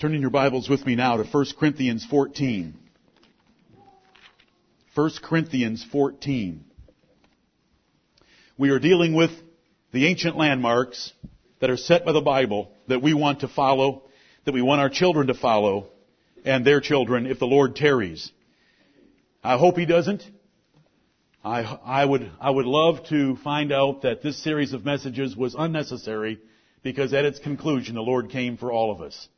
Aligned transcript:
Turn 0.00 0.14
in 0.14 0.22
your 0.22 0.30
Bibles 0.30 0.66
with 0.66 0.86
me 0.86 0.94
now 0.94 1.18
to 1.18 1.24
1 1.24 1.46
Corinthians 1.58 2.06
14. 2.06 2.74
1 4.94 5.10
Corinthians 5.22 5.84
14. 5.92 6.64
We 8.56 8.70
are 8.70 8.78
dealing 8.78 9.12
with 9.12 9.30
the 9.92 10.06
ancient 10.06 10.38
landmarks 10.38 11.12
that 11.60 11.68
are 11.68 11.76
set 11.76 12.06
by 12.06 12.12
the 12.12 12.22
Bible 12.22 12.72
that 12.88 13.02
we 13.02 13.12
want 13.12 13.40
to 13.40 13.48
follow, 13.48 14.04
that 14.46 14.54
we 14.54 14.62
want 14.62 14.80
our 14.80 14.88
children 14.88 15.26
to 15.26 15.34
follow, 15.34 15.88
and 16.46 16.64
their 16.64 16.80
children 16.80 17.26
if 17.26 17.38
the 17.38 17.44
Lord 17.44 17.76
tarries. 17.76 18.32
I 19.44 19.58
hope 19.58 19.76
He 19.76 19.84
doesn't. 19.84 20.22
I, 21.44 21.60
I 21.60 22.06
would, 22.06 22.30
I 22.40 22.48
would 22.48 22.64
love 22.64 23.04
to 23.10 23.36
find 23.44 23.70
out 23.70 24.00
that 24.00 24.22
this 24.22 24.42
series 24.42 24.72
of 24.72 24.82
messages 24.82 25.36
was 25.36 25.54
unnecessary 25.58 26.40
because 26.82 27.12
at 27.12 27.26
its 27.26 27.38
conclusion 27.38 27.96
the 27.96 28.00
Lord 28.00 28.30
came 28.30 28.56
for 28.56 28.72
all 28.72 28.90
of 28.92 29.02
us. 29.02 29.28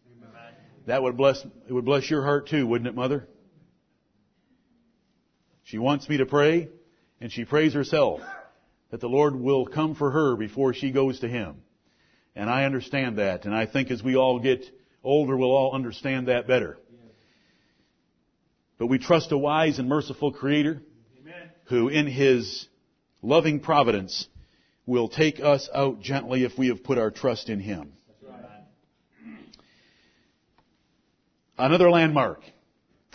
That 0.86 1.02
would 1.02 1.16
bless, 1.16 1.44
it 1.68 1.72
would 1.72 1.84
bless 1.84 2.10
your 2.10 2.22
heart 2.22 2.48
too, 2.48 2.66
wouldn't 2.66 2.88
it, 2.88 2.94
mother? 2.94 3.28
She 5.64 5.78
wants 5.78 6.08
me 6.08 6.16
to 6.18 6.26
pray, 6.26 6.68
and 7.20 7.30
she 7.30 7.44
prays 7.44 7.72
herself 7.72 8.20
that 8.90 9.00
the 9.00 9.08
Lord 9.08 9.36
will 9.36 9.66
come 9.66 9.94
for 9.94 10.10
her 10.10 10.36
before 10.36 10.74
she 10.74 10.90
goes 10.90 11.20
to 11.20 11.28
Him. 11.28 11.62
And 12.34 12.50
I 12.50 12.64
understand 12.64 13.18
that, 13.18 13.44
and 13.44 13.54
I 13.54 13.66
think 13.66 13.90
as 13.90 14.02
we 14.02 14.16
all 14.16 14.38
get 14.38 14.64
older, 15.04 15.36
we'll 15.36 15.50
all 15.50 15.74
understand 15.74 16.28
that 16.28 16.46
better. 16.46 16.78
But 18.78 18.88
we 18.88 18.98
trust 18.98 19.30
a 19.32 19.38
wise 19.38 19.78
and 19.78 19.88
merciful 19.88 20.32
Creator 20.32 20.82
who 21.66 21.88
in 21.88 22.06
His 22.06 22.66
loving 23.22 23.60
providence 23.60 24.26
will 24.84 25.08
take 25.08 25.40
us 25.40 25.70
out 25.72 26.00
gently 26.00 26.42
if 26.42 26.58
we 26.58 26.68
have 26.68 26.82
put 26.82 26.98
our 26.98 27.10
trust 27.10 27.48
in 27.48 27.60
Him. 27.60 27.92
Another 31.58 31.90
landmark 31.90 32.42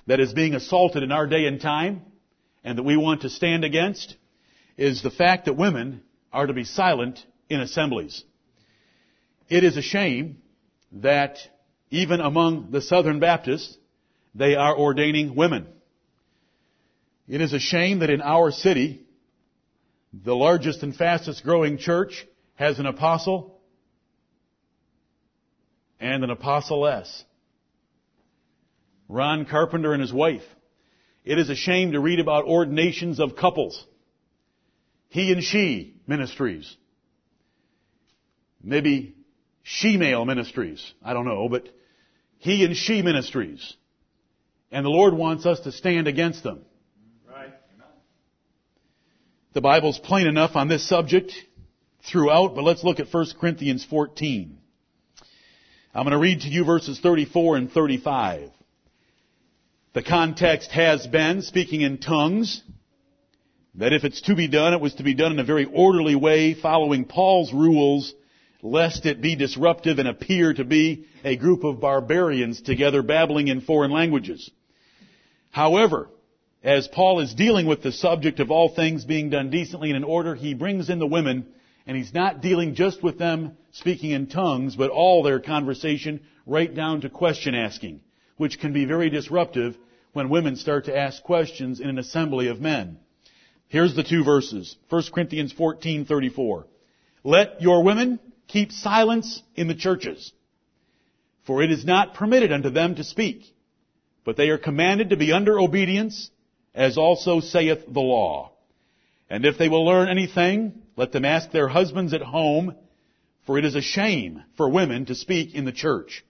that 0.06 0.20
is 0.20 0.34
being 0.34 0.56
assaulted 0.56 1.04
in 1.04 1.12
our 1.12 1.28
day 1.28 1.46
and 1.46 1.60
time 1.60 2.02
and 2.64 2.78
that 2.78 2.84
we 2.84 2.98
want 2.98 3.22
to 3.22 3.30
stand 3.30 3.64
against 3.64 4.16
is 4.78 5.02
the 5.02 5.10
fact 5.10 5.46
that 5.46 5.54
women 5.54 6.04
are 6.32 6.46
to 6.46 6.54
be 6.54 6.64
silent 6.64 7.26
in 7.50 7.60
assemblies. 7.60 8.24
It 9.50 9.64
is 9.64 9.78
a 9.78 9.82
shame 9.82 10.42
that 10.92 11.38
even 11.90 12.20
among 12.20 12.72
the 12.72 12.82
Southern 12.82 13.20
Baptists, 13.20 13.78
they 14.36 14.56
are 14.56 14.78
ordaining 14.78 15.36
women. 15.36 15.68
It 17.28 17.42
is 17.42 17.54
a 17.54 17.60
shame 17.60 18.00
that 18.00 18.10
in 18.10 18.22
our 18.22 18.52
city, 18.52 19.06
the 20.14 20.36
largest 20.36 20.84
and 20.84 20.96
fastest 20.96 21.44
growing 21.44 21.78
church 21.78 22.26
has 22.56 22.80
an 22.80 22.86
apostle 22.86 23.60
and 26.00 26.24
an 26.24 26.30
apostoless. 26.30 27.24
Ron 29.10 29.46
Carpenter 29.46 29.94
and 29.94 30.02
his 30.02 30.14
wife. 30.14 30.44
It 31.24 31.40
is 31.40 31.50
a 31.50 31.56
shame 31.56 31.92
to 31.92 32.00
read 32.00 32.20
about 32.20 32.46
ordinations 32.46 33.20
of 33.20 33.36
couples. 33.36 33.86
He 35.10 35.32
and 35.32 35.44
she 35.44 35.96
ministries. 36.08 36.76
Maybe 38.62 39.16
she-male 39.64 40.26
ministries. 40.26 40.94
I 41.04 41.14
don't 41.14 41.26
know, 41.26 41.50
but 41.50 41.68
he 42.38 42.64
and 42.64 42.76
she 42.76 43.02
ministries. 43.02 43.76
And 44.72 44.86
the 44.86 44.90
Lord 44.90 45.14
wants 45.14 45.46
us 45.46 45.62
to 45.62 45.72
stand 45.72 46.08
against 46.08 46.44
them. 46.44 46.62
Right. 47.30 47.54
The 49.54 49.62
Bible's 49.62 50.00
plain 50.00 50.28
enough 50.28 50.56
on 50.56 50.68
this 50.68 50.88
subject 50.88 51.34
throughout, 52.10 52.56
but 52.56 52.64
let's 52.64 52.84
look 52.84 53.00
at 53.00 53.12
1 53.12 53.26
Corinthians 53.40 53.86
14. 53.86 54.58
I'm 55.94 56.04
going 56.04 56.12
to 56.12 56.20
read 56.20 56.42
to 56.42 56.48
you 56.48 56.64
verses 56.64 57.00
34 57.00 57.58
and 57.58 57.72
35. 57.72 58.52
The 59.98 60.04
context 60.04 60.70
has 60.74 61.08
been 61.08 61.42
speaking 61.42 61.82
in 61.82 61.98
tongues, 61.98 62.62
that 63.74 63.94
if 63.94 64.04
it's 64.04 64.22
to 64.22 64.36
be 64.36 64.48
done, 64.48 64.74
it 64.74 64.80
was 64.80 64.94
to 64.94 65.04
be 65.04 65.16
done 65.16 65.32
in 65.32 65.40
a 65.40 65.44
very 65.44 65.66
orderly 65.66 66.14
way, 66.14 66.54
following 66.54 67.04
Paul's 67.04 67.52
rules, 67.52 68.14
lest 68.62 69.08
it 69.08 69.22
be 69.22 69.36
disruptive 69.36 69.98
and 69.98 70.08
appear 70.08 70.54
to 70.54 70.64
be 70.64 71.08
a 71.24 71.36
group 71.36 71.64
of 71.64 71.82
barbarians 71.82 72.62
together 72.62 73.02
babbling 73.02 73.48
in 73.48 73.62
foreign 73.62 73.90
languages. 73.90 74.52
However, 75.50 76.10
as 76.62 76.88
Paul 76.88 77.20
is 77.20 77.34
dealing 77.34 77.66
with 77.66 77.82
the 77.82 77.92
subject 77.92 78.40
of 78.40 78.52
all 78.52 78.70
things 78.70 79.04
being 79.04 79.32
done 79.32 79.50
decently 79.50 79.90
and 79.90 79.98
in 79.98 80.04
order, 80.04 80.36
he 80.36 80.54
brings 80.54 80.92
in 80.92 81.00
the 81.00 81.08
women, 81.08 81.48
and 81.88 81.98
he's 81.98 82.14
not 82.14 82.40
dealing 82.40 82.76
just 82.76 83.02
with 83.02 83.18
them 83.18 83.58
speaking 83.72 84.12
in 84.12 84.28
tongues, 84.28 84.76
but 84.76 84.92
all 84.92 85.24
their 85.24 85.40
conversation 85.40 86.22
right 86.46 86.76
down 86.76 87.02
to 87.02 87.10
question 87.10 87.56
asking, 87.56 88.02
which 88.38 88.60
can 88.60 88.74
be 88.74 88.86
very 88.86 89.10
disruptive 89.10 89.76
when 90.18 90.30
women 90.30 90.56
start 90.56 90.86
to 90.86 90.98
ask 90.98 91.22
questions 91.22 91.80
in 91.80 91.90
an 91.90 92.00
assembly 92.00 92.48
of 92.48 92.60
men. 92.60 92.98
Here's 93.68 93.96
the 93.96 94.02
two 94.04 94.24
verses. 94.24 94.76
1 94.90 95.04
Corinthians 95.14 95.54
14:34. 95.54 96.66
Let 97.24 97.62
your 97.62 97.84
women 97.84 98.20
keep 98.48 98.72
silence 98.72 99.44
in 99.56 99.68
the 99.68 99.76
churches, 99.76 100.34
for 101.46 101.62
it 101.62 101.70
is 101.70 101.86
not 101.86 102.16
permitted 102.16 102.52
unto 102.52 102.72
them 102.72 102.96
to 102.96 103.04
speak, 103.04 103.44
but 104.26 104.38
they 104.38 104.50
are 104.50 104.58
commanded 104.58 105.12
to 105.12 105.18
be 105.18 105.32
under 105.32 105.60
obedience, 105.60 106.32
as 106.74 106.98
also 106.98 107.40
saith 107.40 107.86
the 107.88 108.00
law. 108.00 108.54
And 109.30 109.46
if 109.46 109.60
they 109.60 109.70
will 109.70 109.86
learn 109.86 110.10
anything, 110.10 110.82
let 110.96 111.12
them 111.12 111.26
ask 111.26 111.52
their 111.52 111.68
husbands 111.68 112.16
at 112.16 112.24
home, 112.24 112.74
for 113.46 113.60
it 113.60 113.66
is 113.66 113.76
a 113.76 113.84
shame 113.84 114.42
for 114.56 114.68
women 114.68 115.06
to 115.06 115.14
speak 115.14 115.54
in 115.54 115.66
the 115.66 115.72
church. 115.72 116.26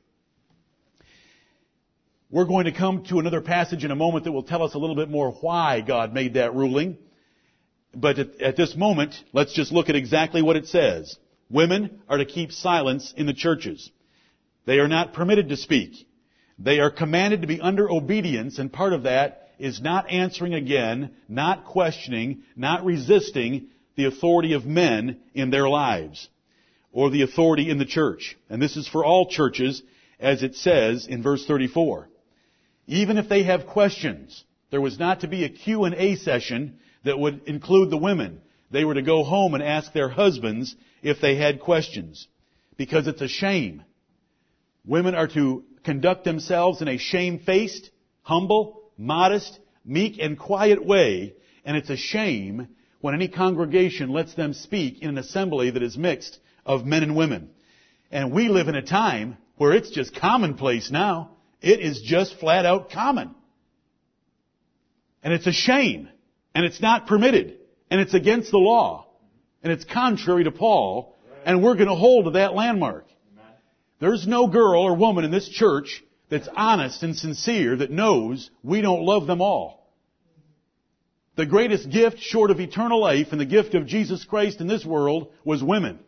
We're 2.30 2.46
going 2.46 2.66
to 2.66 2.74
come 2.74 3.06
to 3.06 3.20
another 3.20 3.40
passage 3.40 3.86
in 3.86 3.92
a 3.92 3.96
moment 3.96 4.26
that 4.26 4.34
will 4.34 4.44
tell 4.44 4.62
us 4.62 4.74
a 4.74 4.78
little 4.78 4.98
bit 4.98 5.10
more 5.10 5.32
why 5.32 5.80
God 5.80 6.14
made 6.14 6.34
that 6.34 6.54
ruling. 6.54 6.98
But 7.96 8.20
at, 8.20 8.42
at, 8.42 8.58
this 8.58 8.76
moment, 8.76 9.16
let's 9.32 9.54
just 9.54 9.72
look 9.72 9.88
at 9.88 9.96
exactly 9.96 10.42
what 10.42 10.58
it 10.58 10.68
says. 10.68 11.18
Women 11.50 12.02
are 12.10 12.18
to 12.18 12.26
keep 12.26 12.52
silence 12.52 13.14
in 13.16 13.28
the 13.28 13.34
churches. 13.34 13.90
They 14.66 14.80
are 14.80 14.90
not 14.90 15.14
permitted 15.14 15.48
to 15.50 15.56
speak. 15.56 16.06
They 16.60 16.80
are 16.80 16.92
commanded 16.92 17.42
to 17.42 17.48
be 17.48 17.62
under 17.62 17.90
obedience, 17.90 18.60
and 18.60 18.74
part 18.74 18.92
of 18.92 19.04
that 19.04 19.52
is 19.58 19.80
not 19.80 20.12
answering 20.12 20.54
again, 20.54 21.12
not 21.30 21.64
questioning, 21.64 22.44
not 22.58 22.84
resisting 22.84 23.68
the 23.96 24.06
authority 24.06 24.52
of 24.52 24.66
men 24.66 25.22
in 25.34 25.50
their 25.50 25.70
lives, 25.70 26.28
or 26.92 27.10
the 27.10 27.22
authority 27.22 27.70
in 27.70 27.78
the 27.78 27.86
church. 27.86 28.38
And 28.50 28.62
this 28.62 28.76
is 28.76 28.86
for 28.86 29.06
all 29.06 29.30
churches, 29.30 29.82
as 30.20 30.44
it 30.44 30.56
says 30.56 31.08
in 31.08 31.24
verse 31.24 31.46
34. 31.46 32.10
Even 32.88 33.18
if 33.18 33.30
they 33.30 33.44
have 33.44 33.68
questions, 33.68 34.44
there 34.72 34.82
was 34.82 34.98
not 34.98 35.22
to 35.22 35.28
be 35.28 35.44
a 35.44 35.50
Q&A 35.50 36.16
session 36.16 36.80
that 37.04 37.20
would 37.20 37.44
include 37.46 37.90
the 37.90 37.98
women. 37.98 38.42
They 38.72 38.86
were 38.86 38.96
to 38.96 39.02
go 39.02 39.24
home 39.24 39.54
and 39.54 39.64
ask 39.64 39.94
their 39.94 40.10
husbands 40.10 40.76
if 41.02 41.22
they 41.22 41.36
had 41.36 41.60
questions. 41.60 42.28
Because 42.78 43.08
it's 43.08 43.22
a 43.22 43.28
shame. 43.28 43.84
Women 44.86 45.16
are 45.16 45.28
to 45.28 45.64
conduct 45.84 46.24
themselves 46.24 46.82
in 46.82 46.88
a 46.88 46.98
shamefaced, 46.98 47.90
humble, 48.22 48.84
modest, 48.98 49.60
meek, 49.86 50.18
and 50.20 50.38
quiet 50.38 50.84
way, 50.86 51.36
and 51.66 51.78
it's 51.78 51.90
a 51.90 51.98
shame 51.98 52.68
when 53.00 53.14
any 53.14 53.28
congregation 53.28 54.10
lets 54.10 54.34
them 54.34 54.54
speak 54.54 55.02
in 55.02 55.10
an 55.10 55.18
assembly 55.18 55.72
that 55.72 55.84
is 55.84 55.98
mixed 55.98 56.40
of 56.66 56.86
men 56.86 57.04
and 57.04 57.16
women. 57.16 57.50
And 58.12 58.32
we 58.32 58.48
live 58.48 58.68
in 58.68 58.76
a 58.76 58.82
time 58.82 59.38
where 59.58 59.74
it's 59.74 59.90
just 59.90 60.16
commonplace 60.16 60.92
now. 60.92 61.37
It 61.62 61.80
is 61.80 62.02
just 62.02 62.40
flat 62.40 62.66
out 62.66 62.92
common. 62.92 63.36
And 65.24 65.34
it's 65.34 65.48
a 65.48 65.52
shame. 65.52 66.10
And 66.54 66.66
it's 66.66 66.82
not 66.82 67.08
permitted. 67.08 67.58
And 67.90 68.00
it's 68.00 68.14
against 68.14 68.52
the 68.52 68.58
law. 68.58 69.08
And 69.64 69.72
it's 69.72 69.86
contrary 69.86 70.44
to 70.44 70.52
Paul. 70.52 71.16
And 71.46 71.64
we're 71.64 71.76
going 71.76 71.88
to 71.88 71.96
hold 71.96 72.26
to 72.26 72.32
that 72.32 72.54
landmark. 72.54 73.06
There's 74.00 74.28
no 74.28 74.48
girl 74.48 74.82
or 74.82 74.96
woman 74.96 75.26
in 75.26 75.32
this 75.32 75.50
church 75.50 76.04
that's 76.30 76.48
honest 76.56 77.04
and 77.04 77.16
sincere 77.16 77.78
that 77.78 77.90
knows 77.90 78.50
we 78.64 78.82
don't 78.82 79.04
love 79.04 79.28
them 79.28 79.42
all. 79.42 79.78
The 81.36 81.46
greatest 81.46 81.90
gift 81.90 82.20
short 82.20 82.52
of 82.52 82.60
eternal 82.60 83.00
life 83.00 83.28
and 83.32 83.40
the 83.40 83.46
gift 83.46 83.76
of 83.76 83.86
Jesus 83.86 84.26
Christ 84.26 84.60
in 84.60 84.68
this 84.68 84.86
world 84.86 85.32
was 85.44 85.64
women. 85.64 86.00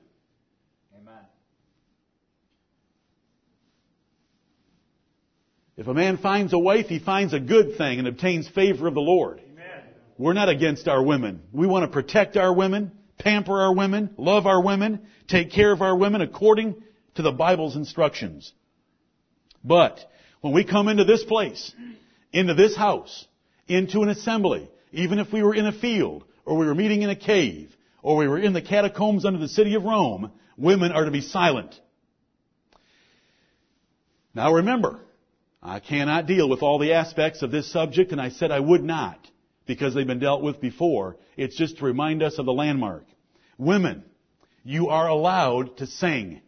If 5.80 5.88
a 5.88 5.94
man 5.94 6.18
finds 6.18 6.52
a 6.52 6.60
wife, 6.60 6.88
he 6.88 7.00
finds 7.00 7.34
a 7.34 7.40
good 7.40 7.78
thing 7.78 8.00
and 8.00 8.08
obtains 8.10 8.50
favor 8.50 8.86
of 8.90 8.96
the 8.96 9.00
Lord. 9.00 9.40
Amen. 9.40 9.82
We're 10.18 10.34
not 10.34 10.50
against 10.50 10.90
our 10.90 11.02
women. 11.02 11.42
We 11.54 11.68
want 11.68 11.84
to 11.84 11.88
protect 11.88 12.36
our 12.36 12.54
women, 12.54 12.92
pamper 13.18 13.62
our 13.62 13.74
women, 13.74 14.10
love 14.18 14.46
our 14.46 14.62
women, 14.62 15.08
take 15.30 15.54
care 15.54 15.72
of 15.72 15.82
our 15.82 15.96
women 15.96 16.20
according 16.20 16.84
to 17.16 17.22
the 17.22 17.32
Bible's 17.32 17.78
instructions. 17.78 18.52
But 19.64 20.02
when 20.42 20.52
we 20.52 20.66
come 20.66 20.90
into 20.90 21.06
this 21.06 21.24
place, 21.24 21.74
into 22.34 22.56
this 22.56 22.76
house, 22.76 23.26
into 23.70 24.02
an 24.02 24.10
assembly, 24.10 24.70
even 24.92 25.18
if 25.18 25.32
we 25.32 25.42
were 25.42 25.56
in 25.56 25.66
a 25.66 25.72
field, 25.72 26.26
or 26.44 26.58
we 26.58 26.66
were 26.66 26.76
meeting 26.76 27.04
in 27.04 27.10
a 27.10 27.16
cave, 27.16 27.74
or 28.04 28.18
we 28.18 28.28
were 28.28 28.38
in 28.38 28.52
the 28.52 28.62
catacombs 28.62 29.24
under 29.24 29.40
the 29.40 29.48
city 29.48 29.76
of 29.76 29.86
Rome, 29.86 30.34
women 30.58 30.92
are 30.92 31.06
to 31.06 31.12
be 31.12 31.22
silent. 31.22 31.74
Now 34.36 34.56
remember, 34.56 35.00
I 35.62 35.80
cannot 35.80 36.26
deal 36.26 36.48
with 36.48 36.64
all 36.64 36.80
the 36.80 36.94
aspects 36.94 37.42
of 37.42 37.52
this 37.52 37.72
subject, 37.72 38.12
and 38.12 38.22
I 38.22 38.30
said 38.30 38.52
I 38.52 38.60
would 38.60 38.84
not, 38.84 39.20
because 39.66 39.94
they've 39.94 40.08
been 40.08 40.20
dealt 40.20 40.42
with 40.42 40.62
before. 40.62 41.18
It's 41.36 41.58
just 41.58 41.78
to 41.78 41.86
remind 41.86 42.24
us 42.24 42.38
of 42.38 42.46
the 42.46 42.54
landmark. 42.54 43.06
Women, 43.58 44.06
you 44.64 44.88
are 44.88 45.08
allowed 45.08 45.78
to 45.78 45.88
sing. 45.88 46.42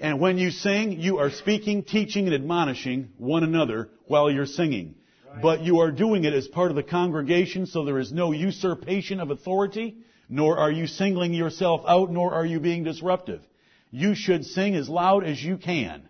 And 0.00 0.20
when 0.20 0.36
you 0.36 0.50
sing, 0.50 1.00
you 1.00 1.18
are 1.18 1.30
speaking, 1.30 1.82
teaching, 1.82 2.26
and 2.26 2.34
admonishing 2.34 3.12
one 3.16 3.42
another 3.42 3.88
while 4.06 4.30
you're 4.30 4.44
singing. 4.44 4.94
But 5.40 5.62
you 5.62 5.80
are 5.80 5.90
doing 5.90 6.24
it 6.24 6.34
as 6.34 6.48
part 6.48 6.70
of 6.70 6.76
the 6.76 6.82
congregation, 6.82 7.66
so 7.66 7.84
there 7.84 7.98
is 7.98 8.12
no 8.12 8.32
usurpation 8.32 9.20
of 9.20 9.30
authority, 9.30 9.96
nor 10.28 10.58
are 10.58 10.70
you 10.70 10.86
singling 10.86 11.32
yourself 11.32 11.82
out, 11.88 12.10
nor 12.10 12.34
are 12.34 12.44
you 12.44 12.60
being 12.60 12.84
disruptive. 12.84 13.42
You 13.90 14.14
should 14.14 14.44
sing 14.44 14.74
as 14.74 14.88
loud 14.88 15.24
as 15.24 15.42
you 15.42 15.56
can. 15.56 16.08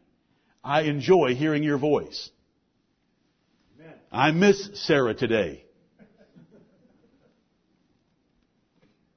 I 0.67 0.83
enjoy 0.83 1.37
hearing 1.37 1.63
your 1.63 1.79
voice. 1.79 2.29
I 4.11 4.33
miss 4.33 4.69
Sarah 4.75 5.15
today. 5.15 5.65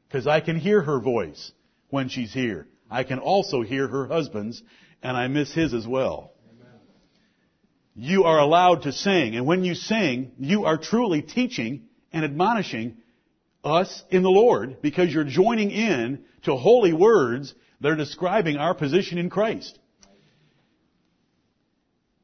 Because 0.08 0.28
I 0.28 0.42
can 0.42 0.58
hear 0.58 0.80
her 0.80 1.00
voice 1.00 1.52
when 1.90 2.10
she's 2.10 2.32
here. 2.32 2.68
I 2.90 3.04
can 3.04 3.18
also 3.18 3.64
hear 3.64 3.88
her 3.88 4.06
husband's, 4.06 4.62
and 5.02 5.18
I 5.18 5.28
miss 5.28 5.52
his 5.52 5.74
as 5.74 5.88
well. 5.88 6.34
Amen. 6.52 6.80
You 7.96 8.26
are 8.26 8.40
allowed 8.40 8.84
to 8.84 8.92
sing, 8.92 9.36
and 9.36 9.48
when 9.48 9.64
you 9.64 9.74
sing, 9.74 10.34
you 10.38 10.66
are 10.66 10.78
truly 10.78 11.24
teaching 11.24 11.88
and 12.14 12.24
admonishing 12.24 12.98
us 13.64 14.04
in 14.12 14.22
the 14.22 14.30
Lord 14.30 14.84
because 14.84 15.12
you're 15.12 15.24
joining 15.24 15.72
in 15.72 16.26
to 16.44 16.56
holy 16.56 16.94
words 16.94 17.56
that 17.82 17.90
are 17.90 17.96
describing 17.96 18.58
our 18.58 18.76
position 18.76 19.18
in 19.18 19.32
Christ. 19.32 19.80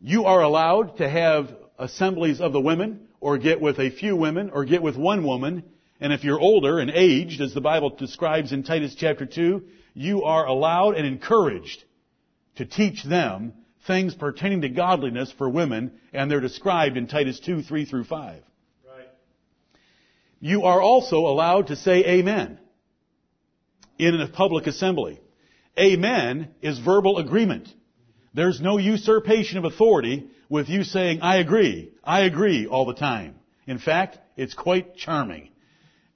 You 0.07 0.25
are 0.25 0.43
allowed 0.43 0.97
to 0.97 1.09
have 1.09 1.51
assemblies 1.79 2.39
of 2.39 2.53
the 2.53 2.61
women, 2.61 3.07
or 3.19 3.39
get 3.39 3.59
with 3.59 3.79
a 3.79 3.89
few 3.89 4.15
women, 4.15 4.51
or 4.51 4.63
get 4.63 4.83
with 4.83 4.95
one 4.95 5.23
woman, 5.25 5.63
and 5.99 6.13
if 6.13 6.23
you're 6.23 6.39
older 6.39 6.77
and 6.77 6.91
aged, 6.91 7.41
as 7.41 7.55
the 7.55 7.61
Bible 7.61 7.89
describes 7.89 8.51
in 8.51 8.61
Titus 8.61 8.93
chapter 8.93 9.25
2, 9.25 9.63
you 9.95 10.21
are 10.21 10.45
allowed 10.45 10.93
and 10.93 11.07
encouraged 11.07 11.83
to 12.57 12.67
teach 12.67 13.03
them 13.03 13.53
things 13.87 14.13
pertaining 14.13 14.61
to 14.61 14.69
godliness 14.69 15.33
for 15.39 15.49
women, 15.49 15.93
and 16.13 16.29
they're 16.29 16.39
described 16.39 16.97
in 16.97 17.07
Titus 17.07 17.39
2, 17.39 17.63
3 17.63 17.85
through 17.85 18.03
5. 18.03 18.43
Right. 18.87 19.07
You 20.39 20.65
are 20.65 20.83
also 20.83 21.25
allowed 21.25 21.67
to 21.67 21.75
say 21.75 22.05
amen 22.05 22.59
in 23.97 24.21
a 24.21 24.27
public 24.27 24.67
assembly. 24.67 25.19
Amen 25.79 26.49
is 26.61 26.77
verbal 26.77 27.17
agreement. 27.17 27.73
There's 28.35 28.59
no 28.59 28.77
usurpation 28.77 29.57
of 29.57 29.63
authority 29.63 30.27
with 30.49 30.67
you 30.67 30.83
saying, 30.83 31.21
I 31.21 31.37
agree, 31.37 31.93
I 32.03 32.23
agree 32.23 32.67
all 32.67 32.85
the 32.85 32.93
time. 32.93 33.35
In 33.65 33.79
fact, 33.79 34.19
it's 34.35 34.53
quite 34.53 34.97
charming. 34.97 35.51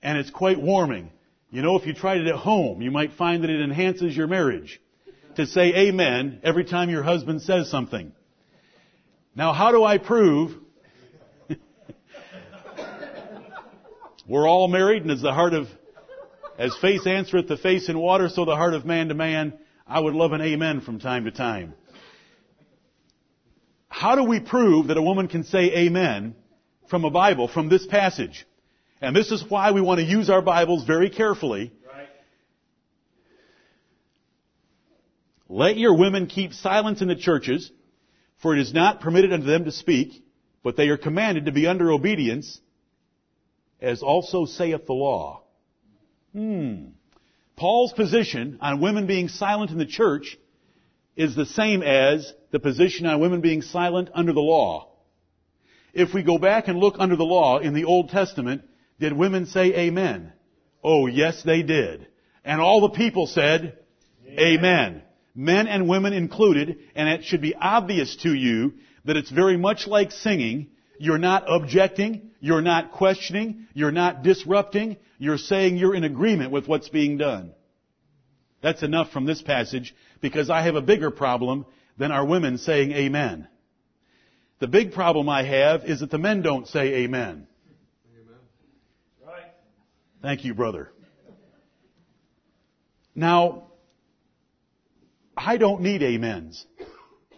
And 0.03 0.17
it's 0.17 0.29
quite 0.29 0.61
warming. 0.61 1.11
You 1.49 1.61
know, 1.61 1.77
if 1.77 1.87
you 1.87 1.93
tried 1.93 2.17
it 2.17 2.27
at 2.27 2.35
home, 2.35 2.81
you 2.81 2.91
might 2.91 3.13
find 3.13 3.43
that 3.43 3.49
it 3.49 3.61
enhances 3.61 4.15
your 4.17 4.27
marriage 4.27 4.81
to 5.37 5.47
say 5.47 5.73
amen 5.73 6.41
every 6.43 6.65
time 6.65 6.89
your 6.89 7.03
husband 7.03 7.41
says 7.41 7.71
something. 7.71 8.11
Now, 9.33 9.53
how 9.53 9.71
do 9.71 9.85
I 9.85 9.97
prove 9.97 10.57
we're 14.27 14.47
all 14.47 14.67
married 14.67 15.03
and 15.03 15.11
as 15.11 15.21
the 15.21 15.33
heart 15.33 15.53
of, 15.53 15.67
as 16.57 16.75
face 16.79 17.07
answereth 17.07 17.47
the 17.47 17.55
face 17.55 17.87
in 17.87 17.97
water, 17.97 18.27
so 18.27 18.43
the 18.43 18.57
heart 18.57 18.73
of 18.73 18.85
man 18.85 19.07
to 19.07 19.13
man, 19.13 19.53
I 19.87 20.01
would 20.01 20.15
love 20.15 20.33
an 20.33 20.41
amen 20.41 20.81
from 20.81 20.99
time 20.99 21.23
to 21.23 21.31
time. 21.31 21.75
How 23.99 24.15
do 24.15 24.23
we 24.23 24.39
prove 24.39 24.87
that 24.87 24.95
a 24.95 25.01
woman 25.01 25.27
can 25.27 25.43
say 25.43 25.73
amen 25.79 26.33
from 26.89 27.03
a 27.03 27.11
Bible, 27.11 27.49
from 27.49 27.67
this 27.67 27.85
passage? 27.85 28.47
And 29.01 29.13
this 29.13 29.29
is 29.29 29.43
why 29.49 29.71
we 29.71 29.81
want 29.81 29.99
to 29.99 30.05
use 30.05 30.29
our 30.29 30.41
Bibles 30.41 30.85
very 30.85 31.09
carefully. 31.09 31.73
Right. 31.85 32.07
Let 35.49 35.75
your 35.77 35.97
women 35.97 36.27
keep 36.27 36.53
silence 36.53 37.01
in 37.01 37.09
the 37.09 37.15
churches, 37.17 37.69
for 38.41 38.55
it 38.55 38.61
is 38.61 38.73
not 38.73 39.01
permitted 39.01 39.33
unto 39.33 39.45
them 39.45 39.65
to 39.65 39.71
speak, 39.73 40.23
but 40.63 40.77
they 40.77 40.87
are 40.87 40.97
commanded 40.97 41.47
to 41.47 41.51
be 41.51 41.67
under 41.67 41.91
obedience, 41.91 42.61
as 43.81 44.01
also 44.01 44.45
saith 44.45 44.85
the 44.85 44.93
law. 44.93 45.43
Hmm. 46.31 46.91
Paul's 47.57 47.91
position 47.91 48.59
on 48.61 48.79
women 48.79 49.07
being 49.07 49.27
silent 49.27 49.71
in 49.71 49.77
the 49.77 49.85
church 49.85 50.37
is 51.17 51.35
the 51.35 51.45
same 51.45 51.83
as 51.83 52.33
the 52.51 52.59
position 52.59 53.05
on 53.05 53.19
women 53.19 53.41
being 53.41 53.61
silent 53.61 54.09
under 54.13 54.33
the 54.33 54.39
law. 54.39 54.89
If 55.93 56.13
we 56.13 56.23
go 56.23 56.37
back 56.37 56.67
and 56.67 56.77
look 56.77 56.95
under 56.99 57.15
the 57.15 57.23
law 57.23 57.59
in 57.59 57.73
the 57.73 57.85
Old 57.85 58.09
Testament, 58.09 58.63
did 58.99 59.13
women 59.13 59.45
say 59.45 59.73
amen? 59.75 60.33
Oh, 60.83 61.07
yes, 61.07 61.43
they 61.43 61.63
did. 61.63 62.07
And 62.43 62.61
all 62.61 62.81
the 62.81 62.89
people 62.89 63.27
said, 63.27 63.77
amen. 64.27 64.39
amen. 64.39 65.01
Men 65.35 65.67
and 65.67 65.87
women 65.87 66.13
included, 66.13 66.77
and 66.95 67.07
it 67.09 67.23
should 67.23 67.41
be 67.41 67.55
obvious 67.55 68.15
to 68.23 68.33
you 68.33 68.73
that 69.05 69.17
it's 69.17 69.31
very 69.31 69.57
much 69.57 69.87
like 69.87 70.11
singing. 70.11 70.67
You're 70.99 71.17
not 71.17 71.45
objecting, 71.47 72.31
you're 72.39 72.61
not 72.61 72.91
questioning, 72.91 73.67
you're 73.73 73.91
not 73.91 74.23
disrupting, 74.23 74.97
you're 75.17 75.37
saying 75.37 75.77
you're 75.77 75.95
in 75.95 76.03
agreement 76.03 76.51
with 76.51 76.67
what's 76.67 76.89
being 76.89 77.17
done. 77.17 77.53
That's 78.61 78.83
enough 78.83 79.11
from 79.11 79.25
this 79.25 79.41
passage 79.41 79.95
because 80.21 80.49
I 80.49 80.63
have 80.63 80.75
a 80.75 80.81
bigger 80.81 81.11
problem 81.11 81.65
than 81.99 82.11
our 82.11 82.25
women 82.25 82.57
saying 82.57 82.91
amen. 82.91 83.47
The 84.59 84.67
big 84.67 84.93
problem 84.93 85.29
I 85.29 85.43
have 85.43 85.85
is 85.85 85.99
that 85.99 86.09
the 86.09 86.17
men 86.17 86.41
don't 86.41 86.67
say 86.67 87.03
amen. 87.03 87.47
amen. 88.15 88.37
Right. 89.25 89.51
Thank 90.21 90.43
you, 90.43 90.55
brother. 90.55 90.91
Now, 93.13 93.67
I 95.37 95.57
don't 95.57 95.81
need 95.81 96.01
amens. 96.01 96.65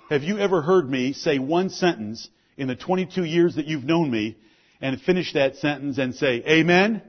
Have 0.09 0.23
you 0.23 0.39
ever 0.39 0.61
heard 0.61 0.89
me 0.89 1.11
say 1.13 1.39
one 1.39 1.69
sentence 1.69 2.29
in 2.55 2.67
the 2.67 2.75
22 2.75 3.25
years 3.25 3.55
that 3.55 3.65
you've 3.65 3.83
known 3.83 4.09
me 4.09 4.37
and 4.79 5.01
finish 5.01 5.33
that 5.33 5.57
sentence 5.57 5.97
and 5.97 6.15
say, 6.15 6.43
Amen? 6.47 7.01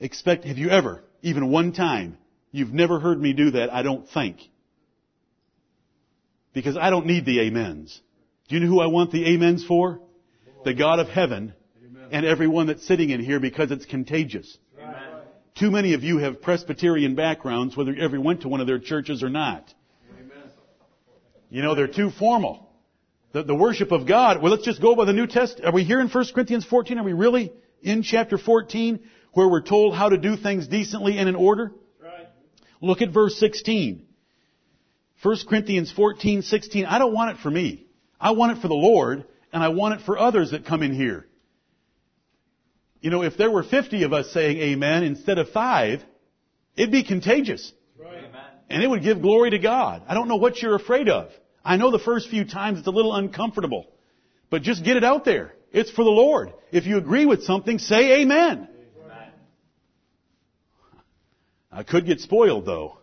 Expect, 0.00 0.44
have 0.44 0.58
you 0.58 0.68
ever, 0.68 1.02
even 1.22 1.50
one 1.50 1.72
time, 1.72 2.18
You've 2.56 2.72
never 2.72 2.98
heard 2.98 3.20
me 3.20 3.34
do 3.34 3.50
that, 3.50 3.70
I 3.70 3.82
don't 3.82 4.08
think. 4.08 4.38
Because 6.56 6.78
I 6.78 6.88
don't 6.88 7.04
need 7.04 7.26
the 7.26 7.46
amens. 7.46 8.00
Do 8.48 8.54
you 8.54 8.62
know 8.62 8.66
who 8.68 8.80
I 8.80 8.86
want 8.86 9.12
the 9.12 9.26
amens 9.26 9.62
for? 9.62 10.00
The 10.64 10.72
God 10.72 11.00
of 11.00 11.08
heaven 11.08 11.52
Amen. 11.84 12.08
and 12.10 12.24
everyone 12.24 12.68
that's 12.68 12.86
sitting 12.86 13.10
in 13.10 13.22
here 13.22 13.38
because 13.38 13.70
it's 13.70 13.84
contagious. 13.84 14.56
Amen. 14.80 14.96
Too 15.54 15.70
many 15.70 15.92
of 15.92 16.02
you 16.02 16.16
have 16.16 16.40
Presbyterian 16.40 17.14
backgrounds, 17.14 17.76
whether 17.76 17.92
you 17.92 18.02
ever 18.02 18.18
went 18.18 18.40
to 18.40 18.48
one 18.48 18.62
of 18.62 18.66
their 18.66 18.78
churches 18.78 19.22
or 19.22 19.28
not. 19.28 19.70
Amen. 20.18 20.50
You 21.50 21.60
know, 21.60 21.74
they're 21.74 21.88
too 21.88 22.08
formal. 22.08 22.70
The, 23.32 23.42
the 23.42 23.54
worship 23.54 23.92
of 23.92 24.06
God, 24.06 24.40
well, 24.40 24.50
let's 24.50 24.64
just 24.64 24.80
go 24.80 24.94
by 24.96 25.04
the 25.04 25.12
New 25.12 25.26
Testament. 25.26 25.66
Are 25.66 25.74
we 25.74 25.84
here 25.84 26.00
in 26.00 26.08
1 26.08 26.24
Corinthians 26.34 26.64
14? 26.64 26.96
Are 26.96 27.04
we 27.04 27.12
really 27.12 27.52
in 27.82 28.02
chapter 28.02 28.38
14 28.38 29.00
where 29.34 29.46
we're 29.46 29.60
told 29.60 29.94
how 29.94 30.08
to 30.08 30.16
do 30.16 30.38
things 30.38 30.66
decently 30.68 31.18
and 31.18 31.28
in 31.28 31.34
order? 31.34 31.72
Look 32.80 33.02
at 33.02 33.10
verse 33.10 33.38
16. 33.38 34.06
1 35.22 35.36
Corinthians 35.48 35.92
14, 35.92 36.42
16. 36.42 36.84
I 36.84 36.98
don't 36.98 37.12
want 37.12 37.36
it 37.36 37.42
for 37.42 37.50
me. 37.50 37.86
I 38.20 38.32
want 38.32 38.56
it 38.56 38.60
for 38.60 38.68
the 38.68 38.74
Lord, 38.74 39.24
and 39.52 39.62
I 39.62 39.68
want 39.68 40.00
it 40.00 40.04
for 40.04 40.18
others 40.18 40.50
that 40.50 40.66
come 40.66 40.82
in 40.82 40.94
here. 40.94 41.26
You 43.00 43.10
know, 43.10 43.22
if 43.22 43.36
there 43.36 43.50
were 43.50 43.62
50 43.62 44.02
of 44.02 44.12
us 44.12 44.30
saying 44.32 44.58
amen 44.58 45.04
instead 45.04 45.38
of 45.38 45.50
five, 45.50 46.02
it'd 46.76 46.92
be 46.92 47.04
contagious. 47.04 47.72
Right. 47.98 48.24
And 48.68 48.82
it 48.82 48.88
would 48.88 49.02
give 49.02 49.22
glory 49.22 49.50
to 49.50 49.58
God. 49.58 50.02
I 50.08 50.14
don't 50.14 50.28
know 50.28 50.36
what 50.36 50.60
you're 50.60 50.74
afraid 50.74 51.08
of. 51.08 51.30
I 51.64 51.76
know 51.76 51.90
the 51.90 51.98
first 51.98 52.28
few 52.28 52.44
times 52.44 52.78
it's 52.78 52.88
a 52.88 52.92
little 52.92 53.14
uncomfortable. 53.14 53.86
But 54.50 54.62
just 54.62 54.84
get 54.84 54.96
it 54.96 55.04
out 55.04 55.24
there. 55.24 55.54
It's 55.72 55.90
for 55.90 56.04
the 56.04 56.10
Lord. 56.10 56.52
If 56.72 56.86
you 56.86 56.98
agree 56.98 57.26
with 57.26 57.44
something, 57.44 57.78
say 57.78 58.22
amen. 58.22 58.68
I 61.70 61.82
could 61.82 62.06
get 62.06 62.20
spoiled 62.20 62.64
though. 62.64 62.98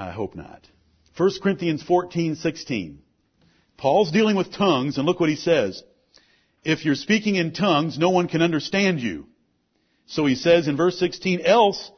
I 0.00 0.12
hope 0.12 0.34
not. 0.34 0.66
1 1.18 1.30
Corinthians 1.42 1.82
14, 1.82 2.36
16. 2.36 3.02
Paul's 3.76 4.10
dealing 4.10 4.34
with 4.34 4.50
tongues 4.50 4.96
and 4.96 5.06
look 5.06 5.20
what 5.20 5.28
he 5.28 5.36
says. 5.36 5.82
If 6.64 6.86
you're 6.86 6.94
speaking 6.94 7.36
in 7.36 7.52
tongues, 7.52 7.98
no 7.98 8.08
one 8.08 8.26
can 8.26 8.40
understand 8.40 9.00
you. 9.00 9.26
So 10.06 10.24
he 10.24 10.36
says 10.36 10.68
in 10.68 10.76
verse 10.78 10.98
16, 10.98 11.42
else, 11.44 11.90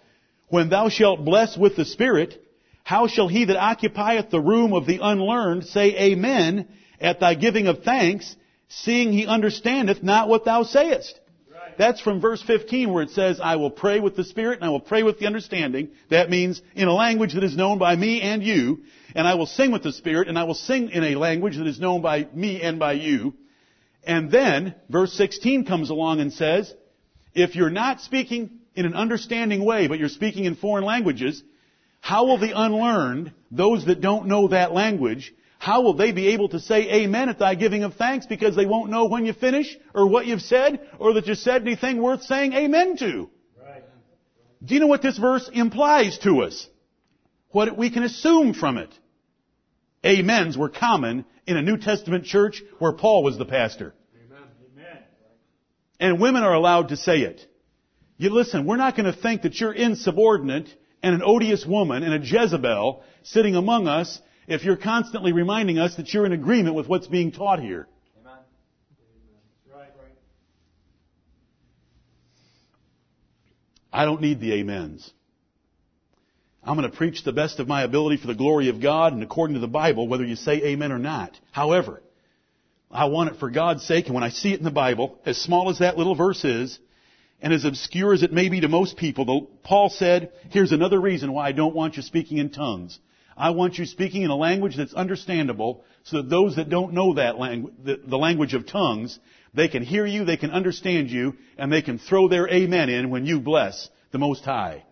when 0.48 0.68
thou 0.68 0.88
shalt 0.88 1.24
bless 1.24 1.56
with 1.56 1.76
the 1.76 1.84
Spirit, 1.84 2.44
how 2.82 3.06
shall 3.06 3.28
he 3.28 3.44
that 3.44 3.56
occupieth 3.56 4.30
the 4.30 4.40
room 4.40 4.72
of 4.72 4.86
the 4.86 4.98
unlearned 5.00 5.64
say 5.66 5.96
amen 6.10 6.68
at 7.00 7.20
thy 7.20 7.34
giving 7.34 7.68
of 7.68 7.84
thanks, 7.84 8.34
seeing 8.68 9.12
he 9.12 9.26
understandeth 9.26 10.02
not 10.02 10.28
what 10.28 10.44
thou 10.44 10.64
sayest? 10.64 11.20
That's 11.78 12.00
from 12.00 12.20
verse 12.20 12.42
15 12.42 12.92
where 12.92 13.02
it 13.02 13.10
says, 13.10 13.40
I 13.42 13.56
will 13.56 13.70
pray 13.70 14.00
with 14.00 14.16
the 14.16 14.24
Spirit 14.24 14.58
and 14.60 14.64
I 14.64 14.70
will 14.70 14.80
pray 14.80 15.02
with 15.02 15.18
the 15.18 15.26
understanding. 15.26 15.90
That 16.10 16.30
means 16.30 16.60
in 16.74 16.88
a 16.88 16.94
language 16.94 17.34
that 17.34 17.44
is 17.44 17.56
known 17.56 17.78
by 17.78 17.96
me 17.96 18.20
and 18.20 18.42
you. 18.42 18.82
And 19.14 19.26
I 19.26 19.34
will 19.34 19.46
sing 19.46 19.72
with 19.72 19.82
the 19.82 19.92
Spirit 19.92 20.28
and 20.28 20.38
I 20.38 20.44
will 20.44 20.54
sing 20.54 20.90
in 20.90 21.04
a 21.04 21.16
language 21.16 21.56
that 21.56 21.66
is 21.66 21.80
known 21.80 22.02
by 22.02 22.28
me 22.32 22.60
and 22.62 22.78
by 22.78 22.92
you. 22.92 23.34
And 24.04 24.30
then, 24.30 24.74
verse 24.88 25.12
16 25.12 25.64
comes 25.64 25.90
along 25.90 26.20
and 26.20 26.32
says, 26.32 26.72
if 27.34 27.54
you're 27.54 27.70
not 27.70 28.00
speaking 28.00 28.58
in 28.74 28.86
an 28.86 28.94
understanding 28.94 29.64
way, 29.64 29.86
but 29.86 29.98
you're 29.98 30.08
speaking 30.08 30.44
in 30.44 30.56
foreign 30.56 30.84
languages, 30.84 31.42
how 32.00 32.26
will 32.26 32.38
the 32.38 32.52
unlearned, 32.54 33.32
those 33.50 33.86
that 33.86 34.00
don't 34.00 34.26
know 34.26 34.48
that 34.48 34.72
language, 34.72 35.32
how 35.62 35.82
will 35.82 35.94
they 35.94 36.10
be 36.10 36.30
able 36.30 36.48
to 36.48 36.58
say 36.58 36.90
amen 36.90 37.28
at 37.28 37.38
thy 37.38 37.54
giving 37.54 37.84
of 37.84 37.94
thanks 37.94 38.26
because 38.26 38.56
they 38.56 38.66
won't 38.66 38.90
know 38.90 39.06
when 39.06 39.24
you 39.24 39.32
finish 39.32 39.78
or 39.94 40.08
what 40.08 40.26
you've 40.26 40.42
said 40.42 40.80
or 40.98 41.12
that 41.12 41.28
you 41.28 41.36
said 41.36 41.62
anything 41.62 42.02
worth 42.02 42.24
saying 42.24 42.52
amen 42.52 42.96
to? 42.96 43.30
Right. 43.64 43.84
Do 44.64 44.74
you 44.74 44.80
know 44.80 44.88
what 44.88 45.02
this 45.02 45.16
verse 45.16 45.48
implies 45.52 46.18
to 46.24 46.42
us? 46.42 46.66
What 47.50 47.78
we 47.78 47.90
can 47.90 48.02
assume 48.02 48.54
from 48.54 48.76
it? 48.76 48.92
Amens 50.04 50.58
were 50.58 50.68
common 50.68 51.24
in 51.46 51.56
a 51.56 51.62
New 51.62 51.76
Testament 51.76 52.24
church 52.24 52.60
where 52.80 52.94
Paul 52.94 53.22
was 53.22 53.38
the 53.38 53.44
pastor. 53.44 53.94
Amen. 54.26 54.98
And 56.00 56.20
women 56.20 56.42
are 56.42 56.54
allowed 56.54 56.88
to 56.88 56.96
say 56.96 57.20
it. 57.20 57.40
You 58.16 58.30
listen, 58.30 58.66
we're 58.66 58.78
not 58.78 58.96
going 58.96 59.06
to 59.06 59.16
think 59.16 59.42
that 59.42 59.60
you're 59.60 59.72
insubordinate 59.72 60.74
and 61.04 61.14
an 61.14 61.22
odious 61.24 61.64
woman 61.64 62.02
and 62.02 62.14
a 62.14 62.26
Jezebel 62.26 63.04
sitting 63.22 63.54
among 63.54 63.86
us 63.86 64.20
if 64.46 64.64
you're 64.64 64.76
constantly 64.76 65.32
reminding 65.32 65.78
us 65.78 65.96
that 65.96 66.12
you're 66.12 66.26
in 66.26 66.32
agreement 66.32 66.74
with 66.74 66.88
what's 66.88 67.06
being 67.06 67.32
taught 67.32 67.60
here. 67.60 67.86
Amen. 68.20 68.38
I 73.92 74.04
don't 74.04 74.20
need 74.20 74.40
the 74.40 74.60
amens. 74.60 75.10
I'm 76.64 76.76
going 76.76 76.90
to 76.90 76.96
preach 76.96 77.24
the 77.24 77.32
best 77.32 77.58
of 77.58 77.66
my 77.66 77.82
ability 77.82 78.18
for 78.18 78.28
the 78.28 78.34
glory 78.34 78.68
of 78.68 78.80
God 78.80 79.12
and 79.12 79.22
according 79.22 79.54
to 79.54 79.60
the 79.60 79.66
Bible, 79.66 80.06
whether 80.06 80.24
you 80.24 80.36
say 80.36 80.62
amen 80.62 80.92
or 80.92 80.98
not. 80.98 81.36
However, 81.50 82.02
I 82.90 83.06
want 83.06 83.30
it 83.30 83.40
for 83.40 83.50
God's 83.50 83.84
sake, 83.84 84.06
and 84.06 84.14
when 84.14 84.22
I 84.22 84.28
see 84.28 84.52
it 84.52 84.58
in 84.58 84.64
the 84.64 84.70
Bible, 84.70 85.18
as 85.26 85.38
small 85.38 85.70
as 85.70 85.80
that 85.80 85.98
little 85.98 86.14
verse 86.14 86.44
is, 86.44 86.78
and 87.40 87.52
as 87.52 87.64
obscure 87.64 88.14
as 88.14 88.22
it 88.22 88.32
may 88.32 88.48
be 88.48 88.60
to 88.60 88.68
most 88.68 88.96
people, 88.96 89.50
Paul 89.64 89.90
said, 89.90 90.30
here's 90.50 90.70
another 90.70 91.00
reason 91.00 91.32
why 91.32 91.48
I 91.48 91.52
don't 91.52 91.74
want 91.74 91.96
you 91.96 92.02
speaking 92.02 92.38
in 92.38 92.50
tongues. 92.50 92.98
I 93.36 93.50
want 93.50 93.78
you 93.78 93.86
speaking 93.86 94.22
in 94.22 94.30
a 94.30 94.36
language 94.36 94.76
that's 94.76 94.94
understandable 94.94 95.84
so 96.04 96.18
that 96.18 96.30
those 96.30 96.56
that 96.56 96.68
don't 96.68 96.92
know 96.92 97.14
that 97.14 97.38
language, 97.38 97.74
the, 97.84 98.00
the 98.04 98.18
language 98.18 98.54
of 98.54 98.66
tongues, 98.66 99.18
they 99.54 99.68
can 99.68 99.82
hear 99.82 100.06
you, 100.06 100.24
they 100.24 100.36
can 100.36 100.50
understand 100.50 101.10
you, 101.10 101.36
and 101.58 101.72
they 101.72 101.82
can 101.82 101.98
throw 101.98 102.28
their 102.28 102.48
amen 102.48 102.88
in 102.88 103.10
when 103.10 103.26
you 103.26 103.40
bless 103.40 103.88
the 104.10 104.18
Most 104.18 104.44
High. 104.44 104.84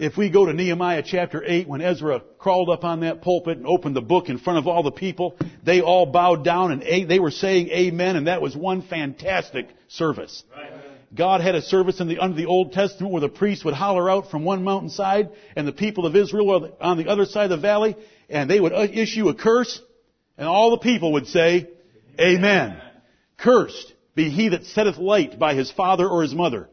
If 0.00 0.16
we 0.16 0.30
go 0.30 0.46
to 0.46 0.54
Nehemiah 0.54 1.02
chapter 1.04 1.44
8, 1.44 1.68
when 1.68 1.82
Ezra 1.82 2.22
crawled 2.38 2.70
up 2.70 2.84
on 2.84 3.00
that 3.00 3.20
pulpit 3.20 3.58
and 3.58 3.66
opened 3.66 3.94
the 3.94 4.00
book 4.00 4.30
in 4.30 4.38
front 4.38 4.58
of 4.58 4.66
all 4.66 4.82
the 4.82 4.90
people, 4.90 5.36
they 5.62 5.82
all 5.82 6.06
bowed 6.06 6.42
down 6.42 6.72
and 6.72 7.10
they 7.10 7.18
were 7.18 7.30
saying 7.30 7.68
amen, 7.68 8.16
and 8.16 8.26
that 8.26 8.40
was 8.40 8.56
one 8.56 8.80
fantastic 8.80 9.68
service. 9.88 10.42
Right. 10.56 10.72
God 11.12 11.40
had 11.40 11.56
a 11.56 11.62
service 11.62 12.00
in 12.00 12.08
the, 12.08 12.18
under 12.18 12.36
the 12.36 12.46
Old 12.46 12.72
Testament 12.72 13.12
where 13.12 13.20
the 13.20 13.28
priest 13.28 13.64
would 13.64 13.74
holler 13.74 14.08
out 14.08 14.30
from 14.30 14.44
one 14.44 14.62
mountainside 14.62 15.30
and 15.56 15.66
the 15.66 15.72
people 15.72 16.06
of 16.06 16.14
Israel 16.14 16.46
were 16.46 16.70
on 16.80 16.98
the 16.98 17.08
other 17.08 17.24
side 17.24 17.44
of 17.44 17.50
the 17.50 17.56
valley 17.56 17.96
and 18.28 18.48
they 18.48 18.60
would 18.60 18.72
issue 18.72 19.28
a 19.28 19.34
curse 19.34 19.80
and 20.38 20.46
all 20.46 20.70
the 20.70 20.78
people 20.78 21.12
would 21.12 21.26
say, 21.26 21.68
Amen. 22.18 22.80
Cursed 23.36 23.92
be 24.14 24.30
he 24.30 24.50
that 24.50 24.66
setteth 24.66 24.98
light 24.98 25.38
by 25.38 25.54
his 25.54 25.70
father 25.70 26.08
or 26.08 26.22
his 26.22 26.34
mother. 26.34 26.68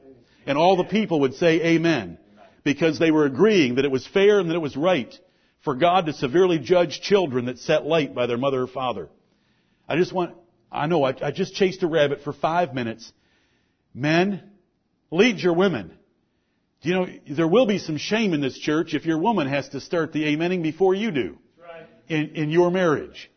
And 0.46 0.58
all 0.58 0.78
the 0.78 0.84
people 0.84 1.22
would 1.22 1.34
say 1.36 1.62
Amen. 1.76 2.20
Because 2.64 3.00
they 3.00 3.12
were 3.12 3.26
agreeing 3.26 3.76
that 3.76 3.86
it 3.86 3.92
was 3.92 4.06
fair 4.06 4.40
and 4.40 4.50
that 4.50 4.56
it 4.56 4.62
was 4.62 4.78
right 4.78 5.14
for 5.64 5.74
God 5.74 6.06
to 6.06 6.14
severely 6.14 6.60
judge 6.60 7.02
children 7.02 7.46
that 7.46 7.60
set 7.60 7.86
light 7.86 8.14
by 8.14 8.28
their 8.28 8.38
mother 8.38 8.62
or 8.62 8.68
father. 8.68 9.10
I 9.90 9.96
just 9.96 10.14
want, 10.14 10.36
I 10.72 10.86
know, 10.86 11.04
I, 11.04 11.16
I 11.22 11.32
just 11.32 11.56
chased 11.56 11.82
a 11.82 11.88
rabbit 11.88 12.22
for 12.24 12.34
five 12.34 12.74
minutes 12.74 13.12
Men, 13.98 14.44
lead 15.10 15.40
your 15.40 15.54
women. 15.54 15.92
You 16.84 16.94
know, 16.94 17.08
there 17.32 17.48
will 17.48 17.66
be 17.66 17.80
some 17.80 17.98
shame 17.98 18.36
in 18.36 18.42
this 18.42 18.56
church 18.56 18.94
if 18.94 19.08
your 19.08 19.18
woman 19.18 19.48
has 19.48 19.68
to 19.70 19.82
start 19.82 20.14
the 20.14 20.24
amening 20.24 20.62
before 20.62 20.94
you 20.94 21.10
do 21.10 21.40
right. 21.60 21.88
in, 22.08 22.36
in 22.36 22.50
your 22.52 22.70
marriage. 22.70 23.32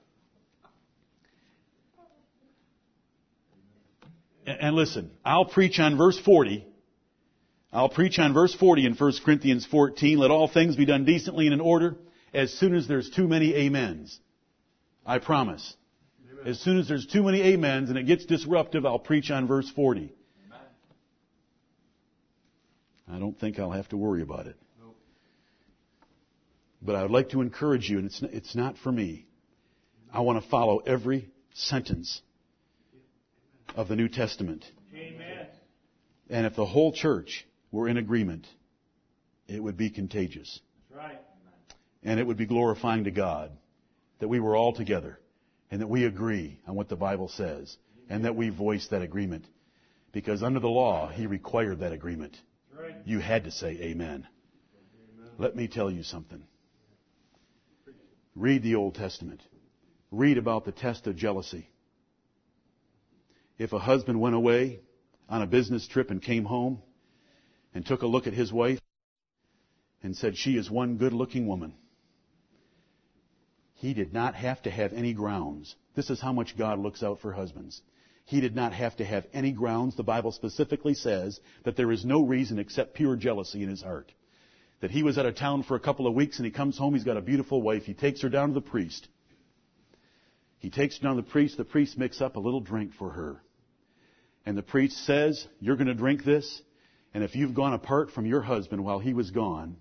And 4.45 4.77
listen, 4.77 5.13
I'll 5.25 5.47
preach 5.47 5.79
on 5.79 5.97
verse 5.97 6.19
40. 6.19 6.67
I'll 7.73 7.89
preach 7.89 8.19
on 8.19 8.35
verse 8.35 8.55
40 8.55 8.85
in 8.85 8.95
1 8.95 9.13
Corinthians 9.25 9.65
14. 9.65 10.19
Let 10.19 10.31
all 10.31 10.47
things 10.47 10.77
be 10.77 10.85
done 10.85 11.07
decently 11.07 11.47
and 11.47 11.55
in 11.55 11.61
order 11.61 11.97
as 12.35 12.53
soon 12.53 12.75
as 12.75 12.87
there's 12.87 13.09
too 13.09 13.27
many 13.27 13.67
amens. 13.67 14.21
I 15.07 15.21
promise. 15.21 15.75
As 16.45 16.61
soon 16.61 16.79
as 16.79 16.87
there's 16.87 17.07
too 17.07 17.23
many 17.23 17.55
amens 17.55 17.89
and 17.89 17.99
it 17.99 18.05
gets 18.05 18.27
disruptive, 18.27 18.85
I'll 18.85 18.99
preach 18.99 19.31
on 19.31 19.47
verse 19.47 19.71
40. 19.71 20.13
I 23.11 23.19
don't 23.19 23.39
think 23.39 23.59
I'll 23.59 23.71
have 23.71 23.89
to 23.89 23.97
worry 23.97 24.23
about 24.23 24.47
it. 24.47 24.57
But 26.83 26.95
I 26.95 27.03
would 27.03 27.11
like 27.11 27.31
to 27.31 27.43
encourage 27.43 27.91
you, 27.91 27.99
and 27.99 28.07
it's, 28.07 28.23
it's 28.23 28.55
not 28.55 28.79
for 28.79 28.91
me. 28.91 29.27
I 30.13 30.21
want 30.21 30.43
to 30.43 30.49
follow 30.49 30.79
every 30.79 31.31
sentence 31.53 32.23
of 33.75 33.89
the 33.89 33.97
New 33.97 34.09
Testament. 34.09 34.65
Amen. 34.95 35.47
And 36.31 36.47
if 36.47 36.57
the 36.57 36.65
whole 36.65 36.93
church 36.93 37.47
were 37.71 37.89
in 37.89 37.97
agreement, 37.97 38.47
it 39.47 39.63
would 39.63 39.77
be 39.77 39.91
contagious. 39.91 40.61
That's 40.89 41.05
right. 41.05 41.21
And 42.03 42.19
it 42.19 42.27
would 42.27 42.39
be 42.39 42.47
glorifying 42.47 43.05
to 43.05 43.11
God 43.11 43.53
that 44.21 44.29
we 44.29 44.41
were 44.41 44.57
all 44.57 44.73
together 44.73 45.19
and 45.71 45.81
that 45.83 45.89
we 45.89 46.05
agree 46.05 46.61
on 46.67 46.77
what 46.77 46.89
the 46.89 46.97
Bible 46.97 47.29
says 47.29 47.77
and 48.09 48.25
that 48.25 48.37
we 48.37 48.49
voice 48.49 48.89
that 48.89 49.03
agreement. 49.03 49.45
Because 50.13 50.43
under 50.43 50.61
the 50.61 50.69
law, 50.69 51.09
He 51.09 51.27
required 51.27 51.81
that 51.81 51.93
agreement. 51.93 52.37
You 53.05 53.19
had 53.19 53.45
to 53.45 53.51
say 53.51 53.79
amen. 53.81 54.27
Let 55.39 55.57
me 55.57 55.69
tell 55.69 55.91
you 55.91 56.03
something. 56.03 56.43
Read 58.35 58.63
the 58.63 58.75
Old 58.75 58.95
Testament. 58.95 59.43
Read 60.11 60.39
about 60.39 60.65
the 60.65 60.73
test 60.73 61.07
of 61.07 61.17
jealousy. 61.17 61.69
If 63.59 63.73
a 63.73 63.79
husband 63.79 64.21
went 64.21 64.35
away 64.35 64.81
on 65.29 65.43
a 65.43 65.47
business 65.47 65.87
trip 65.87 66.11
and 66.11 66.23
came 66.23 66.45
home 66.45 66.83
and 67.75 67.85
took 67.85 68.03
a 68.03 68.07
look 68.07 68.27
at 68.27 68.33
his 68.33 68.53
wife 68.53 68.81
and 70.03 70.17
said, 70.17 70.37
she 70.37 70.57
is 70.57 70.71
one 70.71 70.97
good 70.97 71.13
looking 71.13 71.47
woman. 71.47 71.75
He 73.75 73.95
did 73.95 74.13
not 74.13 74.35
have 74.35 74.63
to 74.63 74.71
have 74.71 74.93
any 74.93 75.13
grounds. 75.13 75.75
This 75.95 76.11
is 76.11 76.21
how 76.21 76.33
much 76.33 76.57
God 76.57 76.79
looks 76.79 77.03
out 77.03 77.21
for 77.21 77.33
husbands. 77.33 77.81
He 78.31 78.41
did 78.41 78.55
not 78.55 78.73
have 78.73 78.95
to 78.99 79.05
have 79.05 79.27
any 79.33 79.51
grounds. 79.51 79.97
The 79.97 80.05
Bible 80.05 80.31
specifically 80.31 80.95
says 80.95 81.41
that 81.65 81.75
there 81.75 81.91
is 81.91 82.05
no 82.05 82.23
reason 82.23 82.61
except 82.61 82.95
pure 82.95 83.17
jealousy 83.17 83.65
in 83.65 83.69
his 83.69 83.83
heart. 83.83 84.13
That 84.81 84.93
he 84.93 85.03
was 85.03 85.19
out 85.19 85.27
of 85.27 85.35
town 85.35 85.65
for 85.65 85.75
a 85.75 85.81
couple 85.81 86.07
of 86.07 86.15
weeks 86.15 86.37
and 86.37 86.47
he 86.47 86.53
comes 86.53 86.79
home, 86.79 86.95
he's 86.95 87.03
got 87.03 87.17
a 87.17 87.23
beautiful 87.23 87.61
wife. 87.61 87.83
He 87.83 87.93
takes 87.93 88.23
her 88.23 88.29
down 88.29 88.51
to 88.51 88.55
the 88.55 88.61
priest. 88.61 89.09
He 90.61 90.71
takes 90.71 90.97
her 90.97 91.03
down 91.03 91.17
to 91.17 91.23
the 91.23 91.29
priest. 91.29 91.57
The 91.57 91.65
priest 91.65 91.99
makes 91.99 92.21
up 92.21 92.37
a 92.37 92.39
little 92.39 92.61
drink 92.61 92.93
for 92.95 93.11
her. 93.11 93.43
And 94.47 94.57
the 94.57 94.63
priest 94.63 95.05
says, 95.05 95.45
you're 95.59 95.75
going 95.75 95.89
to 95.89 95.95
drink 95.95 96.25
this. 96.25 96.63
And 97.13 97.25
if 97.25 97.35
you've 97.35 97.55
gone 97.55 97.73
apart 97.73 98.13
from 98.13 98.27
your 98.27 98.43
husband 98.43 98.85
while 98.85 99.01
he 99.01 99.13
was 99.13 99.33
gone, 99.33 99.77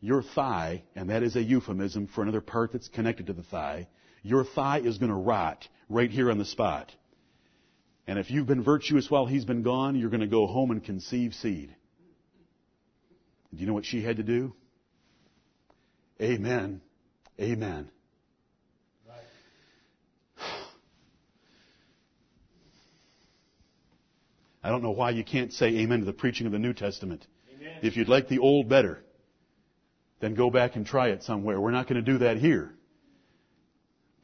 your 0.00 0.22
thigh, 0.22 0.84
and 0.96 1.10
that 1.10 1.22
is 1.22 1.36
a 1.36 1.42
euphemism 1.42 2.06
for 2.06 2.22
another 2.22 2.40
part 2.40 2.72
that's 2.72 2.88
connected 2.88 3.26
to 3.26 3.34
the 3.34 3.42
thigh, 3.42 3.88
your 4.22 4.44
thigh 4.44 4.78
is 4.78 4.96
going 4.96 5.10
to 5.10 5.16
rot 5.16 5.68
right 5.90 6.10
here 6.10 6.30
on 6.30 6.38
the 6.38 6.46
spot. 6.46 6.90
And 8.10 8.18
if 8.18 8.28
you've 8.28 8.48
been 8.48 8.64
virtuous 8.64 9.08
while 9.08 9.24
he's 9.26 9.44
been 9.44 9.62
gone, 9.62 9.94
you're 9.94 10.10
going 10.10 10.20
to 10.20 10.26
go 10.26 10.48
home 10.48 10.72
and 10.72 10.82
conceive 10.82 11.32
seed. 11.32 11.72
Do 13.54 13.60
you 13.60 13.66
know 13.66 13.72
what 13.72 13.84
she 13.84 14.02
had 14.02 14.16
to 14.16 14.24
do? 14.24 14.52
Amen. 16.20 16.80
Amen. 17.40 17.88
I 24.64 24.70
don't 24.70 24.82
know 24.82 24.90
why 24.90 25.10
you 25.10 25.22
can't 25.22 25.52
say 25.52 25.68
amen 25.68 26.00
to 26.00 26.04
the 26.04 26.12
preaching 26.12 26.46
of 26.46 26.52
the 26.52 26.58
New 26.58 26.72
Testament. 26.72 27.24
Amen. 27.60 27.78
If 27.82 27.96
you'd 27.96 28.08
like 28.08 28.26
the 28.26 28.40
old 28.40 28.68
better, 28.68 29.04
then 30.18 30.34
go 30.34 30.50
back 30.50 30.74
and 30.74 30.84
try 30.84 31.10
it 31.10 31.22
somewhere. 31.22 31.60
We're 31.60 31.70
not 31.70 31.86
going 31.86 32.04
to 32.04 32.12
do 32.12 32.18
that 32.18 32.38
here. 32.38 32.74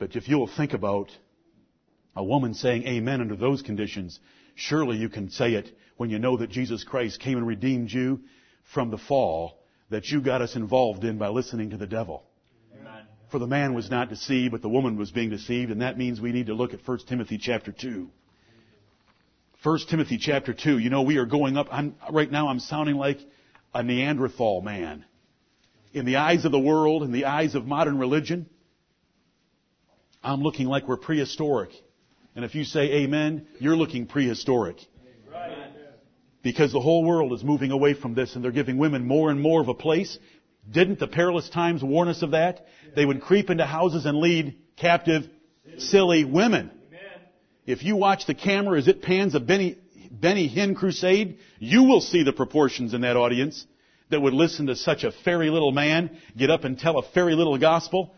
But 0.00 0.16
if 0.16 0.28
you'll 0.28 0.48
think 0.48 0.72
about 0.72 1.16
a 2.16 2.24
woman 2.24 2.54
saying 2.54 2.86
amen 2.86 3.20
under 3.20 3.36
those 3.36 3.62
conditions, 3.62 4.18
surely 4.54 4.96
you 4.96 5.08
can 5.08 5.30
say 5.30 5.54
it 5.54 5.70
when 5.96 6.10
you 6.10 6.18
know 6.18 6.38
that 6.38 6.50
Jesus 6.50 6.82
Christ 6.82 7.20
came 7.20 7.36
and 7.36 7.46
redeemed 7.46 7.90
you 7.90 8.20
from 8.72 8.90
the 8.90 8.98
fall 8.98 9.60
that 9.90 10.06
you 10.06 10.20
got 10.20 10.42
us 10.42 10.56
involved 10.56 11.04
in 11.04 11.18
by 11.18 11.28
listening 11.28 11.70
to 11.70 11.76
the 11.76 11.86
devil. 11.86 12.24
Amen. 12.80 13.04
For 13.30 13.38
the 13.38 13.46
man 13.46 13.74
was 13.74 13.90
not 13.90 14.08
deceived, 14.08 14.52
but 14.52 14.62
the 14.62 14.68
woman 14.68 14.96
was 14.96 15.10
being 15.10 15.30
deceived, 15.30 15.70
and 15.70 15.82
that 15.82 15.98
means 15.98 16.20
we 16.20 16.32
need 16.32 16.46
to 16.46 16.54
look 16.54 16.74
at 16.74 16.80
1 16.86 16.98
Timothy 17.06 17.38
chapter 17.38 17.70
2. 17.70 18.08
1 19.62 19.78
Timothy 19.88 20.18
chapter 20.18 20.54
2. 20.54 20.78
You 20.78 20.90
know, 20.90 21.02
we 21.02 21.18
are 21.18 21.26
going 21.26 21.56
up. 21.56 21.68
I'm, 21.70 21.94
right 22.10 22.30
now 22.30 22.48
I'm 22.48 22.60
sounding 22.60 22.96
like 22.96 23.18
a 23.74 23.82
Neanderthal 23.82 24.62
man. 24.62 25.04
In 25.92 26.04
the 26.04 26.16
eyes 26.16 26.44
of 26.44 26.52
the 26.52 26.58
world, 26.58 27.02
in 27.02 27.12
the 27.12 27.26
eyes 27.26 27.54
of 27.54 27.66
modern 27.66 27.98
religion, 27.98 28.48
I'm 30.22 30.42
looking 30.42 30.66
like 30.66 30.88
we're 30.88 30.96
prehistoric. 30.96 31.70
And 32.36 32.44
if 32.44 32.54
you 32.54 32.64
say 32.64 32.92
amen, 33.02 33.46
you're 33.58 33.76
looking 33.76 34.06
prehistoric. 34.06 34.76
Because 36.42 36.70
the 36.70 36.80
whole 36.80 37.02
world 37.02 37.32
is 37.32 37.42
moving 37.42 37.72
away 37.72 37.94
from 37.94 38.14
this 38.14 38.36
and 38.36 38.44
they're 38.44 38.52
giving 38.52 38.76
women 38.76 39.08
more 39.08 39.30
and 39.30 39.40
more 39.40 39.60
of 39.62 39.68
a 39.68 39.74
place. 39.74 40.16
Didn't 40.70 41.00
the 41.00 41.08
perilous 41.08 41.48
times 41.48 41.82
warn 41.82 42.08
us 42.08 42.22
of 42.22 42.32
that? 42.32 42.66
They 42.94 43.06
would 43.06 43.22
creep 43.22 43.48
into 43.48 43.64
houses 43.64 44.04
and 44.04 44.18
lead 44.18 44.58
captive, 44.76 45.28
silly 45.78 46.24
women. 46.24 46.70
If 47.64 47.82
you 47.82 47.96
watch 47.96 48.26
the 48.26 48.34
camera 48.34 48.78
as 48.78 48.86
it 48.86 49.02
pans 49.02 49.34
a 49.34 49.40
Benny, 49.40 49.78
Benny 50.10 50.48
Hinn 50.48 50.76
crusade, 50.76 51.38
you 51.58 51.84
will 51.84 52.02
see 52.02 52.22
the 52.22 52.32
proportions 52.32 52.94
in 52.94 53.00
that 53.00 53.16
audience 53.16 53.66
that 54.10 54.20
would 54.20 54.34
listen 54.34 54.66
to 54.66 54.76
such 54.76 55.04
a 55.04 55.10
fairy 55.10 55.50
little 55.50 55.72
man 55.72 56.18
get 56.36 56.50
up 56.50 56.64
and 56.64 56.78
tell 56.78 56.98
a 56.98 57.10
fairy 57.10 57.34
little 57.34 57.58
gospel 57.58 58.14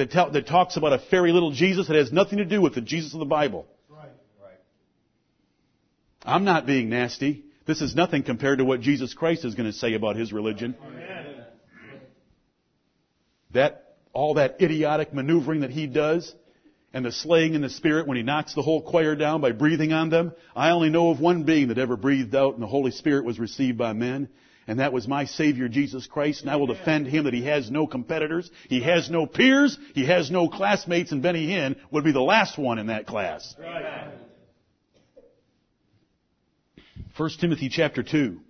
that, 0.00 0.10
tell, 0.10 0.30
that 0.30 0.46
talks 0.46 0.76
about 0.76 0.92
a 0.92 0.98
fairy 0.98 1.32
little 1.32 1.52
Jesus 1.52 1.86
that 1.88 1.96
has 1.96 2.10
nothing 2.10 2.38
to 2.38 2.44
do 2.44 2.60
with 2.60 2.74
the 2.74 2.80
Jesus 2.80 3.12
of 3.12 3.20
the 3.20 3.26
Bible. 3.26 3.66
Right. 3.88 4.08
Right. 4.42 4.58
I'm 6.24 6.44
not 6.44 6.66
being 6.66 6.88
nasty. 6.88 7.44
This 7.66 7.82
is 7.82 7.94
nothing 7.94 8.22
compared 8.22 8.58
to 8.58 8.64
what 8.64 8.80
Jesus 8.80 9.14
Christ 9.14 9.44
is 9.44 9.54
going 9.54 9.70
to 9.70 9.76
say 9.76 9.94
about 9.94 10.16
his 10.16 10.32
religion. 10.32 10.74
Amen. 10.82 11.44
That, 13.52 13.96
all 14.12 14.34
that 14.34 14.60
idiotic 14.60 15.12
maneuvering 15.12 15.60
that 15.60 15.70
he 15.70 15.86
does, 15.86 16.34
and 16.92 17.04
the 17.04 17.12
slaying 17.12 17.54
in 17.54 17.60
the 17.60 17.70
spirit 17.70 18.08
when 18.08 18.16
he 18.16 18.22
knocks 18.22 18.54
the 18.54 18.62
whole 18.62 18.82
choir 18.82 19.14
down 19.14 19.40
by 19.40 19.52
breathing 19.52 19.92
on 19.92 20.10
them. 20.10 20.32
I 20.56 20.70
only 20.70 20.88
know 20.88 21.10
of 21.10 21.20
one 21.20 21.44
being 21.44 21.68
that 21.68 21.78
ever 21.78 21.96
breathed 21.96 22.34
out 22.34 22.54
and 22.54 22.62
the 22.62 22.66
Holy 22.66 22.90
Spirit 22.90 23.24
was 23.24 23.38
received 23.38 23.78
by 23.78 23.92
men. 23.92 24.28
And 24.66 24.78
that 24.78 24.92
was 24.92 25.08
my 25.08 25.24
Savior 25.24 25.68
Jesus 25.68 26.06
Christ, 26.06 26.42
and 26.42 26.50
I 26.50 26.56
will 26.56 26.66
defend 26.66 27.06
him 27.06 27.24
that 27.24 27.34
he 27.34 27.44
has 27.44 27.70
no 27.70 27.86
competitors, 27.86 28.50
he 28.68 28.80
has 28.82 29.10
no 29.10 29.26
peers, 29.26 29.76
he 29.94 30.06
has 30.06 30.30
no 30.30 30.48
classmates, 30.48 31.12
and 31.12 31.22
Benny 31.22 31.48
Hinn 31.48 31.76
would 31.90 32.04
be 32.04 32.12
the 32.12 32.20
last 32.20 32.58
one 32.58 32.78
in 32.78 32.86
that 32.88 33.06
class. 33.06 33.54
Right. 33.58 34.12
1 37.16 37.30
Timothy 37.40 37.68
chapter 37.68 38.02
2. 38.02 38.40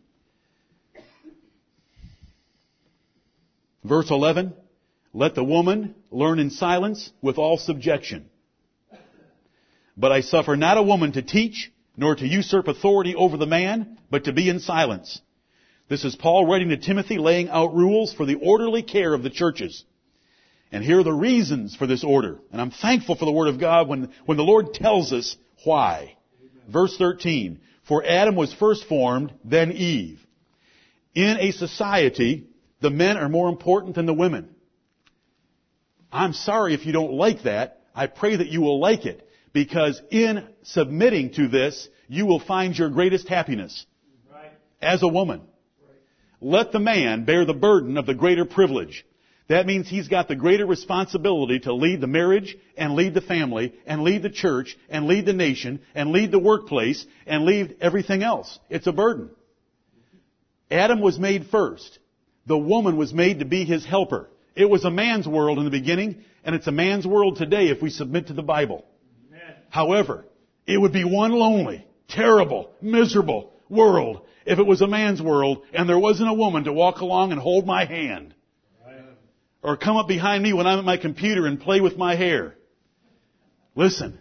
Verse 3.82 4.10
11. 4.10 4.52
Let 5.12 5.34
the 5.34 5.42
woman 5.42 5.94
learn 6.10 6.38
in 6.38 6.50
silence 6.50 7.10
with 7.20 7.38
all 7.38 7.58
subjection. 7.58 8.30
But 9.96 10.12
I 10.12 10.20
suffer 10.20 10.56
not 10.56 10.78
a 10.78 10.82
woman 10.82 11.12
to 11.12 11.22
teach, 11.22 11.72
nor 11.96 12.14
to 12.14 12.26
usurp 12.26 12.68
authority 12.68 13.14
over 13.16 13.36
the 13.36 13.46
man, 13.46 13.98
but 14.10 14.24
to 14.24 14.32
be 14.32 14.48
in 14.48 14.60
silence. 14.60 15.20
This 15.90 16.04
is 16.04 16.14
Paul 16.14 16.46
writing 16.46 16.68
to 16.68 16.76
Timothy, 16.76 17.18
laying 17.18 17.48
out 17.48 17.74
rules 17.74 18.14
for 18.14 18.24
the 18.24 18.36
orderly 18.36 18.84
care 18.84 19.12
of 19.12 19.24
the 19.24 19.28
churches. 19.28 19.84
And 20.70 20.84
here 20.84 21.00
are 21.00 21.04
the 21.04 21.12
reasons 21.12 21.74
for 21.74 21.88
this 21.88 22.04
order. 22.04 22.38
And 22.52 22.60
I'm 22.60 22.70
thankful 22.70 23.16
for 23.16 23.24
the 23.24 23.32
Word 23.32 23.48
of 23.48 23.58
God 23.58 23.88
when, 23.88 24.08
when 24.24 24.36
the 24.36 24.44
Lord 24.44 24.72
tells 24.72 25.12
us 25.12 25.36
why. 25.64 26.16
Verse 26.68 26.96
13. 26.96 27.60
For 27.88 28.06
Adam 28.06 28.36
was 28.36 28.54
first 28.54 28.84
formed, 28.84 29.34
then 29.44 29.72
Eve. 29.72 30.20
In 31.16 31.38
a 31.40 31.50
society, 31.50 32.46
the 32.80 32.90
men 32.90 33.16
are 33.16 33.28
more 33.28 33.48
important 33.48 33.96
than 33.96 34.06
the 34.06 34.14
women. 34.14 34.54
I'm 36.12 36.34
sorry 36.34 36.72
if 36.72 36.86
you 36.86 36.92
don't 36.92 37.14
like 37.14 37.42
that. 37.42 37.80
I 37.96 38.06
pray 38.06 38.36
that 38.36 38.46
you 38.46 38.60
will 38.60 38.78
like 38.78 39.06
it. 39.06 39.28
Because 39.52 40.00
in 40.12 40.46
submitting 40.62 41.32
to 41.32 41.48
this, 41.48 41.88
you 42.06 42.26
will 42.26 42.38
find 42.38 42.78
your 42.78 42.90
greatest 42.90 43.26
happiness. 43.26 43.84
Right. 44.32 44.52
As 44.80 45.02
a 45.02 45.08
woman. 45.08 45.40
Let 46.40 46.72
the 46.72 46.80
man 46.80 47.24
bear 47.24 47.44
the 47.44 47.54
burden 47.54 47.98
of 47.98 48.06
the 48.06 48.14
greater 48.14 48.44
privilege. 48.44 49.04
That 49.48 49.66
means 49.66 49.88
he's 49.88 50.08
got 50.08 50.28
the 50.28 50.36
greater 50.36 50.64
responsibility 50.64 51.58
to 51.60 51.74
lead 51.74 52.00
the 52.00 52.06
marriage 52.06 52.56
and 52.76 52.94
lead 52.94 53.14
the 53.14 53.20
family 53.20 53.74
and 53.84 54.02
lead 54.02 54.22
the 54.22 54.30
church 54.30 54.78
and 54.88 55.06
lead 55.06 55.26
the 55.26 55.32
nation 55.32 55.80
and 55.94 56.12
lead 56.12 56.30
the 56.30 56.38
workplace 56.38 57.04
and 57.26 57.44
lead 57.44 57.76
everything 57.80 58.22
else. 58.22 58.58
It's 58.70 58.86
a 58.86 58.92
burden. 58.92 59.30
Adam 60.70 61.00
was 61.00 61.18
made 61.18 61.46
first. 61.46 61.98
The 62.46 62.56
woman 62.56 62.96
was 62.96 63.12
made 63.12 63.40
to 63.40 63.44
be 63.44 63.64
his 63.64 63.84
helper. 63.84 64.30
It 64.54 64.70
was 64.70 64.84
a 64.84 64.90
man's 64.90 65.26
world 65.26 65.58
in 65.58 65.64
the 65.64 65.70
beginning 65.70 66.24
and 66.44 66.54
it's 66.54 66.68
a 66.68 66.72
man's 66.72 67.06
world 67.06 67.36
today 67.36 67.68
if 67.68 67.82
we 67.82 67.90
submit 67.90 68.28
to 68.28 68.32
the 68.32 68.42
Bible. 68.42 68.86
Amen. 69.28 69.56
However, 69.68 70.24
it 70.64 70.78
would 70.78 70.92
be 70.92 71.04
one 71.04 71.32
lonely, 71.32 71.86
terrible, 72.08 72.70
miserable 72.80 73.52
world 73.70 74.26
if 74.44 74.58
it 74.58 74.66
was 74.66 74.80
a 74.80 74.86
man's 74.86 75.22
world 75.22 75.62
and 75.72 75.88
there 75.88 75.98
wasn't 75.98 76.28
a 76.28 76.34
woman 76.34 76.64
to 76.64 76.72
walk 76.72 77.00
along 77.00 77.32
and 77.32 77.40
hold 77.40 77.66
my 77.66 77.84
hand 77.84 78.34
or 79.62 79.76
come 79.76 79.96
up 79.96 80.08
behind 80.08 80.42
me 80.42 80.52
when 80.52 80.66
I'm 80.66 80.78
at 80.78 80.84
my 80.84 80.96
computer 80.96 81.46
and 81.46 81.60
play 81.60 81.80
with 81.80 81.96
my 81.96 82.14
hair. 82.14 82.54
Listen. 83.74 84.18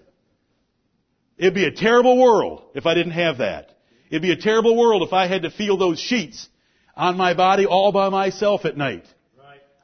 It'd 1.37 1.53
be 1.53 1.65
a 1.65 1.71
terrible 1.71 2.17
world 2.17 2.63
if 2.75 2.85
I 2.85 2.93
didn't 2.93 3.13
have 3.13 3.37
that. 3.37 3.77
It'd 4.09 4.21
be 4.21 4.31
a 4.31 4.35
terrible 4.35 4.75
world 4.75 5.03
if 5.03 5.13
I 5.13 5.27
had 5.27 5.43
to 5.43 5.51
feel 5.51 5.77
those 5.77 5.99
sheets 5.99 6.49
on 6.95 7.15
my 7.15 7.33
body 7.33 7.65
all 7.65 7.91
by 7.91 8.09
myself 8.09 8.65
at 8.65 8.75
night. 8.75 9.05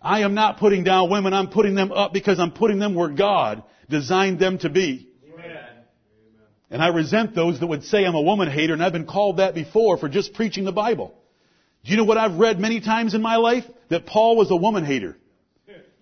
I 0.01 0.19
am 0.19 0.36
not 0.36 0.58
putting 0.58 0.84
down 0.84 1.10
women, 1.10 1.34
I'm 1.34 1.49
putting 1.49 1.73
them 1.73 1.91
up 1.91 2.13
because 2.13 2.39
I'm 2.39 2.51
putting 2.51 2.78
them 2.78 2.93
where 2.93 3.10
God 3.10 3.63
designed 3.89 4.39
them 4.39 4.58
to 4.60 4.69
be. 4.69 5.10
And 6.69 6.82
I 6.82 6.88
resent 6.88 7.36
those 7.36 7.60
that 7.60 7.67
would 7.67 7.84
say 7.84 8.06
I'm 8.06 8.15
a 8.15 8.21
woman 8.21 8.49
hater, 8.49 8.73
and 8.73 8.84
I've 8.84 8.93
been 8.93 9.06
called 9.06 9.38
that 9.38 9.54
before 9.54 9.97
for 9.97 10.10
just 10.10 10.34
preaching 10.34 10.65
the 10.65 10.71
Bible. 10.71 11.13
Do 11.84 11.91
you 11.91 11.97
know 11.97 12.04
what 12.04 12.17
I've 12.17 12.38
read 12.38 12.60
many 12.60 12.82
times 12.82 13.13
in 13.13 13.21
my 13.21 13.36
life? 13.36 13.65
That 13.89 14.06
Paul 14.06 14.36
was 14.36 14.49
a 14.49 14.56
woman 14.56 14.84
hater 14.84 15.17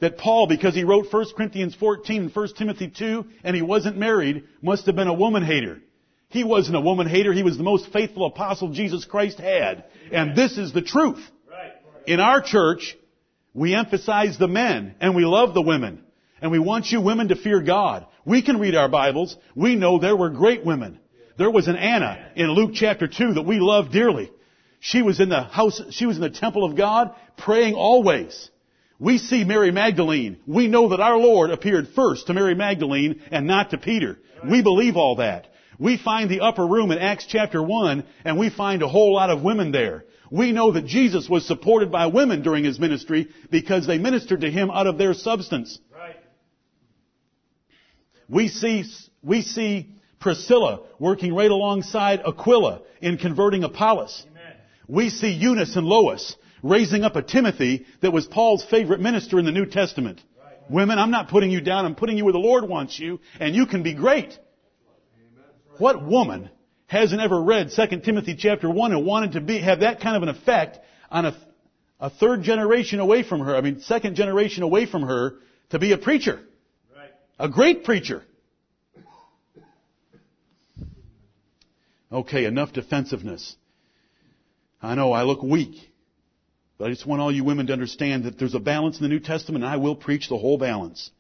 that 0.04 0.18
Paul, 0.18 0.48
because 0.48 0.76
he 0.76 0.84
wrote 0.84 1.08
1 1.10 1.26
Corinthians 1.34 1.76
14 1.76 2.24
and 2.24 2.36
1 2.36 2.48
Timothy 2.58 2.90
2, 2.90 3.26
and 3.46 3.56
he 3.56 3.62
wasn't 3.62 3.98
married, 3.98 4.44
must 4.62 4.86
have 4.86 4.98
been 4.98 5.08
a 5.08 5.14
woman 5.14 5.46
hater. 5.46 5.80
He 6.28 6.44
wasn't 6.44 6.76
a 6.76 6.82
woman 6.82 7.08
hater. 7.08 7.32
He 7.32 7.42
was 7.42 7.56
the 7.56 7.64
most 7.64 7.88
faithful 7.94 8.26
apostle 8.26 8.74
Jesus 8.74 9.06
Christ 9.06 9.38
had. 9.38 9.86
And 10.12 10.36
this 10.36 10.58
is 10.58 10.74
the 10.74 10.82
truth. 10.82 11.24
In 12.06 12.20
our 12.20 12.42
church, 12.42 12.98
we 13.54 13.76
emphasize 13.76 14.38
the 14.38 14.50
men 14.50 14.96
and 15.00 15.16
we 15.16 15.24
love 15.24 15.54
the 15.54 15.62
women. 15.62 16.03
And 16.44 16.52
we 16.52 16.60
want 16.60 16.92
you 16.92 17.00
women 17.00 17.30
to 17.30 17.38
fear 17.38 17.62
God. 17.62 18.06
We 18.26 18.42
can 18.42 18.60
read 18.60 18.76
our 18.76 18.90
Bibles. 18.90 19.38
We 19.56 19.78
know 19.78 19.98
there 19.98 20.18
were 20.18 20.30
great 20.30 20.66
women. 20.66 21.00
There 21.38 21.50
was 21.50 21.70
an 21.70 21.78
Anna 21.78 22.32
in 22.36 22.52
Luke 22.52 22.72
chapter 22.74 23.08
2 23.08 23.36
that 23.36 23.46
we 23.46 23.62
love 23.62 23.94
dearly. 23.94 24.30
She 24.82 25.02
was 25.02 25.22
in 25.22 25.30
the 25.30 25.42
house, 25.42 25.82
she 25.92 26.06
was 26.06 26.18
in 26.18 26.22
the 26.22 26.30
temple 26.30 26.66
of 26.66 26.76
God 26.76 27.16
praying 27.38 27.76
always. 27.76 28.50
We 29.00 29.20
see 29.20 29.46
Mary 29.46 29.72
Magdalene. 29.72 30.38
We 30.46 30.68
know 30.68 30.90
that 30.90 31.00
our 31.00 31.18
Lord 31.18 31.50
appeared 31.50 31.88
first 31.96 32.28
to 32.28 32.34
Mary 32.34 32.56
Magdalene 32.56 33.22
and 33.32 33.48
not 33.48 33.70
to 33.70 33.78
Peter. 33.78 34.20
We 34.46 34.62
believe 34.62 34.98
all 34.98 35.16
that. 35.16 35.48
We 35.80 35.98
find 35.98 36.30
the 36.30 36.42
upper 36.42 36.68
room 36.68 36.92
in 36.92 36.98
Acts 36.98 37.26
chapter 37.26 37.64
1 37.64 38.04
and 38.26 38.38
we 38.38 38.50
find 38.50 38.82
a 38.82 38.90
whole 38.90 39.14
lot 39.14 39.30
of 39.30 39.44
women 39.44 39.72
there. 39.72 40.04
We 40.30 40.52
know 40.52 40.72
that 40.72 40.88
Jesus 40.88 41.30
was 41.30 41.46
supported 41.46 41.92
by 41.92 42.08
women 42.08 42.42
during 42.42 42.64
his 42.64 42.80
ministry 42.80 43.30
because 43.50 43.88
they 43.88 43.98
ministered 43.98 44.42
to 44.42 44.52
him 44.52 44.72
out 44.72 44.88
of 44.88 44.98
their 44.98 45.14
substance. 45.14 45.80
We 48.34 48.48
see, 48.48 48.84
we 49.22 49.44
see 49.44 49.96
Priscilla 50.20 50.82
working 50.98 51.36
right 51.36 51.52
alongside 51.52 52.22
Aquila 52.26 52.82
in 53.00 53.18
converting 53.18 53.64
Apollos. 53.64 54.26
Amen. 54.28 54.56
We 54.88 55.10
see 55.12 55.30
Eunice 55.30 55.76
and 55.76 55.86
Lois 55.86 56.36
raising 56.64 57.04
up 57.04 57.16
a 57.16 57.22
Timothy 57.22 57.86
that 58.02 58.12
was 58.12 58.26
Paul's 58.26 58.66
favorite 58.66 59.00
minister 59.00 59.38
in 59.38 59.46
the 59.46 59.52
New 59.52 59.68
Testament. 59.68 60.20
Right. 60.44 60.72
Women, 60.72 60.98
I'm 60.98 61.12
not 61.12 61.30
putting 61.30 61.52
you 61.52 61.62
down, 61.62 61.86
I'm 61.86 61.94
putting 61.94 62.18
you 62.18 62.24
where 62.24 62.34
the 62.34 62.40
Lord 62.40 62.68
wants 62.68 62.98
you, 62.98 63.20
and 63.40 63.56
you 63.56 63.68
can 63.68 63.84
be 63.84 63.94
great. 63.94 64.38
What 65.78 66.04
woman 66.04 66.50
hasn't 66.88 67.22
ever 67.22 67.40
read 67.40 67.72
2 67.76 68.00
Timothy 68.00 68.36
chapter 68.36 68.68
1 68.70 68.94
and 68.94 69.06
wanted 69.06 69.34
to 69.34 69.42
be, 69.42 69.60
have 69.60 69.82
that 69.82 70.02
kind 70.02 70.16
of 70.16 70.24
an 70.24 70.30
effect 70.30 70.80
on 71.12 71.26
a, 71.26 71.38
a 72.00 72.10
third 72.10 72.42
generation 72.42 73.00
away 73.00 73.22
from 73.22 73.42
her, 73.42 73.56
I 73.56 73.62
mean 73.62 73.82
second 73.82 74.16
generation 74.16 74.64
away 74.64 74.88
from 74.88 75.04
her, 75.04 75.36
to 75.70 75.78
be 75.78 75.92
a 75.92 75.98
preacher? 76.00 76.40
A 77.44 77.50
great 77.50 77.84
preacher. 77.84 78.24
Okay, 82.10 82.46
enough 82.46 82.72
defensiveness. 82.72 83.58
I 84.82 84.96
know 84.96 85.12
I 85.12 85.24
look 85.24 85.44
weak. 85.44 85.92
But 86.78 86.86
I 86.86 86.92
just 86.92 87.06
want 87.06 87.22
all 87.22 87.34
you 87.34 87.44
women 87.44 87.68
to 87.68 87.74
understand 87.74 88.24
that 88.24 88.40
there's 88.40 88.56
a 88.56 88.62
balance 88.62 88.96
in 88.96 89.04
the 89.04 89.10
New 89.10 89.20
Testament 89.20 89.66
and 89.66 89.74
I 89.74 89.76
will 89.76 89.98
preach 89.98 90.30
the 90.30 90.38
whole 90.38 90.58
balance. 90.58 91.12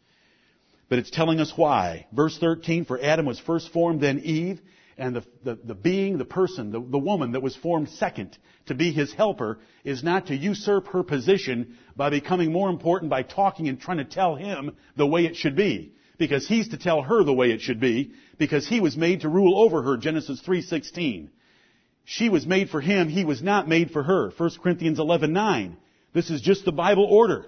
But 0.87 0.99
it's 0.99 1.11
telling 1.11 1.41
us 1.41 1.51
why. 1.57 2.07
Verse 2.13 2.37
13, 2.37 2.85
for 2.85 2.97
Adam 3.03 3.25
was 3.25 3.37
first 3.37 3.73
formed, 3.73 3.99
then 3.99 4.19
Eve, 4.19 4.61
and 4.97 5.17
the, 5.17 5.25
the, 5.43 5.59
the 5.61 5.75
being, 5.75 6.17
the 6.17 6.23
person, 6.23 6.71
the, 6.71 6.79
the 6.79 6.97
woman 6.97 7.33
that 7.33 7.41
was 7.41 7.57
formed 7.57 7.89
second 7.89 8.37
to 8.67 8.75
be 8.75 8.93
his 8.93 9.11
helper 9.11 9.59
is 9.83 10.05
not 10.05 10.27
to 10.27 10.35
usurp 10.37 10.87
her 10.87 11.03
position 11.03 11.77
by 11.97 12.09
becoming 12.09 12.53
more 12.53 12.69
important 12.69 13.09
by 13.09 13.23
talking 13.23 13.67
and 13.67 13.81
trying 13.81 13.97
to 13.97 14.05
tell 14.05 14.37
him 14.37 14.77
the 14.95 15.05
way 15.05 15.25
it 15.25 15.35
should 15.35 15.57
be. 15.57 15.91
Because 16.17 16.47
he's 16.47 16.69
to 16.69 16.77
tell 16.77 17.01
her 17.01 17.23
the 17.23 17.33
way 17.33 17.51
it 17.51 17.61
should 17.61 17.79
be 17.79 18.13
because 18.37 18.67
he 18.67 18.79
was 18.79 18.95
made 18.97 19.21
to 19.21 19.29
rule 19.29 19.57
over 19.59 19.81
her 19.81 19.97
Genesis 19.97 20.41
3:16. 20.41 21.29
She 22.05 22.29
was 22.29 22.45
made 22.45 22.69
for 22.69 22.81
him, 22.81 23.09
he 23.09 23.23
was 23.23 23.41
not 23.41 23.67
made 23.67 23.91
for 23.91 24.03
her. 24.03 24.31
1 24.31 24.61
Corinthians 24.61 24.99
11:9. 24.99 25.77
This 26.13 26.29
is 26.29 26.41
just 26.41 26.65
the 26.65 26.71
Bible 26.71 27.05
order. 27.05 27.45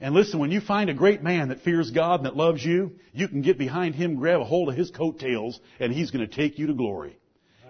And 0.00 0.14
listen, 0.14 0.40
when 0.40 0.50
you 0.50 0.60
find 0.60 0.90
a 0.90 0.94
great 0.94 1.22
man 1.22 1.48
that 1.48 1.62
fears 1.62 1.90
God 1.90 2.20
and 2.20 2.26
that 2.26 2.36
loves 2.36 2.62
you, 2.64 2.98
you 3.12 3.28
can 3.28 3.40
get 3.40 3.56
behind 3.56 3.94
him, 3.94 4.16
grab 4.16 4.40
a 4.40 4.44
hold 4.44 4.68
of 4.68 4.76
his 4.76 4.90
coattails, 4.90 5.58
and 5.80 5.92
he's 5.92 6.10
going 6.10 6.26
to 6.26 6.34
take 6.34 6.58
you 6.58 6.66
to 6.66 6.74
glory. 6.74 7.16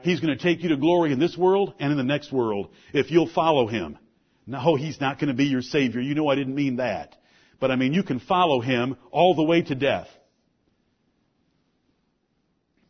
He's 0.02 0.20
going 0.20 0.36
to 0.36 0.42
take 0.42 0.62
you 0.62 0.70
to 0.70 0.76
glory 0.76 1.12
in 1.12 1.20
this 1.20 1.36
world 1.36 1.74
and 1.78 1.92
in 1.92 1.98
the 1.98 2.04
next 2.04 2.32
world 2.32 2.68
if 2.92 3.10
you'll 3.10 3.28
follow 3.28 3.66
him. 3.66 3.98
No, 4.46 4.76
he's 4.76 5.00
not 5.00 5.18
going 5.18 5.28
to 5.28 5.34
be 5.34 5.46
your 5.46 5.62
savior. 5.62 6.00
You 6.00 6.14
know 6.14 6.28
I 6.28 6.36
didn't 6.36 6.54
mean 6.54 6.76
that. 6.76 7.16
But 7.58 7.70
I 7.70 7.76
mean, 7.76 7.92
you 7.92 8.02
can 8.02 8.20
follow 8.20 8.60
him 8.60 8.96
all 9.10 9.34
the 9.34 9.42
way 9.42 9.62
to 9.62 9.74
death. 9.74 10.08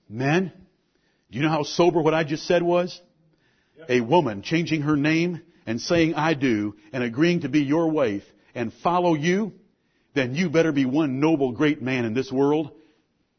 Men, 0.09 0.53
do 1.31 1.39
you 1.39 1.43
know 1.43 1.51
how 1.51 1.63
sober 1.63 2.01
what 2.01 2.15
I 2.15 2.25
just 2.25 2.47
said 2.47 2.63
was? 2.63 3.01
Yep. 3.79 3.91
A 3.91 4.01
woman 4.01 4.43
changing 4.43 4.83
her 4.83 4.97
name 4.97 5.43
and 5.67 5.81
saying 5.81 6.15
I 6.15 6.35
do 6.35 6.77
and 6.93 7.03
agreeing 7.03 7.41
to 7.41 7.49
be 7.49 7.61
your 7.61 7.91
wife 7.91 8.23
and 8.55 8.73
follow 8.73 9.15
you, 9.15 9.53
then 10.15 10.35
you 10.35 10.49
better 10.49 10.73
be 10.73 10.85
one 10.85 11.21
noble 11.21 11.53
great 11.53 11.83
man 11.83 12.05
in 12.05 12.15
this 12.15 12.33
world. 12.33 12.71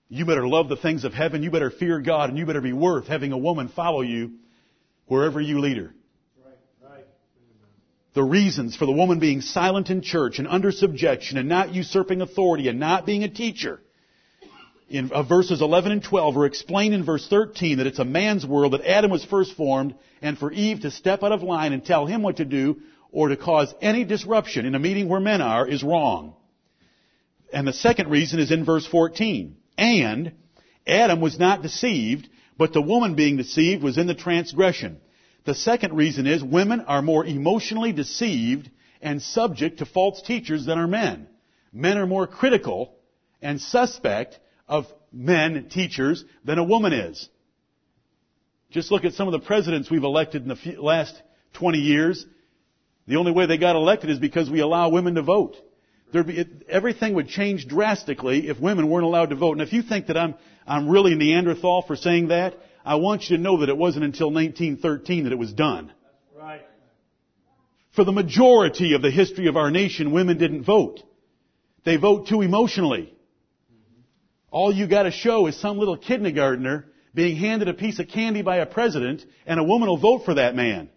You 0.09 0.25
better 0.25 0.47
love 0.47 0.69
the 0.69 0.77
things 0.77 1.03
of 1.03 1.13
heaven. 1.13 1.41
You 1.43 1.51
better 1.51 1.71
fear 1.71 1.99
God 1.99 2.29
and 2.29 2.37
you 2.37 2.45
better 2.45 2.61
be 2.61 2.73
worth 2.73 3.07
having 3.07 3.31
a 3.31 3.37
woman 3.37 3.69
follow 3.69 4.01
you 4.01 4.33
wherever 5.07 5.41
you 5.41 5.59
lead 5.59 5.77
her. 5.77 5.93
The 8.17 8.23
reasons 8.23 8.75
for 8.75 8.87
the 8.87 8.91
woman 8.91 9.19
being 9.19 9.41
silent 9.41 9.91
in 9.91 10.01
church 10.01 10.39
and 10.39 10.47
under 10.47 10.71
subjection 10.71 11.37
and 11.37 11.47
not 11.47 11.75
usurping 11.75 12.21
authority 12.21 12.67
and 12.67 12.79
not 12.79 13.05
being 13.05 13.23
a 13.23 13.29
teacher 13.29 13.79
in 14.89 15.11
uh, 15.11 15.21
verses 15.21 15.61
11 15.61 15.91
and 15.91 16.03
12 16.03 16.35
are 16.35 16.47
explained 16.47 16.95
in 16.95 17.05
verse 17.05 17.27
13 17.27 17.77
that 17.77 17.85
it's 17.85 17.99
a 17.99 18.03
man's 18.03 18.43
world, 18.43 18.73
that 18.73 18.83
Adam 18.89 19.11
was 19.11 19.23
first 19.23 19.55
formed, 19.55 19.93
and 20.19 20.35
for 20.35 20.51
Eve 20.51 20.79
to 20.79 20.89
step 20.89 21.21
out 21.21 21.31
of 21.31 21.43
line 21.43 21.73
and 21.73 21.85
tell 21.85 22.07
him 22.07 22.23
what 22.23 22.37
to 22.37 22.45
do 22.45 22.81
or 23.11 23.27
to 23.27 23.37
cause 23.37 23.71
any 23.81 24.03
disruption 24.03 24.65
in 24.65 24.73
a 24.73 24.79
meeting 24.79 25.07
where 25.07 25.19
men 25.19 25.39
are 25.39 25.67
is 25.67 25.83
wrong. 25.83 26.33
And 27.53 27.67
the 27.67 27.71
second 27.71 28.09
reason 28.09 28.39
is 28.39 28.49
in 28.49 28.65
verse 28.65 28.87
14. 28.87 29.57
And 29.77 30.31
Adam 30.87 31.21
was 31.21 31.37
not 31.37 31.61
deceived, 31.61 32.27
but 32.57 32.73
the 32.73 32.81
woman 32.81 33.13
being 33.13 33.37
deceived 33.37 33.83
was 33.83 33.99
in 33.99 34.07
the 34.07 34.15
transgression. 34.15 35.01
The 35.47 35.55
second 35.55 35.93
reason 35.93 36.27
is 36.27 36.43
women 36.43 36.81
are 36.81 37.01
more 37.01 37.25
emotionally 37.25 37.93
deceived 37.93 38.69
and 39.01 39.21
subject 39.21 39.77
to 39.77 39.85
false 39.85 40.21
teachers 40.21 40.65
than 40.65 40.77
are 40.77 40.89
men. 40.89 41.25
Men 41.71 41.97
are 41.97 42.05
more 42.05 42.27
critical 42.27 42.93
and 43.41 43.61
suspect 43.61 44.39
of 44.67 44.87
men 45.13 45.69
teachers 45.69 46.25
than 46.43 46.59
a 46.59 46.65
woman 46.65 46.91
is. 46.91 47.29
Just 48.71 48.91
look 48.91 49.05
at 49.05 49.13
some 49.13 49.29
of 49.29 49.31
the 49.31 49.39
presidents 49.39 49.89
we've 49.89 50.03
elected 50.03 50.41
in 50.41 50.49
the 50.49 50.81
last 50.81 51.15
20 51.53 51.77
years. 51.77 52.25
The 53.07 53.15
only 53.15 53.31
way 53.31 53.45
they 53.45 53.57
got 53.57 53.77
elected 53.77 54.09
is 54.09 54.19
because 54.19 54.49
we 54.49 54.59
allow 54.59 54.89
women 54.89 55.15
to 55.15 55.21
vote. 55.21 55.55
Be, 56.11 56.39
it, 56.39 56.65
everything 56.67 57.13
would 57.13 57.29
change 57.29 57.69
drastically 57.69 58.49
if 58.49 58.59
women 58.59 58.89
weren't 58.89 59.05
allowed 59.05 59.29
to 59.29 59.37
vote. 59.37 59.53
And 59.53 59.61
if 59.61 59.71
you 59.71 59.81
think 59.81 60.07
that 60.07 60.17
I'm, 60.17 60.35
I'm 60.67 60.89
really 60.89 61.15
Neanderthal 61.15 61.83
for 61.83 61.95
saying 61.95 62.27
that, 62.27 62.53
I 62.87 62.95
want 62.95 63.29
you 63.29 63.35
to 63.35 63.43
know 63.43 63.57
that 63.59 63.67
it 63.67 63.77
wasn't 63.77 64.05
until 64.05 64.31
1913 64.31 65.25
that 65.25 65.33
it 65.33 65.37
was 65.37 65.51
done. 65.51 65.91
Right. 66.33 66.61
For 67.91 68.05
the 68.05 68.13
majority 68.13 68.93
of 68.93 69.01
the 69.01 69.11
history 69.11 69.47
of 69.47 69.57
our 69.57 69.69
nation, 69.69 70.13
women 70.13 70.37
didn't 70.37 70.63
vote. 70.63 71.03
They 71.83 71.97
vote 71.97 72.27
too 72.27 72.41
emotionally. 72.41 73.13
All 74.51 74.73
you 74.73 74.87
gotta 74.87 75.11
show 75.11 75.47
is 75.47 75.59
some 75.59 75.77
little 75.79 75.97
kindergartner 75.97 76.85
being 77.13 77.35
handed 77.35 77.67
a 77.67 77.73
piece 77.73 77.99
of 77.99 78.07
candy 78.07 78.41
by 78.41 78.57
a 78.57 78.65
president 78.65 79.25
and 79.45 79.59
a 79.59 79.63
woman 79.65 79.89
will 79.89 79.97
vote 79.97 80.23
for 80.23 80.35
that 80.35 80.55
man. 80.55 80.89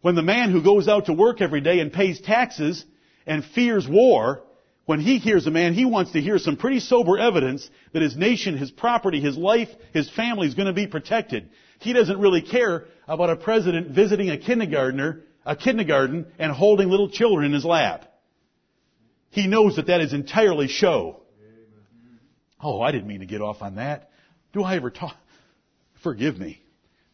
When 0.00 0.16
the 0.16 0.22
man 0.22 0.50
who 0.50 0.64
goes 0.64 0.88
out 0.88 1.06
to 1.06 1.12
work 1.12 1.40
every 1.40 1.60
day 1.60 1.78
and 1.78 1.92
pays 1.92 2.20
taxes 2.20 2.84
and 3.24 3.44
fears 3.44 3.86
war, 3.86 4.42
when 4.90 4.98
he 4.98 5.18
hears 5.18 5.46
a 5.46 5.52
man, 5.52 5.72
he 5.72 5.84
wants 5.84 6.10
to 6.10 6.20
hear 6.20 6.36
some 6.36 6.56
pretty 6.56 6.80
sober 6.80 7.16
evidence 7.16 7.70
that 7.92 8.02
his 8.02 8.16
nation, 8.16 8.58
his 8.58 8.72
property, 8.72 9.20
his 9.20 9.36
life, 9.36 9.68
his 9.92 10.10
family 10.10 10.48
is 10.48 10.54
going 10.54 10.66
to 10.66 10.72
be 10.72 10.88
protected. 10.88 11.48
He 11.78 11.92
doesn't 11.92 12.18
really 12.18 12.42
care 12.42 12.86
about 13.06 13.30
a 13.30 13.36
president 13.36 13.92
visiting 13.92 14.30
a 14.30 14.36
kindergartner, 14.36 15.20
a 15.46 15.54
kindergarten, 15.54 16.26
and 16.40 16.50
holding 16.50 16.88
little 16.88 17.08
children 17.08 17.44
in 17.44 17.52
his 17.52 17.64
lap. 17.64 18.04
He 19.28 19.46
knows 19.46 19.76
that 19.76 19.86
that 19.86 20.00
is 20.00 20.12
entirely 20.12 20.66
show. 20.66 21.20
Oh, 22.60 22.80
I 22.80 22.90
didn't 22.90 23.06
mean 23.06 23.20
to 23.20 23.26
get 23.26 23.42
off 23.42 23.62
on 23.62 23.76
that. 23.76 24.10
Do 24.52 24.64
I 24.64 24.74
ever 24.74 24.90
talk? 24.90 25.14
Forgive 26.02 26.36
me. 26.36 26.64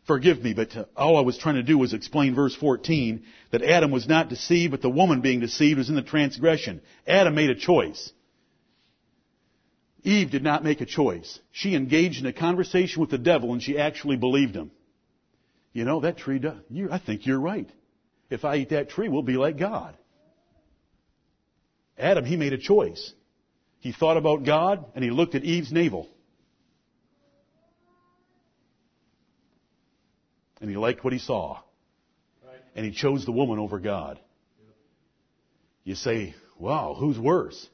Forgive 0.07 0.43
me, 0.43 0.55
but 0.55 0.89
all 0.97 1.17
I 1.17 1.23
was 1.23 1.37
trying 1.37 1.57
to 1.57 1.65
do 1.65 1.79
was 1.79 1.93
explain 1.93 2.35
verse 2.35 2.55
14 2.55 3.25
that 3.51 3.63
Adam 3.63 3.91
was 3.91 4.07
not 4.09 4.29
deceived, 4.29 4.71
but 4.71 4.81
the 4.81 4.89
woman 4.89 5.21
being 5.21 5.41
deceived 5.41 5.79
was 5.79 5.89
in 5.89 5.97
the 5.97 6.03
transgression. 6.03 6.81
Adam 7.07 7.35
made 7.35 7.51
a 7.51 7.57
choice. 7.57 8.13
Eve 10.05 10.31
did 10.31 10.45
not 10.45 10.63
make 10.63 10.81
a 10.81 10.87
choice. 10.87 11.41
She 11.51 11.75
engaged 11.75 12.21
in 12.21 12.27
a 12.27 12.33
conversation 12.33 13.01
with 13.01 13.11
the 13.11 13.19
devil 13.19 13.53
and 13.53 13.61
she 13.61 13.79
actually 13.79 14.17
believed 14.17 14.55
him. 14.55 14.71
You 15.73 15.85
know, 15.85 16.01
that 16.01 16.17
tree 16.17 16.39
does, 16.39 16.55
I 16.91 16.99
think 16.99 17.27
you're 17.27 17.41
right. 17.41 17.69
If 18.31 18.45
I 18.45 18.57
eat 18.57 18.71
that 18.71 18.89
tree, 18.89 19.09
we'll 19.09 19.23
be 19.23 19.37
like 19.37 19.59
God. 19.59 19.97
Adam, 21.99 22.25
he 22.25 22.37
made 22.37 22.53
a 22.53 22.59
choice. 22.59 23.13
He 23.81 23.91
thought 23.91 24.17
about 24.17 24.45
God 24.45 24.85
and 24.95 25.03
he 25.03 25.11
looked 25.11 25.35
at 25.35 25.43
Eve's 25.43 25.73
navel. 25.73 26.09
And 30.61 30.71
he 30.71 30.77
liked 30.77 31.05
what 31.05 31.13
he 31.13 31.19
saw. 31.19 31.61
And 32.75 32.85
he 32.85 32.93
chose 32.93 33.25
the 33.25 33.33
woman 33.33 33.59
over 33.59 33.79
God. 33.79 34.21
You 35.85 35.95
say, 35.95 36.35
wow, 36.59 36.97
who's 36.99 37.19
worse? 37.19 37.69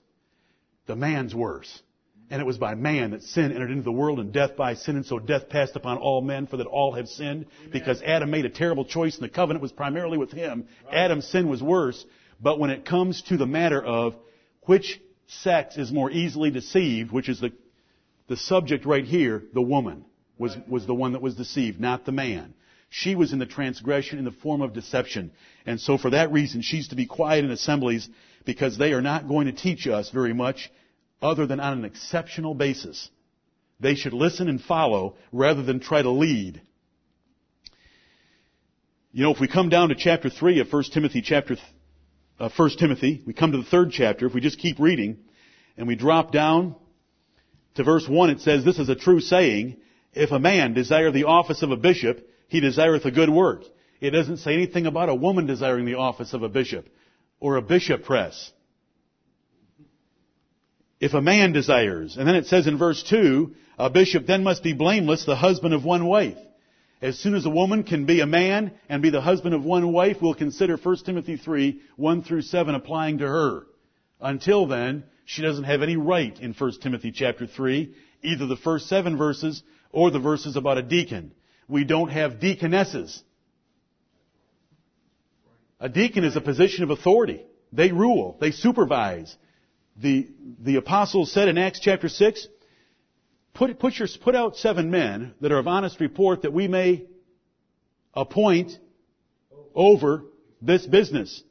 The 0.86 0.96
man's 0.96 1.34
worse. 1.34 1.82
And 2.30 2.40
it 2.40 2.46
was 2.46 2.56
by 2.56 2.74
man 2.74 3.10
that 3.10 3.22
sin 3.22 3.52
entered 3.52 3.70
into 3.70 3.82
the 3.82 3.92
world 3.92 4.18
and 4.18 4.32
death 4.32 4.56
by 4.56 4.74
sin, 4.74 4.96
and 4.96 5.04
so 5.04 5.18
death 5.18 5.48
passed 5.48 5.76
upon 5.76 5.98
all 5.98 6.22
men, 6.22 6.46
for 6.46 6.56
that 6.56 6.66
all 6.66 6.92
have 6.92 7.08
sinned. 7.08 7.46
Amen. 7.58 7.70
Because 7.72 8.00
Adam 8.02 8.30
made 8.30 8.46
a 8.46 8.50
terrible 8.50 8.84
choice, 8.84 9.16
and 9.16 9.24
the 9.24 9.28
covenant 9.28 9.60
was 9.60 9.72
primarily 9.72 10.18
with 10.18 10.32
him. 10.32 10.66
Right. 10.86 10.94
Adam's 10.94 11.26
sin 11.26 11.48
was 11.48 11.62
worse. 11.62 12.04
But 12.40 12.58
when 12.58 12.70
it 12.70 12.84
comes 12.84 13.22
to 13.22 13.36
the 13.36 13.46
matter 13.46 13.82
of 13.82 14.14
which 14.62 15.00
sex 15.26 15.76
is 15.76 15.92
more 15.92 16.10
easily 16.10 16.50
deceived, 16.50 17.12
which 17.12 17.28
is 17.28 17.40
the, 17.40 17.52
the 18.28 18.36
subject 18.36 18.86
right 18.86 19.04
here, 19.04 19.42
the 19.52 19.62
woman 19.62 20.04
was, 20.38 20.56
was 20.66 20.86
the 20.86 20.94
one 20.94 21.12
that 21.12 21.22
was 21.22 21.34
deceived, 21.34 21.80
not 21.80 22.04
the 22.04 22.12
man. 22.12 22.54
She 22.94 23.14
was 23.14 23.32
in 23.32 23.38
the 23.38 23.46
transgression 23.46 24.18
in 24.18 24.26
the 24.26 24.30
form 24.30 24.60
of 24.60 24.74
deception. 24.74 25.32
And 25.64 25.80
so 25.80 25.96
for 25.96 26.10
that 26.10 26.30
reason, 26.30 26.60
she's 26.60 26.88
to 26.88 26.94
be 26.94 27.06
quiet 27.06 27.42
in 27.42 27.50
assemblies 27.50 28.06
because 28.44 28.76
they 28.76 28.92
are 28.92 29.00
not 29.00 29.26
going 29.26 29.46
to 29.46 29.52
teach 29.52 29.86
us 29.86 30.10
very 30.10 30.34
much 30.34 30.70
other 31.22 31.46
than 31.46 31.58
on 31.58 31.78
an 31.78 31.84
exceptional 31.86 32.54
basis. 32.54 33.08
They 33.80 33.94
should 33.94 34.12
listen 34.12 34.46
and 34.46 34.60
follow 34.60 35.16
rather 35.32 35.62
than 35.62 35.80
try 35.80 36.02
to 36.02 36.10
lead. 36.10 36.60
You 39.10 39.24
know, 39.24 39.32
if 39.32 39.40
we 39.40 39.48
come 39.48 39.70
down 39.70 39.88
to 39.88 39.94
chapter 39.94 40.28
3 40.28 40.60
of 40.60 40.70
1 40.70 40.84
Timothy 40.92 41.22
chapter 41.22 41.56
uh, 42.38 42.50
1 42.54 42.70
Timothy. 42.78 43.22
We 43.26 43.32
come 43.32 43.52
to 43.52 43.58
the 43.58 43.64
third 43.64 43.92
chapter. 43.92 44.26
If 44.26 44.34
we 44.34 44.42
just 44.42 44.58
keep 44.58 44.78
reading 44.78 45.18
and 45.78 45.88
we 45.88 45.94
drop 45.94 46.30
down 46.30 46.74
to 47.76 47.84
verse 47.84 48.06
1, 48.06 48.28
it 48.30 48.40
says, 48.40 48.66
This 48.66 48.78
is 48.78 48.90
a 48.90 48.94
true 48.94 49.20
saying. 49.20 49.78
If 50.12 50.30
a 50.30 50.38
man 50.38 50.74
desire 50.74 51.10
the 51.10 51.24
office 51.24 51.62
of 51.62 51.70
a 51.70 51.76
bishop, 51.76 52.28
he 52.52 52.60
desireth 52.60 53.06
a 53.06 53.10
good 53.10 53.30
work. 53.30 53.62
It 53.98 54.10
doesn't 54.10 54.36
say 54.36 54.52
anything 54.52 54.84
about 54.84 55.08
a 55.08 55.14
woman 55.14 55.46
desiring 55.46 55.86
the 55.86 55.94
office 55.94 56.34
of 56.34 56.42
a 56.42 56.50
bishop 56.50 56.86
or 57.40 57.56
a 57.56 57.62
bishop 57.62 58.04
press. 58.04 58.52
If 61.00 61.14
a 61.14 61.22
man 61.22 61.52
desires, 61.52 62.18
and 62.18 62.28
then 62.28 62.34
it 62.34 62.44
says 62.44 62.66
in 62.66 62.76
verse 62.76 63.02
2, 63.04 63.54
a 63.78 63.88
bishop 63.88 64.26
then 64.26 64.44
must 64.44 64.62
be 64.62 64.74
blameless, 64.74 65.24
the 65.24 65.34
husband 65.34 65.72
of 65.72 65.86
one 65.86 66.04
wife. 66.04 66.36
As 67.00 67.18
soon 67.18 67.34
as 67.34 67.46
a 67.46 67.50
woman 67.50 67.84
can 67.84 68.04
be 68.04 68.20
a 68.20 68.26
man 68.26 68.72
and 68.86 69.00
be 69.00 69.08
the 69.08 69.22
husband 69.22 69.54
of 69.54 69.64
one 69.64 69.90
wife, 69.90 70.18
we'll 70.20 70.34
consider 70.34 70.76
1 70.76 70.96
Timothy 71.06 71.38
3, 71.38 71.80
1 71.96 72.22
through 72.22 72.42
7 72.42 72.74
applying 72.74 73.18
to 73.18 73.26
her. 73.26 73.62
Until 74.20 74.66
then, 74.66 75.04
she 75.24 75.40
doesn't 75.40 75.64
have 75.64 75.80
any 75.80 75.96
right 75.96 76.38
in 76.38 76.52
1 76.52 76.72
Timothy 76.82 77.12
chapter 77.12 77.46
3, 77.46 77.94
either 78.22 78.46
the 78.46 78.56
first 78.56 78.90
seven 78.90 79.16
verses 79.16 79.62
or 79.90 80.10
the 80.10 80.20
verses 80.20 80.54
about 80.54 80.76
a 80.76 80.82
deacon. 80.82 81.32
We 81.72 81.84
don't 81.84 82.10
have 82.10 82.38
deaconesses. 82.38 83.22
A 85.80 85.88
deacon 85.88 86.22
is 86.22 86.36
a 86.36 86.40
position 86.42 86.84
of 86.84 86.90
authority. 86.90 87.46
They 87.72 87.92
rule. 87.92 88.36
They 88.38 88.50
supervise. 88.50 89.34
The, 89.96 90.28
the 90.60 90.76
apostles 90.76 91.32
said 91.32 91.48
in 91.48 91.56
Acts 91.56 91.80
chapter 91.80 92.10
6, 92.10 92.46
Put, 93.54 93.78
put, 93.78 93.98
your, 93.98 94.06
put 94.22 94.36
out 94.36 94.56
seven 94.56 94.90
men 94.90 95.32
that 95.40 95.50
are 95.50 95.58
of 95.58 95.66
honest 95.66 95.98
report 95.98 96.42
that 96.42 96.52
we 96.52 96.68
may 96.68 97.06
appoint 98.12 98.72
over 99.74 100.24
this 100.60 100.86
business. 100.86 101.42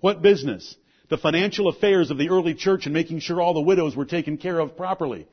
What 0.00 0.22
business? 0.22 0.76
the 1.08 1.18
financial 1.18 1.68
affairs 1.68 2.10
of 2.10 2.18
the 2.18 2.28
early 2.28 2.54
church 2.54 2.84
and 2.84 2.92
making 2.92 3.20
sure 3.20 3.40
all 3.40 3.54
the 3.54 3.60
widows 3.60 3.96
were 3.96 4.04
taken 4.04 4.36
care 4.36 4.58
of 4.58 4.76
properly. 4.76 5.26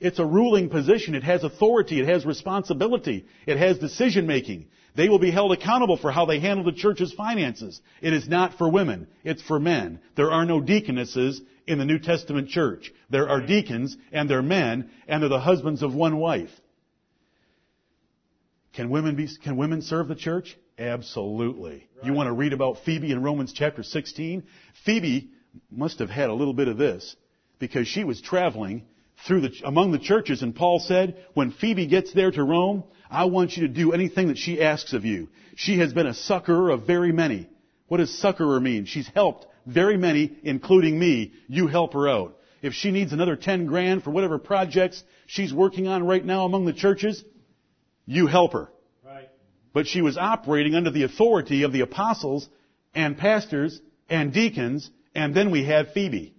It's 0.00 0.18
a 0.18 0.24
ruling 0.24 0.70
position. 0.70 1.14
It 1.14 1.22
has 1.22 1.44
authority. 1.44 2.00
It 2.00 2.08
has 2.08 2.24
responsibility. 2.24 3.26
It 3.46 3.58
has 3.58 3.78
decision 3.78 4.26
making. 4.26 4.68
They 4.96 5.08
will 5.08 5.18
be 5.18 5.30
held 5.30 5.52
accountable 5.52 5.98
for 5.98 6.10
how 6.10 6.24
they 6.24 6.40
handle 6.40 6.64
the 6.64 6.72
church's 6.72 7.12
finances. 7.12 7.80
It 8.00 8.12
is 8.12 8.28
not 8.28 8.54
for 8.54 8.68
women. 8.68 9.06
It's 9.24 9.42
for 9.42 9.60
men. 9.60 10.00
There 10.16 10.32
are 10.32 10.46
no 10.46 10.60
deaconesses 10.60 11.40
in 11.66 11.78
the 11.78 11.84
New 11.84 11.98
Testament 11.98 12.48
church. 12.48 12.92
There 13.10 13.28
are 13.28 13.40
deacons, 13.40 13.96
and 14.10 14.28
they're 14.28 14.42
men, 14.42 14.90
and 15.06 15.22
they're 15.22 15.28
the 15.28 15.38
husbands 15.38 15.82
of 15.82 15.94
one 15.94 16.16
wife. 16.16 16.50
Can 18.72 18.88
women 18.90 19.16
be, 19.16 19.28
can 19.42 19.56
women 19.56 19.82
serve 19.82 20.08
the 20.08 20.14
church? 20.14 20.56
Absolutely. 20.78 21.88
Right. 21.96 22.06
You 22.06 22.14
want 22.14 22.28
to 22.28 22.32
read 22.32 22.52
about 22.52 22.78
Phoebe 22.84 23.12
in 23.12 23.22
Romans 23.22 23.52
chapter 23.52 23.82
16? 23.82 24.44
Phoebe 24.84 25.30
must 25.70 25.98
have 25.98 26.10
had 26.10 26.30
a 26.30 26.34
little 26.34 26.54
bit 26.54 26.68
of 26.68 26.78
this 26.78 27.16
because 27.58 27.86
she 27.86 28.04
was 28.04 28.20
traveling 28.20 28.84
through 29.26 29.42
the, 29.42 29.52
among 29.64 29.92
the 29.92 29.98
churches 29.98 30.42
and 30.42 30.54
Paul 30.54 30.80
said, 30.80 31.24
when 31.34 31.52
Phoebe 31.52 31.86
gets 31.86 32.12
there 32.12 32.30
to 32.30 32.42
Rome, 32.42 32.84
I 33.10 33.24
want 33.24 33.56
you 33.56 33.66
to 33.66 33.72
do 33.72 33.92
anything 33.92 34.28
that 34.28 34.38
she 34.38 34.62
asks 34.62 34.92
of 34.92 35.04
you. 35.04 35.28
She 35.56 35.78
has 35.78 35.92
been 35.92 36.06
a 36.06 36.14
succorer 36.14 36.70
of 36.70 36.86
very 36.86 37.12
many. 37.12 37.48
What 37.88 37.98
does 37.98 38.16
succorer 38.16 38.60
mean? 38.60 38.84
She's 38.84 39.08
helped 39.08 39.46
very 39.66 39.96
many, 39.96 40.38
including 40.42 40.98
me. 40.98 41.32
You 41.48 41.66
help 41.66 41.92
her 41.94 42.08
out. 42.08 42.36
If 42.62 42.74
she 42.74 42.90
needs 42.90 43.12
another 43.12 43.36
10 43.36 43.66
grand 43.66 44.04
for 44.04 44.10
whatever 44.10 44.38
projects 44.38 45.02
she's 45.26 45.52
working 45.52 45.88
on 45.88 46.06
right 46.06 46.24
now 46.24 46.44
among 46.44 46.66
the 46.66 46.72
churches, 46.72 47.24
you 48.06 48.26
help 48.26 48.52
her. 48.52 48.70
Right. 49.04 49.28
But 49.72 49.86
she 49.86 50.02
was 50.02 50.16
operating 50.16 50.74
under 50.74 50.90
the 50.90 51.04
authority 51.04 51.62
of 51.62 51.72
the 51.72 51.80
apostles 51.80 52.48
and 52.94 53.16
pastors 53.16 53.80
and 54.08 54.32
deacons, 54.32 54.90
and 55.14 55.34
then 55.34 55.50
we 55.50 55.64
have 55.64 55.92
Phoebe. 55.92 56.34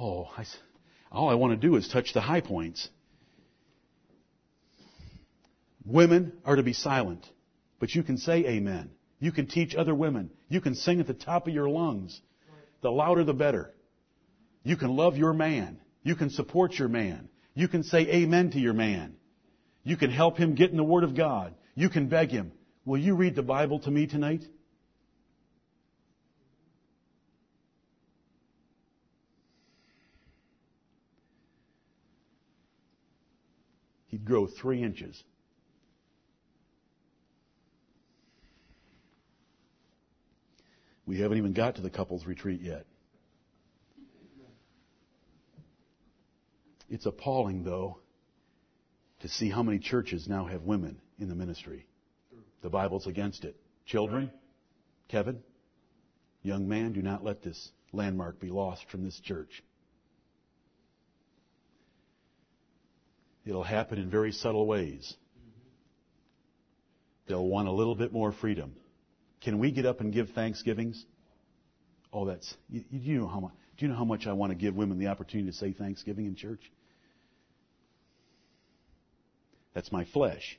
Oh, 0.00 0.30
I, 0.36 0.46
all 1.12 1.28
I 1.28 1.34
want 1.34 1.60
to 1.60 1.68
do 1.68 1.76
is 1.76 1.86
touch 1.86 2.14
the 2.14 2.22
high 2.22 2.40
points. 2.40 2.88
Women 5.84 6.32
are 6.44 6.56
to 6.56 6.62
be 6.62 6.72
silent, 6.72 7.26
but 7.78 7.94
you 7.94 8.02
can 8.02 8.16
say 8.16 8.46
amen. 8.46 8.90
You 9.18 9.30
can 9.30 9.46
teach 9.46 9.74
other 9.74 9.94
women. 9.94 10.30
You 10.48 10.62
can 10.62 10.74
sing 10.74 11.00
at 11.00 11.06
the 11.06 11.12
top 11.12 11.46
of 11.46 11.52
your 11.52 11.68
lungs. 11.68 12.18
The 12.80 12.90
louder 12.90 13.24
the 13.24 13.34
better. 13.34 13.74
You 14.62 14.76
can 14.76 14.96
love 14.96 15.18
your 15.18 15.34
man. 15.34 15.78
You 16.02 16.14
can 16.16 16.30
support 16.30 16.78
your 16.78 16.88
man. 16.88 17.28
You 17.54 17.68
can 17.68 17.82
say 17.82 18.00
amen 18.08 18.52
to 18.52 18.58
your 18.58 18.72
man. 18.72 19.16
You 19.84 19.98
can 19.98 20.10
help 20.10 20.38
him 20.38 20.54
get 20.54 20.70
in 20.70 20.78
the 20.78 20.84
Word 20.84 21.04
of 21.04 21.14
God. 21.14 21.54
You 21.74 21.90
can 21.90 22.08
beg 22.08 22.30
him, 22.30 22.52
will 22.86 22.98
you 22.98 23.16
read 23.16 23.34
the 23.34 23.42
Bible 23.42 23.80
to 23.80 23.90
me 23.90 24.06
tonight? 24.06 24.44
He'd 34.20 34.26
grow 34.26 34.46
three 34.46 34.82
inches. 34.82 35.22
We 41.06 41.20
haven't 41.20 41.38
even 41.38 41.54
got 41.54 41.76
to 41.76 41.82
the 41.82 41.90
couples 41.90 42.26
retreat 42.26 42.60
yet. 42.60 42.84
It's 46.90 47.06
appalling, 47.06 47.64
though, 47.64 47.98
to 49.20 49.28
see 49.28 49.48
how 49.48 49.62
many 49.62 49.78
churches 49.78 50.28
now 50.28 50.44
have 50.44 50.62
women 50.62 51.00
in 51.18 51.28
the 51.28 51.34
ministry. 51.34 51.86
The 52.62 52.68
Bible's 52.68 53.06
against 53.06 53.44
it. 53.44 53.56
Children, 53.86 54.30
Kevin, 55.08 55.40
young 56.42 56.68
man, 56.68 56.92
do 56.92 57.00
not 57.00 57.24
let 57.24 57.42
this 57.42 57.70
landmark 57.92 58.38
be 58.38 58.50
lost 58.50 58.84
from 58.90 59.02
this 59.02 59.18
church. 59.20 59.62
It'll 63.50 63.64
happen 63.64 63.98
in 63.98 64.08
very 64.08 64.30
subtle 64.30 64.64
ways. 64.64 65.12
They'll 67.26 67.48
want 67.48 67.66
a 67.66 67.72
little 67.72 67.96
bit 67.96 68.12
more 68.12 68.30
freedom. 68.30 68.76
Can 69.40 69.58
we 69.58 69.72
get 69.72 69.84
up 69.84 70.00
and 70.00 70.12
give 70.12 70.30
thanksgivings? 70.30 71.04
Oh, 72.12 72.26
that's 72.26 72.54
you, 72.68 72.84
you 72.92 73.18
know 73.18 73.26
how 73.26 73.40
much. 73.40 73.52
Do 73.76 73.84
you 73.84 73.90
know 73.90 73.98
how 73.98 74.04
much 74.04 74.28
I 74.28 74.34
want 74.34 74.52
to 74.52 74.54
give 74.54 74.76
women 74.76 75.00
the 75.00 75.08
opportunity 75.08 75.50
to 75.50 75.56
say 75.56 75.72
Thanksgiving 75.72 76.26
in 76.26 76.36
church? 76.36 76.60
That's 79.74 79.90
my 79.90 80.04
flesh, 80.04 80.56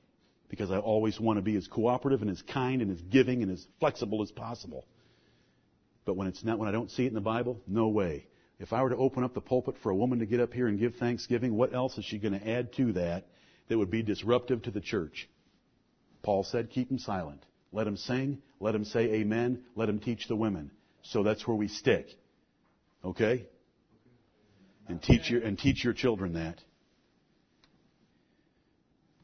because 0.50 0.70
I 0.70 0.78
always 0.78 1.18
want 1.18 1.38
to 1.38 1.42
be 1.42 1.56
as 1.56 1.68
cooperative 1.68 2.22
and 2.22 2.30
as 2.30 2.42
kind 2.42 2.82
and 2.82 2.92
as 2.92 3.02
giving 3.04 3.42
and 3.42 3.52
as 3.52 3.66
flexible 3.80 4.22
as 4.22 4.32
possible. 4.32 4.86
But 6.04 6.18
when 6.18 6.28
it's 6.28 6.44
not, 6.44 6.60
when 6.60 6.68
I 6.68 6.74
don't 6.74 6.92
see 6.92 7.06
it 7.06 7.10
in 7.10 7.14
the 7.14 7.22
Bible, 7.22 7.62
no 7.68 7.88
way. 7.88 8.26
If 8.62 8.74
I 8.74 8.84
were 8.84 8.92
to 8.92 8.96
open 8.96 9.24
up 9.24 9.34
the 9.34 9.42
pulpit 9.42 9.76
for 9.82 9.90
a 9.90 9.96
woman 9.96 10.20
to 10.20 10.28
get 10.28 10.40
up 10.40 10.54
here 10.54 10.68
and 10.68 10.80
give 10.80 10.96
thanksgiving, 10.96 11.56
what 11.56 11.74
else 11.74 11.98
is 11.98 12.06
she 12.06 12.20
going 12.20 12.40
to 12.40 12.48
add 12.48 12.72
to 12.74 12.94
that 12.94 13.26
that 13.68 13.78
would 13.78 13.90
be 13.90 14.04
disruptive 14.04 14.62
to 14.64 14.72
the 14.72 14.80
church? 14.80 15.28
Paul 16.22 16.44
said, 16.44 16.70
keep 16.70 16.90
them 16.90 17.00
silent. 17.00 17.44
Let 17.72 17.86
them 17.86 17.98
sing. 17.98 18.40
Let 18.60 18.74
them 18.74 18.86
say 18.86 19.16
amen. 19.16 19.64
Let 19.76 19.88
them 19.88 20.00
teach 20.00 20.28
the 20.28 20.36
women. 20.36 20.70
So 21.02 21.24
that's 21.24 21.48
where 21.48 21.58
we 21.58 21.70
stick. 21.70 22.06
Okay? 23.04 23.48
And 24.88 25.02
teach 25.02 25.32
your, 25.32 25.42
and 25.42 25.58
teach 25.58 25.84
your 25.84 25.94
children 25.94 26.34
that. 26.34 26.60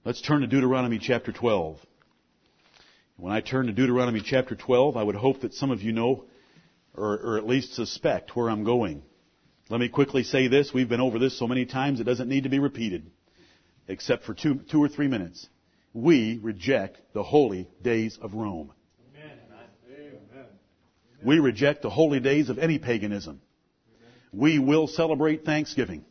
Let's 0.04 0.21
turn 0.21 0.41
to 0.41 0.47
Deuteronomy 0.47 0.97
chapter 0.97 1.32
12. 1.32 1.78
When 3.17 3.32
I 3.32 3.41
turn 3.41 3.67
to 3.67 3.71
Deuteronomy 3.71 4.21
chapter 4.26 4.56
12, 4.56 4.97
I 4.97 5.04
would 5.04 5.15
hope 5.15 5.41
that 5.41 5.54
some 5.54 5.69
of 5.69 5.84
you 5.84 5.91
know, 5.91 6.26
or, 6.95 7.19
or, 7.19 7.38
at 7.38 7.45
least 7.45 7.76
suspect 7.76 8.36
where 8.36 8.50
I'm 8.50 8.63
going. 8.63 9.04
Let 9.69 9.80
me 9.80 9.89
quickly 9.89 10.23
say 10.23 10.47
this. 10.47 10.73
We've 10.73 10.88
been 10.88 11.01
over 11.01 11.19
this 11.19 11.38
so 11.38 11.47
many 11.47 11.65
times 11.65 11.99
it 11.99 12.06
doesn't 12.06 12.30
need 12.30 12.43
to 12.43 12.49
be 12.49 12.60
repeated, 12.60 13.12
except 13.88 14.23
for 14.23 14.34
two, 14.34 14.62
two 14.69 14.82
or 14.82 14.88
three 14.88 15.08
minutes 15.08 15.47
we 15.93 16.39
reject 16.41 17.01
the 17.13 17.23
holy 17.23 17.67
days 17.82 18.19
of 18.21 18.34
Rome. 18.34 18.71
We 21.23 21.39
reject 21.39 21.82
the 21.82 21.89
holy 21.89 22.19
days 22.19 22.49
of 22.49 22.60
any 22.60 22.77
paganism. 22.77 23.41
We 24.32 24.60
will 24.60 24.88
celebrate 24.88 25.43
Thanksgiving. 25.43 26.06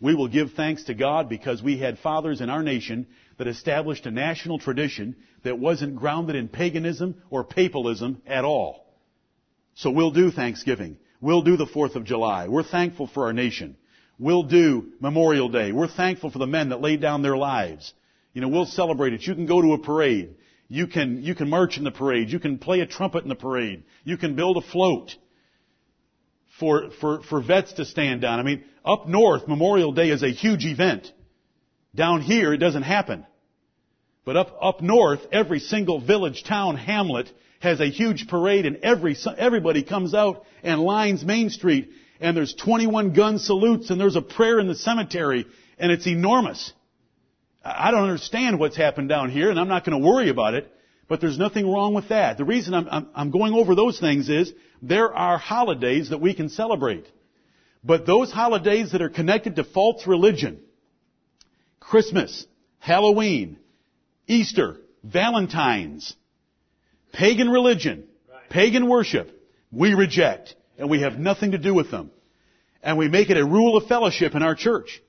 We 0.00 0.14
will 0.14 0.28
give 0.28 0.52
thanks 0.52 0.84
to 0.84 0.94
God 0.94 1.28
because 1.28 1.62
we 1.62 1.78
had 1.78 1.98
fathers 1.98 2.40
in 2.40 2.48
our 2.48 2.62
nation 2.62 3.06
that 3.36 3.46
established 3.46 4.06
a 4.06 4.10
national 4.10 4.58
tradition 4.58 5.16
that 5.42 5.58
wasn't 5.58 5.96
grounded 5.96 6.36
in 6.36 6.48
paganism 6.48 7.22
or 7.28 7.44
papalism 7.44 8.16
at 8.26 8.44
all. 8.44 8.86
So 9.74 9.90
we'll 9.90 10.10
do 10.10 10.30
Thanksgiving. 10.30 10.96
We'll 11.20 11.42
do 11.42 11.56
the 11.56 11.66
4th 11.66 11.96
of 11.96 12.04
July. 12.04 12.48
We're 12.48 12.62
thankful 12.62 13.06
for 13.06 13.24
our 13.24 13.32
nation. 13.32 13.76
We'll 14.18 14.44
do 14.44 14.92
Memorial 15.00 15.48
Day. 15.48 15.72
We're 15.72 15.88
thankful 15.88 16.30
for 16.30 16.38
the 16.38 16.46
men 16.46 16.70
that 16.70 16.80
laid 16.80 17.00
down 17.00 17.22
their 17.22 17.36
lives. 17.36 17.92
You 18.32 18.40
know, 18.40 18.48
we'll 18.48 18.66
celebrate 18.66 19.12
it. 19.12 19.26
You 19.26 19.34
can 19.34 19.46
go 19.46 19.62
to 19.62 19.72
a 19.74 19.78
parade. 19.78 20.36
You 20.68 20.86
can, 20.86 21.22
you 21.22 21.34
can 21.34 21.48
march 21.48 21.78
in 21.78 21.84
the 21.84 21.90
parade. 21.90 22.30
You 22.30 22.38
can 22.38 22.58
play 22.58 22.80
a 22.80 22.86
trumpet 22.86 23.22
in 23.22 23.28
the 23.28 23.34
parade. 23.34 23.84
You 24.04 24.16
can 24.16 24.34
build 24.34 24.56
a 24.56 24.62
float 24.62 25.14
for, 26.58 26.90
for, 27.00 27.22
for 27.22 27.40
vets 27.40 27.74
to 27.74 27.84
stand 27.84 28.24
on. 28.24 28.38
I 28.38 28.42
mean, 28.42 28.64
up 28.84 29.06
north, 29.06 29.46
Memorial 29.46 29.92
Day 29.92 30.10
is 30.10 30.22
a 30.22 30.30
huge 30.30 30.64
event. 30.64 31.10
Down 31.94 32.20
here, 32.20 32.52
it 32.52 32.58
doesn't 32.58 32.82
happen. 32.82 33.26
But 34.24 34.36
up, 34.36 34.56
up 34.60 34.80
north, 34.80 35.20
every 35.30 35.60
single 35.60 36.00
village, 36.00 36.42
town, 36.44 36.76
hamlet 36.76 37.30
has 37.60 37.80
a 37.80 37.86
huge 37.86 38.28
parade 38.28 38.66
and 38.66 38.76
every, 38.82 39.16
everybody 39.38 39.82
comes 39.82 40.14
out 40.14 40.44
and 40.62 40.80
lines 40.80 41.24
Main 41.24 41.50
Street 41.50 41.90
and 42.20 42.36
there's 42.36 42.54
21 42.54 43.12
gun 43.12 43.38
salutes 43.38 43.90
and 43.90 44.00
there's 44.00 44.16
a 44.16 44.22
prayer 44.22 44.58
in 44.58 44.68
the 44.68 44.74
cemetery 44.74 45.46
and 45.78 45.92
it's 45.92 46.06
enormous. 46.06 46.72
I 47.66 47.90
don't 47.90 48.04
understand 48.04 48.58
what's 48.58 48.76
happened 48.76 49.08
down 49.08 49.30
here, 49.30 49.50
and 49.50 49.58
I'm 49.58 49.68
not 49.68 49.84
going 49.84 50.00
to 50.00 50.06
worry 50.06 50.28
about 50.28 50.54
it, 50.54 50.72
but 51.08 51.20
there's 51.20 51.38
nothing 51.38 51.70
wrong 51.70 51.94
with 51.94 52.10
that. 52.10 52.38
The 52.38 52.44
reason 52.44 52.74
I'm, 52.74 52.88
I'm, 52.88 53.08
I'm 53.14 53.30
going 53.30 53.54
over 53.54 53.74
those 53.74 53.98
things 53.98 54.28
is 54.28 54.52
there 54.80 55.12
are 55.12 55.36
holidays 55.36 56.10
that 56.10 56.20
we 56.20 56.34
can 56.34 56.48
celebrate. 56.48 57.06
But 57.82 58.06
those 58.06 58.30
holidays 58.30 58.92
that 58.92 59.02
are 59.02 59.08
connected 59.08 59.56
to 59.56 59.64
false 59.64 60.06
religion, 60.06 60.60
Christmas, 61.80 62.46
Halloween, 62.78 63.58
Easter, 64.26 64.78
Valentine's, 65.04 66.14
pagan 67.12 67.48
religion, 67.48 68.04
right. 68.30 68.48
pagan 68.50 68.88
worship, 68.88 69.30
we 69.70 69.94
reject, 69.94 70.54
and 70.78 70.90
we 70.90 71.00
have 71.00 71.18
nothing 71.18 71.52
to 71.52 71.58
do 71.58 71.74
with 71.74 71.90
them. 71.90 72.10
And 72.82 72.98
we 72.98 73.08
make 73.08 73.30
it 73.30 73.36
a 73.36 73.44
rule 73.44 73.76
of 73.76 73.86
fellowship 73.86 74.34
in 74.34 74.42
our 74.42 74.54
church. 74.54 75.02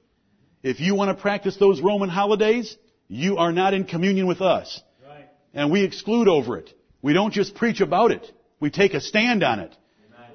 If 0.63 0.79
you 0.79 0.95
want 0.95 1.15
to 1.15 1.21
practice 1.21 1.57
those 1.57 1.81
Roman 1.81 2.09
holidays, 2.09 2.75
you 3.07 3.37
are 3.37 3.51
not 3.51 3.73
in 3.73 3.83
communion 3.83 4.27
with 4.27 4.41
us. 4.41 4.81
Right. 5.07 5.27
And 5.53 5.71
we 5.71 5.83
exclude 5.83 6.27
over 6.27 6.57
it. 6.57 6.73
We 7.01 7.13
don't 7.13 7.33
just 7.33 7.55
preach 7.55 7.79
about 7.81 8.11
it. 8.11 8.31
We 8.59 8.71
take 8.71 8.93
a 8.93 9.01
stand 9.01 9.43
on 9.43 9.59
it. 9.59 9.75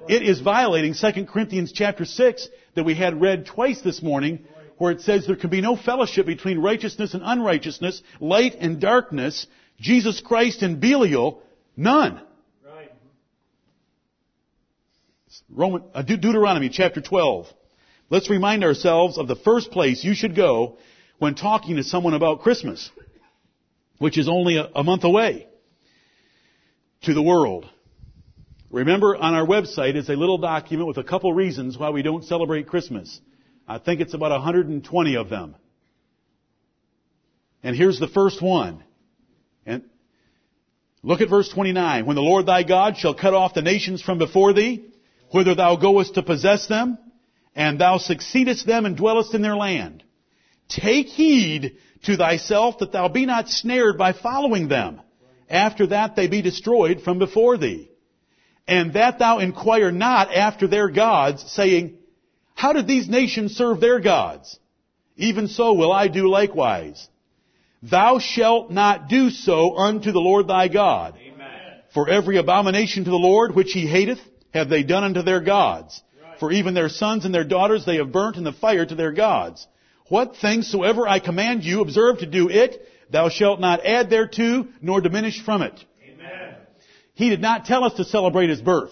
It 0.07 0.23
is 0.23 0.41
violating 0.41 0.95
2 0.95 1.25
Corinthians 1.25 1.71
chapter 1.71 2.03
6 2.03 2.49
that 2.75 2.83
we 2.83 2.93
had 2.93 3.21
read 3.21 3.45
twice 3.45 3.81
this 3.81 4.01
morning 4.01 4.45
where 4.77 4.91
it 4.91 5.01
says 5.01 5.25
there 5.25 5.35
can 5.35 5.49
be 5.49 5.61
no 5.61 5.77
fellowship 5.77 6.25
between 6.25 6.59
righteousness 6.59 7.13
and 7.13 7.23
unrighteousness, 7.23 8.01
light 8.19 8.55
and 8.59 8.81
darkness, 8.81 9.47
Jesus 9.79 10.19
Christ 10.19 10.61
and 10.61 10.79
Belial, 10.79 11.41
none. 11.75 12.21
Right. 12.65 12.91
Roman, 15.49 15.83
uh, 15.93 16.01
De- 16.01 16.17
Deuteronomy 16.17 16.69
chapter 16.69 17.01
12. 17.01 17.47
Let's 18.09 18.29
remind 18.29 18.63
ourselves 18.63 19.17
of 19.17 19.27
the 19.27 19.35
first 19.35 19.71
place 19.71 20.03
you 20.03 20.13
should 20.13 20.35
go 20.35 20.77
when 21.19 21.35
talking 21.35 21.77
to 21.77 21.83
someone 21.83 22.13
about 22.13 22.41
Christmas, 22.41 22.91
which 23.97 24.17
is 24.17 24.27
only 24.27 24.57
a, 24.57 24.69
a 24.75 24.83
month 24.83 25.03
away, 25.03 25.47
to 27.03 27.13
the 27.13 27.21
world. 27.21 27.65
Remember, 28.69 29.15
on 29.15 29.33
our 29.35 29.45
website 29.45 29.95
is 29.95 30.09
a 30.09 30.15
little 30.15 30.39
document 30.39 30.87
with 30.87 30.97
a 30.97 31.03
couple 31.03 31.31
reasons 31.31 31.77
why 31.77 31.91
we 31.91 32.01
don't 32.01 32.23
celebrate 32.25 32.67
Christmas. 32.67 33.19
I 33.67 33.77
think 33.77 34.01
it's 34.01 34.13
about 34.13 34.31
120 34.31 35.15
of 35.15 35.29
them. 35.29 35.55
And 37.61 37.75
here's 37.75 37.99
the 37.99 38.07
first 38.07 38.41
one. 38.41 38.83
And 39.65 39.83
look 41.03 41.21
at 41.21 41.29
verse 41.29 41.49
29. 41.49 42.05
When 42.05 42.15
the 42.15 42.21
Lord 42.21 42.45
thy 42.45 42.63
God 42.63 42.97
shall 42.97 43.13
cut 43.13 43.33
off 43.33 43.53
the 43.53 43.61
nations 43.61 44.01
from 44.01 44.17
before 44.17 44.53
thee, 44.53 44.85
whither 45.31 45.55
thou 45.55 45.75
goest 45.75 46.15
to 46.15 46.23
possess 46.23 46.67
them, 46.67 46.97
and 47.55 47.79
thou 47.79 47.97
succeedest 47.97 48.65
them 48.65 48.85
and 48.85 48.97
dwellest 48.97 49.33
in 49.33 49.41
their 49.41 49.55
land. 49.55 50.03
Take 50.69 51.07
heed 51.07 51.77
to 52.03 52.17
thyself 52.17 52.79
that 52.79 52.91
thou 52.91 53.07
be 53.09 53.25
not 53.25 53.49
snared 53.49 53.97
by 53.97 54.13
following 54.13 54.67
them. 54.67 55.01
After 55.49 55.87
that 55.87 56.15
they 56.15 56.27
be 56.27 56.41
destroyed 56.41 57.01
from 57.01 57.19
before 57.19 57.57
thee. 57.57 57.89
And 58.67 58.93
that 58.93 59.19
thou 59.19 59.39
inquire 59.39 59.91
not 59.91 60.33
after 60.33 60.67
their 60.67 60.89
gods, 60.89 61.43
saying, 61.51 61.97
How 62.55 62.73
did 62.73 62.87
these 62.87 63.09
nations 63.09 63.55
serve 63.55 63.79
their 63.81 63.99
gods? 63.99 64.57
Even 65.15 65.47
so 65.47 65.73
will 65.73 65.91
I 65.91 66.07
do 66.07 66.29
likewise. 66.29 67.07
Thou 67.83 68.19
shalt 68.19 68.71
not 68.71 69.09
do 69.09 69.29
so 69.29 69.77
unto 69.77 70.13
the 70.13 70.19
Lord 70.19 70.47
thy 70.47 70.69
God. 70.69 71.15
Amen. 71.21 71.49
For 71.93 72.09
every 72.09 72.37
abomination 72.37 73.03
to 73.03 73.09
the 73.09 73.17
Lord 73.17 73.53
which 73.53 73.73
he 73.73 73.85
hateth 73.85 74.21
have 74.53 74.69
they 74.69 74.83
done 74.83 75.03
unto 75.03 75.21
their 75.21 75.41
gods. 75.41 76.01
For 76.39 76.51
even 76.51 76.73
their 76.73 76.89
sons 76.89 77.25
and 77.25 77.35
their 77.35 77.43
daughters 77.43 77.85
they 77.85 77.97
have 77.97 78.11
burnt 78.11 78.37
in 78.37 78.45
the 78.45 78.53
fire 78.53 78.85
to 78.85 78.95
their 78.95 79.11
gods. 79.11 79.67
What 80.07 80.37
things 80.37 80.69
soever 80.69 81.07
I 81.07 81.19
command 81.19 81.63
you, 81.63 81.81
observe 81.81 82.19
to 82.19 82.25
do 82.25 82.49
it. 82.49 82.87
Thou 83.09 83.29
shalt 83.29 83.59
not 83.59 83.85
add 83.85 84.09
thereto, 84.09 84.67
nor 84.81 85.01
diminish 85.01 85.43
from 85.43 85.61
it. 85.61 85.83
Amen. 86.03 86.55
He 87.15 87.29
did 87.29 87.41
not 87.41 87.65
tell 87.65 87.83
us 87.83 87.93
to 87.95 88.05
celebrate 88.05 88.49
his 88.49 88.61
birth. 88.61 88.91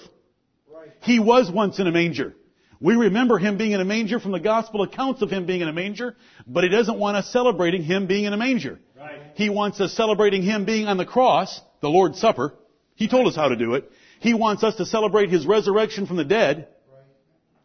He 1.01 1.19
was 1.19 1.49
once 1.49 1.79
in 1.79 1.87
a 1.87 1.91
manger. 1.91 2.35
We 2.81 2.95
remember 2.95 3.37
him 3.37 3.57
being 3.57 3.73
in 3.73 3.79
a 3.79 3.85
manger 3.85 4.19
from 4.19 4.31
the 4.31 4.39
gospel 4.39 4.81
accounts 4.81 5.21
of 5.21 5.29
him 5.29 5.45
being 5.45 5.61
in 5.61 5.67
a 5.67 5.73
manger, 5.73 6.15
but 6.47 6.63
he 6.63 6.69
doesn't 6.69 6.97
want 6.97 7.15
us 7.15 7.31
celebrating 7.31 7.83
him 7.83 8.07
being 8.07 8.25
in 8.25 8.33
a 8.33 8.37
manger. 8.37 8.79
Right. 8.97 9.21
He 9.35 9.49
wants 9.49 9.79
us 9.79 9.93
celebrating 9.93 10.41
him 10.41 10.65
being 10.65 10.87
on 10.87 10.97
the 10.97 11.05
cross, 11.05 11.61
the 11.81 11.89
Lord's 11.89 12.19
Supper. 12.19 12.55
He 12.95 13.07
told 13.07 13.27
us 13.27 13.35
how 13.35 13.49
to 13.49 13.55
do 13.55 13.75
it. 13.75 13.91
He 14.19 14.33
wants 14.33 14.63
us 14.63 14.75
to 14.77 14.85
celebrate 14.87 15.29
his 15.29 15.45
resurrection 15.45 16.07
from 16.07 16.17
the 16.17 16.25
dead. 16.25 16.69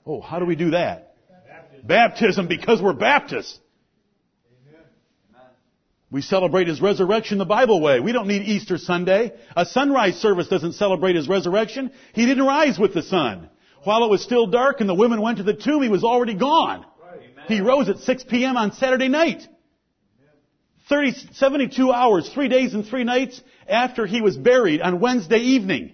Oh, 0.06 0.20
how 0.20 0.38
do 0.38 0.44
we 0.44 0.54
do 0.54 0.70
that? 0.70 1.14
Baptism 1.82 2.46
because 2.46 2.82
we're 2.82 2.92
Baptists. 2.92 3.58
We 6.10 6.22
celebrate 6.22 6.68
his 6.68 6.80
resurrection 6.80 7.38
the 7.38 7.44
Bible 7.44 7.80
way. 7.80 8.00
We 8.00 8.12
don't 8.12 8.28
need 8.28 8.42
Easter 8.42 8.78
Sunday. 8.78 9.32
A 9.56 9.66
sunrise 9.66 10.16
service 10.16 10.46
doesn't 10.48 10.74
celebrate 10.74 11.16
his 11.16 11.28
resurrection. 11.28 11.90
He 12.12 12.26
didn't 12.26 12.44
rise 12.44 12.78
with 12.78 12.94
the 12.94 13.02
sun. 13.02 13.50
While 13.86 14.02
it 14.02 14.10
was 14.10 14.20
still 14.20 14.48
dark 14.48 14.80
and 14.80 14.88
the 14.88 14.94
women 14.94 15.20
went 15.20 15.38
to 15.38 15.44
the 15.44 15.54
tomb, 15.54 15.80
he 15.80 15.88
was 15.88 16.02
already 16.02 16.34
gone. 16.34 16.84
He 17.46 17.60
rose 17.60 17.88
at 17.88 18.00
6 18.00 18.24
p.m. 18.24 18.56
on 18.56 18.72
Saturday 18.72 19.06
night. 19.06 19.46
30, 20.88 21.12
72 21.34 21.92
hours, 21.92 22.28
three 22.28 22.48
days 22.48 22.74
and 22.74 22.84
three 22.84 23.04
nights 23.04 23.40
after 23.68 24.04
he 24.04 24.20
was 24.20 24.36
buried 24.36 24.80
on 24.80 24.98
Wednesday 24.98 25.38
evening. 25.38 25.92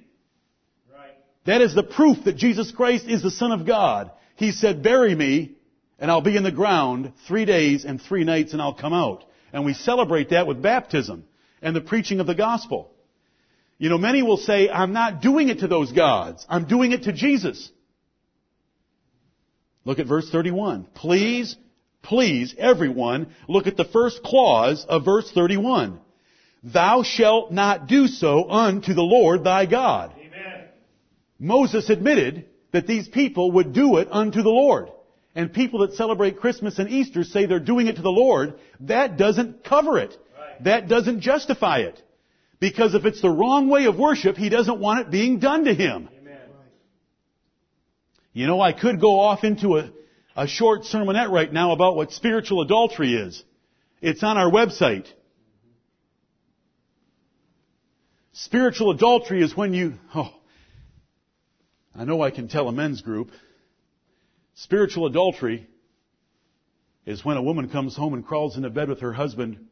Right. 0.91 1.13
That 1.45 1.61
is 1.61 1.75
the 1.75 1.83
proof 1.83 2.25
that 2.25 2.37
Jesus 2.37 2.71
Christ 2.71 3.07
is 3.09 3.23
the 3.23 3.31
Son 3.31 3.53
of 3.53 3.67
God. 3.67 4.11
He 4.37 4.53
said, 4.53 4.83
bury 4.83 5.15
me 5.15 5.57
and 5.99 6.11
I'll 6.11 6.23
be 6.23 6.35
in 6.35 6.45
the 6.45 6.51
ground 6.51 7.13
three 7.29 7.45
days 7.45 7.85
and 7.85 8.01
three 8.01 8.25
nights 8.25 8.55
and 8.55 8.63
I'll 8.63 8.73
come 8.73 8.95
out. 8.95 9.23
And 9.53 9.67
we 9.67 9.75
celebrate 9.75 10.31
that 10.31 10.47
with 10.47 10.63
baptism 10.63 11.25
and 11.61 11.77
the 11.77 11.83
preaching 11.83 12.21
of 12.21 12.27
the 12.27 12.35
gospel. 12.35 12.91
You 13.77 13.91
know, 13.91 13.99
many 13.99 14.23
will 14.23 14.39
say, 14.39 14.71
I'm 14.71 14.95
not 14.95 15.21
doing 15.21 15.51
it 15.51 15.59
to 15.59 15.69
those 15.69 15.93
gods. 15.93 16.47
I'm 16.49 16.67
doing 16.67 16.93
it 16.93 17.03
to 17.03 17.13
Jesus. 17.13 17.71
Look 19.85 19.99
at 19.99 20.07
verse 20.07 20.29
31. 20.31 20.87
Please, 20.95 21.57
please, 22.03 22.55
everyone, 22.59 23.29
look 23.49 23.67
at 23.67 23.77
the 23.77 23.85
first 23.85 24.23
clause 24.23 24.85
of 24.89 25.05
verse 25.05 25.31
31. 25.33 25.99
Thou 26.63 27.03
shalt 27.03 27.51
not 27.51 27.89
do 27.89 28.07
so 28.07 28.49
unto 28.49 28.95
the 28.95 29.03
Lord 29.03 29.43
thy 29.43 29.67
God. 29.67 30.13
Amen. 30.17 30.65
Moses 31.39 31.91
admitted 31.91 32.47
that 32.73 32.87
these 32.87 33.09
people 33.09 33.53
would 33.53 33.73
do 33.73 33.97
it 33.97 34.09
unto 34.11 34.43
the 34.43 34.49
Lord. 34.49 34.89
And 35.35 35.53
people 35.53 35.81
that 35.81 35.95
celebrate 35.95 36.39
Christmas 36.39 36.79
and 36.79 36.91
Easter 36.91 37.25
say 37.25 37.47
they're 37.47 37.59
doing 37.59 37.87
it 37.87 37.97
to 37.97 38.03
the 38.03 38.11
Lord. 38.11 38.55
That 38.81 39.17
doesn't 39.17 39.65
cover 39.65 39.99
it. 39.99 40.17
Right. 40.39 40.65
That 40.65 40.89
doesn't 40.89 41.21
justify 41.21 41.79
it. 41.79 42.01
Because 42.61 42.95
if 42.95 43.07
it's 43.07 43.23
the 43.23 43.31
wrong 43.31 43.69
way 43.69 43.87
of 43.87 43.99
worship, 43.99 44.37
he 44.37 44.49
doesn't 44.49 44.79
want 44.79 45.01
it 45.01 45.11
being 45.11 45.41
done 45.41 45.65
to 45.65 45.75
him. 45.75 46.09
You 48.33 48.47
know, 48.47 48.61
I 48.61 48.73
could 48.73 49.01
go 49.01 49.21
off 49.21 49.45
into 49.45 49.77
a, 49.77 49.91
a 50.37 50.47
short 50.47 50.83
sermonette 50.83 51.31
right 51.31 51.53
now 51.53 51.73
about 51.73 51.97
what 51.97 52.13
spiritual 52.13 52.63
adultery 52.63 53.15
is. 53.15 53.43
It's 54.01 54.23
on 54.23 54.39
our 54.39 54.51
website. 54.51 55.07
Spiritual 58.33 58.91
adultery 58.91 59.43
is 59.43 59.57
when 59.57 59.75
you, 59.75 59.95
oh, 60.15 60.35
I 61.95 62.05
know 62.05 62.23
I 62.23 62.31
can 62.31 62.49
tell 62.49 62.69
a 62.69 62.73
men's 62.73 63.03
group. 63.03 63.31
Spiritual 64.55 65.07
adultery 65.07 65.69
is 67.05 67.25
when 67.25 67.37
a 67.37 67.43
woman 67.43 67.69
comes 67.69 67.95
home 67.95 68.15
and 68.15 68.25
crawls 68.25 68.57
into 68.57 68.71
bed 68.71 68.89
with 68.89 69.01
her 69.01 69.13
husband 69.13 69.67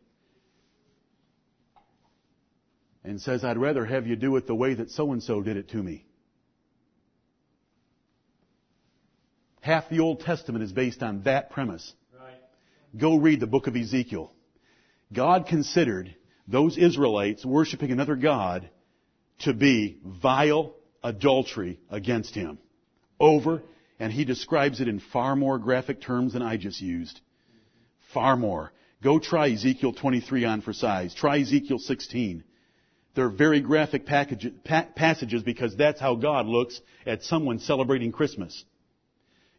and 3.02 3.20
says, 3.20 3.42
I'd 3.42 3.56
rather 3.56 3.86
have 3.86 4.06
you 4.06 4.16
do 4.16 4.36
it 4.36 4.46
the 4.46 4.54
way 4.54 4.74
that 4.74 4.90
so 4.90 5.12
and 5.12 5.22
so 5.22 5.42
did 5.42 5.56
it 5.56 5.70
to 5.70 5.82
me. 5.82 6.04
Half 9.60 9.90
the 9.90 10.00
Old 10.00 10.20
Testament 10.20 10.64
is 10.64 10.72
based 10.72 11.02
on 11.02 11.22
that 11.22 11.50
premise. 11.50 11.92
Right. 12.18 12.34
Go 12.96 13.16
read 13.16 13.40
the 13.40 13.46
book 13.46 13.66
of 13.66 13.76
Ezekiel. 13.76 14.32
God 15.12 15.46
considered 15.46 16.14
those 16.48 16.78
Israelites 16.78 17.44
worshiping 17.44 17.90
another 17.92 18.16
God 18.16 18.70
to 19.40 19.52
be 19.52 19.98
vile 20.04 20.74
adultery 21.02 21.78
against 21.90 22.34
Him. 22.34 22.58
Over, 23.18 23.62
and 23.98 24.12
He 24.12 24.24
describes 24.24 24.80
it 24.80 24.88
in 24.88 25.00
far 25.00 25.36
more 25.36 25.58
graphic 25.58 26.00
terms 26.00 26.32
than 26.32 26.42
I 26.42 26.56
just 26.56 26.80
used. 26.80 27.20
Far 28.14 28.36
more. 28.36 28.72
Go 29.02 29.18
try 29.18 29.50
Ezekiel 29.50 29.92
23 29.92 30.44
on 30.44 30.60
for 30.60 30.72
size. 30.72 31.14
Try 31.14 31.40
Ezekiel 31.40 31.78
16. 31.78 32.44
They're 33.14 33.30
very 33.30 33.60
graphic 33.60 34.06
package, 34.06 34.52
pa- 34.64 34.88
passages 34.94 35.42
because 35.42 35.76
that's 35.76 36.00
how 36.00 36.14
God 36.14 36.46
looks 36.46 36.80
at 37.06 37.22
someone 37.22 37.58
celebrating 37.58 38.12
Christmas. 38.12 38.64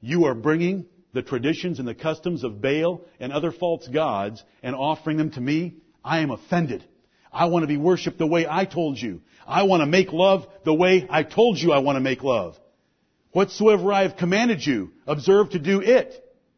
You 0.02 0.26
are 0.26 0.34
bringing 0.34 0.88
the 1.14 1.22
traditions 1.22 1.80
and 1.80 1.88
the 1.88 1.96
customs 1.96 2.44
of 2.44 2.62
Baal 2.62 3.02
and 3.20 3.32
other 3.32 3.52
false 3.52 3.88
gods 3.88 4.44
and 4.64 4.76
offering 4.76 5.18
them 5.18 5.32
to 5.32 5.42
me. 5.42 5.76
I 6.04 6.20
am 6.20 6.32
offended. 6.32 6.84
I 7.32 7.46
want 7.46 7.64
to 7.64 7.68
be 7.68 7.78
worshiped 7.78 8.18
the 8.18 8.28
way 8.28 8.46
I 8.50 8.66
told 8.66 8.98
you. 8.98 9.22
I 9.48 9.64
want 9.64 9.82
to 9.82 9.86
make 9.86 10.12
love 10.12 10.48
the 10.66 10.74
way 10.74 11.08
I 11.10 11.24
told 11.24 11.60
you 11.60 11.72
I 11.72 11.80
want 11.80 11.96
to 11.96 12.02
make 12.02 12.24
love. 12.24 12.58
Whatsoever 13.32 13.94
I 13.94 14.02
have 14.02 14.18
commanded 14.18 14.66
you, 14.66 14.92
observe 15.08 15.52
to 15.52 15.60
do 15.60 15.82
it. 15.82 16.14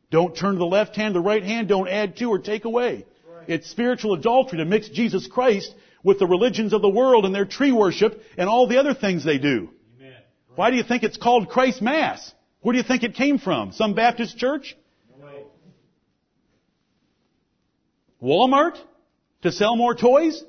Don't 0.09 0.35
turn 0.35 0.53
to 0.53 0.59
the 0.59 0.65
left 0.65 0.95
hand, 0.95 1.13
the 1.13 1.19
right 1.19 1.43
hand, 1.43 1.67
don't 1.67 1.87
add 1.87 2.17
to 2.17 2.25
or 2.25 2.39
take 2.39 2.65
away. 2.65 3.05
It's 3.47 3.69
spiritual 3.69 4.13
adultery 4.13 4.59
to 4.59 4.65
mix 4.65 4.89
Jesus 4.89 5.27
Christ 5.27 5.73
with 6.03 6.19
the 6.19 6.27
religions 6.27 6.73
of 6.73 6.81
the 6.81 6.89
world 6.89 7.25
and 7.25 7.35
their 7.35 7.45
tree 7.45 7.71
worship 7.71 8.21
and 8.37 8.49
all 8.49 8.67
the 8.67 8.77
other 8.77 8.93
things 8.93 9.23
they 9.23 9.37
do. 9.37 9.69
Amen. 9.99 10.13
Why 10.55 10.71
do 10.71 10.77
you 10.77 10.83
think 10.83 11.03
it's 11.03 11.17
called 11.17 11.49
Christ 11.49 11.81
Mass? 11.81 12.33
Where 12.63 12.71
do 12.71 12.77
you 12.77 12.83
think 12.83 13.03
it 13.03 13.13
came 13.13 13.37
from? 13.37 13.73
Some 13.73 13.93
Baptist 13.93 14.37
church? 14.37 14.75
No. 15.19 15.27
Walmart? 18.21 18.77
To 19.43 19.51
sell 19.51 19.75
more 19.75 19.93
toys? 19.93 20.41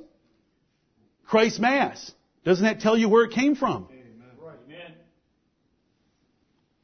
Christ 1.27 1.59
Mass. 1.59 2.13
Doesn't 2.45 2.65
that 2.65 2.81
tell 2.81 2.97
you 2.97 3.09
where 3.09 3.25
it 3.25 3.33
came 3.33 3.57
from? 3.57 3.89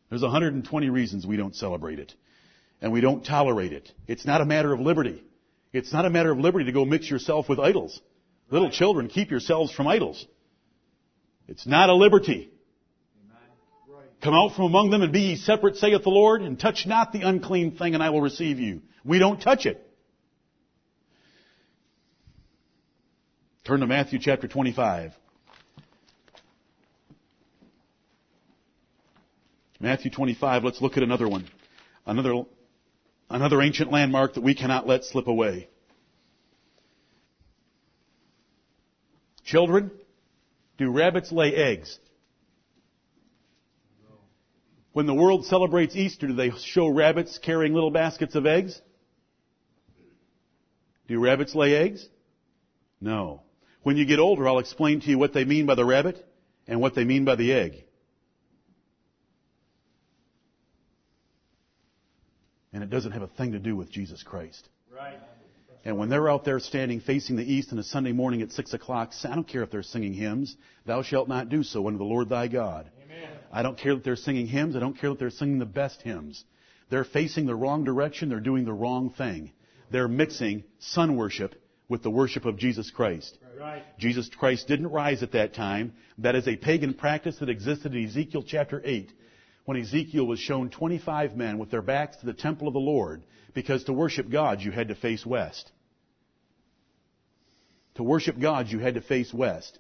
There's 0.08 0.22
120 0.22 0.90
reasons 0.90 1.24
we 1.24 1.36
don't 1.36 1.54
celebrate 1.54 2.00
it. 2.00 2.12
And 2.82 2.92
we 2.92 3.00
don't 3.00 3.24
tolerate 3.24 3.72
it. 3.72 3.92
It's 4.08 4.26
not 4.26 4.40
a 4.40 4.44
matter 4.44 4.72
of 4.72 4.80
liberty. 4.80 5.22
It's 5.72 5.92
not 5.92 6.06
a 6.06 6.10
matter 6.10 6.32
of 6.32 6.38
liberty 6.38 6.64
to 6.64 6.72
go 6.72 6.84
mix 6.84 7.08
yourself 7.08 7.48
with 7.48 7.60
idols. 7.60 8.00
Little 8.50 8.70
children, 8.70 9.06
keep 9.06 9.30
yourselves 9.30 9.72
from 9.72 9.86
idols. 9.86 10.26
It's 11.46 11.68
not 11.68 11.88
a 11.88 11.94
liberty. 11.94 12.50
Come 14.22 14.34
out 14.34 14.54
from 14.54 14.66
among 14.66 14.90
them 14.90 15.02
and 15.02 15.12
be 15.12 15.20
ye 15.20 15.36
separate, 15.36 15.76
saith 15.76 16.02
the 16.02 16.10
Lord, 16.10 16.42
and 16.42 16.60
touch 16.60 16.86
not 16.86 17.12
the 17.12 17.22
unclean 17.22 17.76
thing, 17.76 17.94
and 17.94 18.02
I 18.02 18.10
will 18.10 18.20
receive 18.20 18.58
you. 18.58 18.82
We 19.04 19.18
don't 19.18 19.40
touch 19.40 19.64
it. 19.64 19.86
Turn 23.64 23.80
to 23.80 23.86
Matthew 23.86 24.18
chapter 24.18 24.46
25. 24.46 25.12
Matthew 29.78 30.10
25, 30.10 30.64
let's 30.64 30.82
look 30.82 30.98
at 30.98 31.02
another 31.02 31.26
one. 31.26 31.46
Another, 32.04 32.42
another 33.30 33.62
ancient 33.62 33.90
landmark 33.90 34.34
that 34.34 34.42
we 34.42 34.54
cannot 34.54 34.86
let 34.86 35.04
slip 35.04 35.26
away. 35.26 35.70
Children, 39.44 39.90
do 40.76 40.90
rabbits 40.90 41.32
lay 41.32 41.54
eggs? 41.54 41.98
When 44.92 45.06
the 45.06 45.14
world 45.14 45.46
celebrates 45.46 45.94
Easter, 45.94 46.26
do 46.26 46.34
they 46.34 46.50
show 46.50 46.88
rabbits 46.88 47.38
carrying 47.38 47.74
little 47.74 47.90
baskets 47.90 48.34
of 48.34 48.46
eggs? 48.46 48.80
Do 51.06 51.20
rabbits 51.20 51.54
lay 51.54 51.74
eggs? 51.74 52.06
No. 53.00 53.42
When 53.82 53.96
you 53.96 54.04
get 54.04 54.18
older, 54.18 54.48
I'll 54.48 54.58
explain 54.58 55.00
to 55.00 55.08
you 55.08 55.18
what 55.18 55.32
they 55.32 55.44
mean 55.44 55.66
by 55.66 55.74
the 55.74 55.84
rabbit 55.84 56.24
and 56.66 56.80
what 56.80 56.94
they 56.94 57.04
mean 57.04 57.24
by 57.24 57.36
the 57.36 57.52
egg. 57.52 57.84
And 62.72 62.82
it 62.82 62.90
doesn't 62.90 63.12
have 63.12 63.22
a 63.22 63.28
thing 63.28 63.52
to 63.52 63.58
do 63.58 63.74
with 63.74 63.90
Jesus 63.90 64.22
Christ. 64.22 64.68
Right. 64.94 65.18
And 65.84 65.98
when 65.98 66.08
they're 66.08 66.30
out 66.30 66.44
there 66.44 66.60
standing 66.60 67.00
facing 67.00 67.36
the 67.36 67.52
east 67.52 67.72
on 67.72 67.78
a 67.78 67.82
Sunday 67.82 68.12
morning 68.12 68.42
at 68.42 68.52
six 68.52 68.74
o'clock, 68.74 69.12
I 69.24 69.34
don't 69.34 69.48
care 69.48 69.62
if 69.62 69.70
they're 69.70 69.82
singing 69.82 70.12
hymns. 70.12 70.54
Thou 70.84 71.02
shalt 71.02 71.28
not 71.28 71.48
do 71.48 71.62
so 71.62 71.86
unto 71.86 71.98
the 71.98 72.04
Lord 72.04 72.28
thy 72.28 72.48
God. 72.48 72.90
I 73.50 73.62
don't 73.62 73.76
care 73.76 73.94
that 73.94 74.04
they're 74.04 74.16
singing 74.16 74.46
hymns. 74.46 74.76
I 74.76 74.80
don't 74.80 74.98
care 74.98 75.10
that 75.10 75.18
they're 75.18 75.30
singing 75.30 75.58
the 75.58 75.66
best 75.66 76.02
hymns. 76.02 76.44
They're 76.88 77.04
facing 77.04 77.46
the 77.46 77.54
wrong 77.54 77.84
direction. 77.84 78.28
They're 78.28 78.40
doing 78.40 78.64
the 78.64 78.72
wrong 78.72 79.10
thing. 79.10 79.52
They're 79.90 80.08
mixing 80.08 80.64
sun 80.78 81.16
worship 81.16 81.54
with 81.88 82.02
the 82.02 82.10
worship 82.10 82.44
of 82.44 82.56
Jesus 82.56 82.90
Christ. 82.90 83.36
Right. 83.58 83.82
Jesus 83.98 84.28
Christ 84.28 84.68
didn't 84.68 84.88
rise 84.88 85.22
at 85.22 85.32
that 85.32 85.54
time. 85.54 85.92
That 86.18 86.36
is 86.36 86.46
a 86.46 86.56
pagan 86.56 86.94
practice 86.94 87.36
that 87.38 87.48
existed 87.48 87.94
in 87.94 88.06
Ezekiel 88.06 88.44
chapter 88.46 88.80
8 88.84 89.12
when 89.64 89.76
Ezekiel 89.76 90.26
was 90.26 90.38
shown 90.38 90.70
25 90.70 91.36
men 91.36 91.58
with 91.58 91.70
their 91.70 91.82
backs 91.82 92.16
to 92.18 92.26
the 92.26 92.32
temple 92.32 92.68
of 92.68 92.74
the 92.74 92.80
Lord 92.80 93.22
because 93.54 93.84
to 93.84 93.92
worship 93.92 94.30
God 94.30 94.60
you 94.60 94.70
had 94.70 94.88
to 94.88 94.94
face 94.94 95.26
west. 95.26 95.70
To 97.96 98.02
worship 98.02 98.38
God 98.38 98.68
you 98.68 98.78
had 98.78 98.94
to 98.94 99.00
face 99.00 99.34
west. 99.34 99.78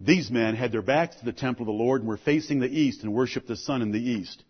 These 0.00 0.30
men 0.30 0.54
had 0.54 0.70
their 0.70 0.82
backs 0.82 1.16
to 1.16 1.24
the 1.24 1.32
temple 1.32 1.62
of 1.62 1.66
the 1.66 1.72
Lord 1.72 2.02
and 2.02 2.08
were 2.08 2.16
facing 2.16 2.60
the 2.60 2.68
east 2.68 3.02
and 3.02 3.12
worshiped 3.12 3.48
the 3.48 3.56
sun 3.56 3.82
in 3.82 3.90
the 3.90 3.98
east. 3.98 4.44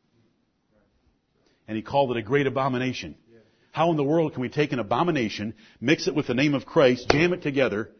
And 1.67 1.77
he 1.77 1.83
called 1.83 2.11
it 2.11 2.17
a 2.17 2.23
great 2.23 2.47
abomination. 2.47 3.17
How 3.73 3.91
in 3.91 3.97
the 3.97 4.05
world 4.05 4.33
can 4.33 4.43
we 4.43 4.49
take 4.49 4.73
an 4.73 4.79
abomination, 4.79 5.55
mix 5.81 6.09
it 6.09 6.15
with 6.15 6.27
the 6.27 6.35
name 6.35 6.55
of 6.55 6.67
Christ, 6.67 7.09
jam 7.11 7.33
it 7.33 7.43
together, 7.43 7.91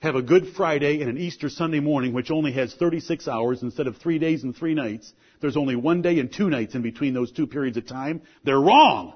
have 0.00 0.14
a 0.16 0.22
Good 0.22 0.48
Friday 0.56 1.00
and 1.00 1.08
an 1.08 1.16
Easter 1.16 1.48
Sunday 1.48 1.80
morning 1.80 2.12
which 2.12 2.30
only 2.30 2.52
has 2.52 2.74
36 2.74 3.28
hours 3.28 3.62
instead 3.62 3.86
of 3.86 3.96
three 3.96 4.18
days 4.18 4.42
and 4.42 4.54
three 4.54 4.74
nights? 4.74 5.12
There's 5.40 5.56
only 5.56 5.76
one 5.76 6.02
day 6.02 6.18
and 6.18 6.32
two 6.32 6.50
nights 6.50 6.74
in 6.74 6.82
between 6.82 7.14
those 7.14 7.32
two 7.32 7.46
periods 7.46 7.76
of 7.76 7.86
time. 7.86 8.22
They're 8.44 8.60
wrong. 8.60 9.14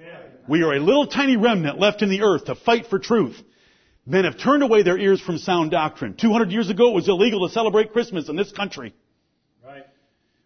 Amen. 0.00 0.20
We 0.48 0.62
are 0.62 0.74
a 0.74 0.80
little 0.80 1.08
tiny 1.08 1.36
remnant 1.36 1.78
left 1.78 2.02
in 2.02 2.08
the 2.08 2.22
earth 2.22 2.46
to 2.46 2.54
fight 2.54 2.86
for 2.86 2.98
truth. 2.98 3.36
Men 4.08 4.24
have 4.24 4.38
turned 4.38 4.62
away 4.62 4.82
their 4.82 4.96
ears 4.96 5.20
from 5.20 5.36
sound 5.36 5.70
doctrine. 5.70 6.14
200 6.14 6.50
years 6.50 6.70
ago 6.70 6.88
it 6.88 6.94
was 6.94 7.08
illegal 7.08 7.46
to 7.46 7.52
celebrate 7.52 7.92
Christmas 7.92 8.30
in 8.30 8.36
this 8.36 8.50
country. 8.50 8.94
Right. 9.62 9.84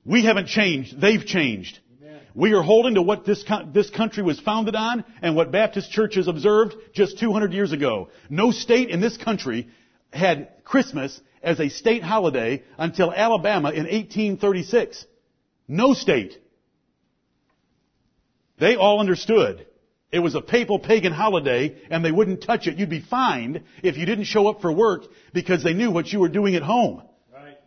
We 0.04 0.24
haven't 0.24 0.48
changed. 0.48 1.00
They've 1.00 1.24
changed. 1.24 1.78
Amen. 2.02 2.22
We 2.34 2.54
are 2.54 2.62
holding 2.62 2.96
to 2.96 3.02
what 3.02 3.24
this, 3.24 3.44
co- 3.44 3.70
this 3.72 3.88
country 3.88 4.24
was 4.24 4.40
founded 4.40 4.74
on 4.74 5.04
and 5.22 5.36
what 5.36 5.52
Baptist 5.52 5.92
churches 5.92 6.26
observed 6.26 6.74
just 6.92 7.20
200 7.20 7.52
years 7.52 7.70
ago. 7.70 8.08
No 8.28 8.50
state 8.50 8.88
in 8.88 9.00
this 9.00 9.16
country 9.16 9.68
had 10.12 10.48
Christmas 10.64 11.20
as 11.40 11.60
a 11.60 11.68
state 11.68 12.02
holiday 12.02 12.64
until 12.78 13.12
Alabama 13.12 13.68
in 13.70 13.84
1836. 13.84 15.06
No 15.68 15.94
state. 15.94 16.36
They 18.58 18.74
all 18.74 18.98
understood. 18.98 19.66
It 20.12 20.18
was 20.18 20.34
a 20.34 20.42
papal 20.42 20.78
pagan 20.78 21.12
holiday 21.12 21.74
and 21.90 22.04
they 22.04 22.12
wouldn't 22.12 22.42
touch 22.42 22.66
it. 22.66 22.76
You'd 22.76 22.90
be 22.90 23.00
fined 23.00 23.62
if 23.82 23.96
you 23.96 24.04
didn't 24.04 24.24
show 24.24 24.46
up 24.46 24.60
for 24.60 24.70
work 24.70 25.04
because 25.32 25.64
they 25.64 25.72
knew 25.72 25.90
what 25.90 26.12
you 26.12 26.20
were 26.20 26.28
doing 26.28 26.54
at 26.54 26.62
home. 26.62 27.02
Right. 27.32 27.58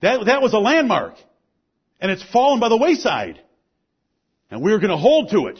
That, 0.00 0.26
that 0.26 0.42
was 0.42 0.54
a 0.54 0.58
landmark. 0.58 1.16
And 2.00 2.10
it's 2.10 2.22
fallen 2.22 2.60
by 2.60 2.68
the 2.68 2.76
wayside. 2.76 3.40
And 4.48 4.62
we're 4.62 4.78
going 4.78 4.90
to 4.90 4.96
hold 4.96 5.30
to 5.30 5.48
it. 5.48 5.58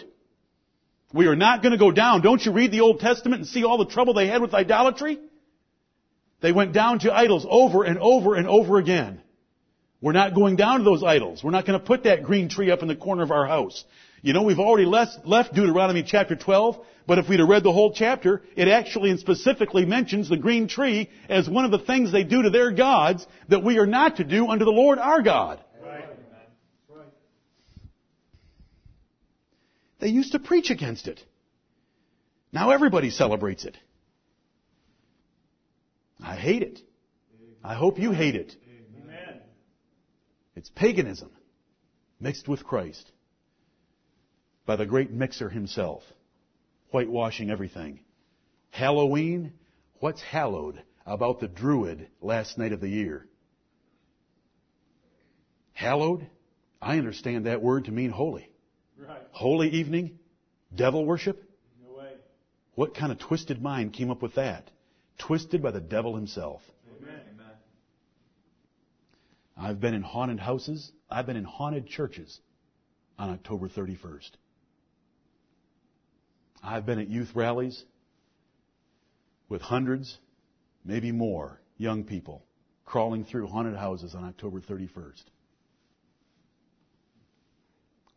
We 1.13 1.27
are 1.27 1.37
not 1.37 1.61
going 1.61 1.73
to 1.73 1.79
go 1.79 1.91
down. 1.91 2.23
Don't 2.23 2.45
you 2.45 2.53
read 2.53 2.71
the 2.71 2.81
Old 2.81 3.01
Testament 3.01 3.41
and 3.41 3.49
see 3.49 3.65
all 3.65 3.79
the 3.79 3.87
trouble 3.87 4.15
they 4.15 4.29
had 4.29 4.41
with 4.41 4.55
idolatry? 4.55 5.19
They 6.41 6.53
went 6.53 6.73
down 6.73 7.01
to 7.01 7.13
idols 7.13 7.45
over 7.49 7.83
and 7.85 7.99
over 7.99 8.37
and 8.37 8.47
over 8.47 8.79
again. 8.79 9.21
We're 10.03 10.13
not 10.13 10.35
going 10.35 10.57
down 10.57 10.79
to 10.79 10.85
those 10.85 11.05
idols. 11.05 11.45
We're 11.45 11.53
not 11.53 11.65
going 11.65 11.79
to 11.79 11.87
put 11.87 12.03
that 12.03 12.25
green 12.25 12.49
tree 12.49 12.73
up 12.73 12.83
in 12.83 12.89
the 12.89 12.97
corner 12.97 13.23
of 13.23 13.31
our 13.31 13.47
house. 13.47 13.85
You 14.21 14.33
know, 14.33 14.43
we've 14.43 14.59
already 14.59 14.85
left, 14.85 15.55
Deuteronomy 15.55 16.03
chapter 16.03 16.35
12, 16.35 16.85
but 17.07 17.19
if 17.19 17.29
we'd 17.29 17.39
have 17.39 17.49
read 17.49 17.63
the 17.63 17.73
whole 17.73 17.93
chapter, 17.95 18.43
it 18.57 18.67
actually 18.67 19.11
and 19.11 19.21
specifically 19.21 19.85
mentions 19.85 20.29
the 20.29 20.37
green 20.37 20.67
tree 20.67 21.09
as 21.29 21.49
one 21.49 21.65
of 21.65 21.71
the 21.71 21.79
things 21.79 22.11
they 22.11 22.25
do 22.25 22.43
to 22.43 22.51
their 22.51 22.73
gods 22.73 23.27
that 23.49 23.63
we 23.63 23.79
are 23.79 23.87
not 23.87 24.17
to 24.17 24.25
do 24.25 24.49
unto 24.49 24.65
the 24.65 24.73
Lord 24.73 24.99
our 24.99 25.23
God. 25.23 25.63
Right. 25.81 26.05
They 30.01 30.09
used 30.09 30.33
to 30.33 30.41
preach 30.41 30.71
against 30.71 31.07
it. 31.07 31.21
Now 32.53 32.71
everybody 32.71 33.11
celebrates 33.11 33.65
it. 33.65 33.79
I 36.21 36.35
hate 36.35 36.63
it. 36.63 36.81
I 37.63 37.75
hope 37.75 38.01
you 38.01 38.11
hate 38.11 38.35
it. 38.35 38.57
It's 40.63 40.71
paganism 40.71 41.33
mixed 42.21 42.47
with 42.47 42.63
Christ 42.65 43.11
by 44.65 44.77
the 44.77 44.87
great 44.87 45.11
mixer 45.11 45.49
himself, 45.49 46.05
whitewashing 46.93 47.51
everything. 47.51 47.99
Halloween, 48.71 49.55
what's 49.99 50.23
hallowed 50.23 50.81
about 51.05 51.41
the 51.41 51.49
druid 51.49 52.07
last 52.21 52.59
night 52.59 52.71
of 52.71 52.81
the 52.81 52.89
year? 52.89 53.27
Hallowed? 55.73 56.29
I 56.81 56.97
understand 56.97 57.47
that 57.47 57.61
word 57.61 57.87
to 57.87 57.91
mean 57.91 58.11
holy. 58.11 58.49
Right. 58.97 59.19
Holy 59.33 59.69
evening? 59.69 60.21
Devil 60.73 61.05
worship? 61.05 61.43
No 61.85 61.99
way. 61.99 62.13
What 62.77 62.95
kind 62.95 63.11
of 63.11 63.19
twisted 63.19 63.61
mind 63.61 63.95
came 63.95 64.13
up 64.13 64.23
with 64.23 64.37
that? 64.37 64.71
Twisted 65.19 65.61
by 65.61 65.73
the 65.73 65.81
devil 65.81 66.15
himself. 66.15 66.63
I've 69.57 69.81
been 69.81 69.95
in 69.95 70.03
haunted 70.03 70.41
houses. 70.41 70.93
I've 71.11 71.27
been 71.27 71.37
in 71.37 71.45
haunted 71.45 71.87
churches 71.87 72.41
on 73.19 73.31
October 73.31 73.69
31st. 73.69 74.31
I've 76.63 76.87
been 76.87 76.99
at 76.99 77.09
youth 77.09 77.31
rallies 77.35 77.85
with 79.49 79.63
hundreds, 79.63 80.19
maybe 80.85 81.13
more, 81.13 81.61
young 81.77 82.05
people 82.05 82.45
crawling 82.85 83.25
through 83.25 83.47
haunted 83.47 83.77
houses 83.77 84.15
on 84.15 84.25
October 84.25 84.61
31st. 84.61 85.25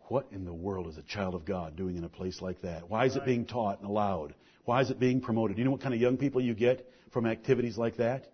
What 0.08 0.28
in 0.32 0.46
the 0.46 0.54
world 0.54 0.88
is 0.88 0.98
a 0.98 1.02
child 1.02 1.34
of 1.34 1.46
God 1.46 1.76
doing 1.76 1.98
in 1.98 2.04
a 2.04 2.10
place 2.10 2.42
like 2.42 2.62
that? 2.62 2.90
Why 2.90 3.06
is 3.06 3.16
it 3.16 3.26
being 3.26 3.46
taught 3.46 3.80
and 3.80 3.90
allowed? 3.90 4.36
Why 4.66 4.82
is 4.82 4.92
it 4.92 5.00
being 5.00 5.22
promoted? 5.22 5.56
Do 5.56 5.62
You 5.62 5.66
know 5.66 5.72
what 5.72 5.82
kind 5.82 5.96
of 5.96 6.02
young 6.02 6.18
people 6.18 6.42
you 6.42 6.54
get 6.54 6.88
from 7.12 7.26
activities 7.26 7.78
like 7.78 7.98
that? 7.98 8.32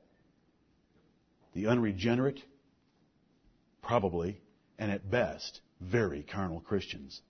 The 1.54 1.68
unregenerate, 1.68 2.42
probably, 3.82 4.42
and 4.78 4.92
at 4.92 5.10
best, 5.10 5.62
very 5.80 6.24
carnal 6.24 6.62
Christians. 6.62 7.22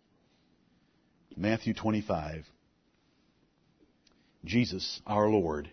Matthew 1.36 1.74
25. 1.74 2.46
Jesus, 4.44 5.02
our 5.06 5.30
Lord, 5.30 5.70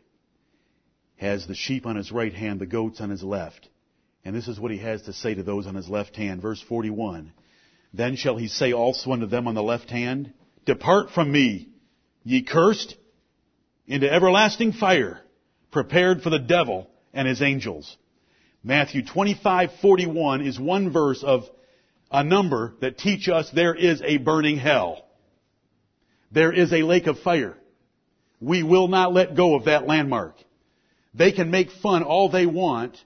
has 1.17 1.47
the 1.47 1.55
sheep 1.55 1.87
on 1.87 1.97
his 1.97 2.13
right 2.13 2.33
hand, 2.33 2.61
the 2.61 2.67
goats 2.67 3.01
on 3.01 3.11
his 3.11 3.23
left. 3.23 3.69
And 4.25 4.37
this 4.37 4.49
is 4.49 4.61
what 4.61 4.71
he 4.71 4.79
has 4.79 5.03
to 5.03 5.13
say 5.13 5.35
to 5.35 5.43
those 5.43 5.67
on 5.67 5.75
his 5.75 5.89
left 5.89 6.17
hand. 6.17 6.43
Verse 6.43 6.61
41. 6.61 7.33
Then 7.95 8.17
shall 8.17 8.37
he 8.37 8.49
say 8.49 8.73
also 8.73 9.13
unto 9.13 9.27
them 9.27 9.49
on 9.49 9.55
the 9.55 9.63
left 9.63 9.91
hand, 9.91 10.33
Depart 10.67 11.11
from 11.11 11.33
me, 11.33 11.69
ye 12.25 12.43
cursed, 12.43 12.95
into 13.87 14.11
everlasting 14.13 14.73
fire, 14.73 15.21
prepared 15.71 16.23
for 16.23 16.31
the 16.31 16.39
devil 16.39 16.91
and 17.15 17.27
his 17.27 17.41
angels. 17.41 17.97
Matthew 18.65 19.03
25:41 19.03 20.45
is 20.47 20.59
one 20.59 20.91
verse 20.91 21.23
of 21.23 21.49
a 22.11 22.25
number 22.25 22.75
that 22.81 22.99
teach 22.99 23.29
us 23.29 23.51
there 23.51 23.75
is 23.75 24.03
a 24.03 24.17
burning 24.19 24.57
hell. 24.57 25.05
There 26.33 26.53
is 26.53 26.73
a 26.73 26.83
lake 26.83 27.07
of 27.07 27.21
fire. 27.21 27.57
We 28.41 28.63
will 28.63 28.89
not 28.89 29.13
let 29.13 29.35
go 29.35 29.55
of 29.55 29.65
that 29.65 29.87
landmark. 29.87 30.37
They 31.15 31.33
can 31.33 31.51
make 31.51 31.71
fun 31.71 32.03
all 32.03 32.29
they 32.29 32.47
want 32.47 32.97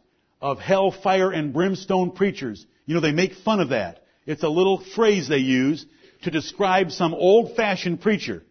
of 0.40 0.58
hell, 0.58 0.90
fire, 0.90 1.30
and 1.30 1.52
brimstone 1.52 2.10
preachers. 2.10 2.66
You 2.86 2.94
know, 2.94 3.00
they 3.00 3.12
make 3.12 3.34
fun 3.34 3.60
of 3.60 3.70
that. 3.70 4.04
It's 4.26 4.42
a 4.42 4.48
little 4.48 4.78
phrase 4.94 5.28
they 5.28 5.38
use 5.38 5.86
to 6.22 6.30
describe 6.30 6.90
some 6.90 7.14
old-fashioned 7.14 8.00
preacher. 8.00 8.42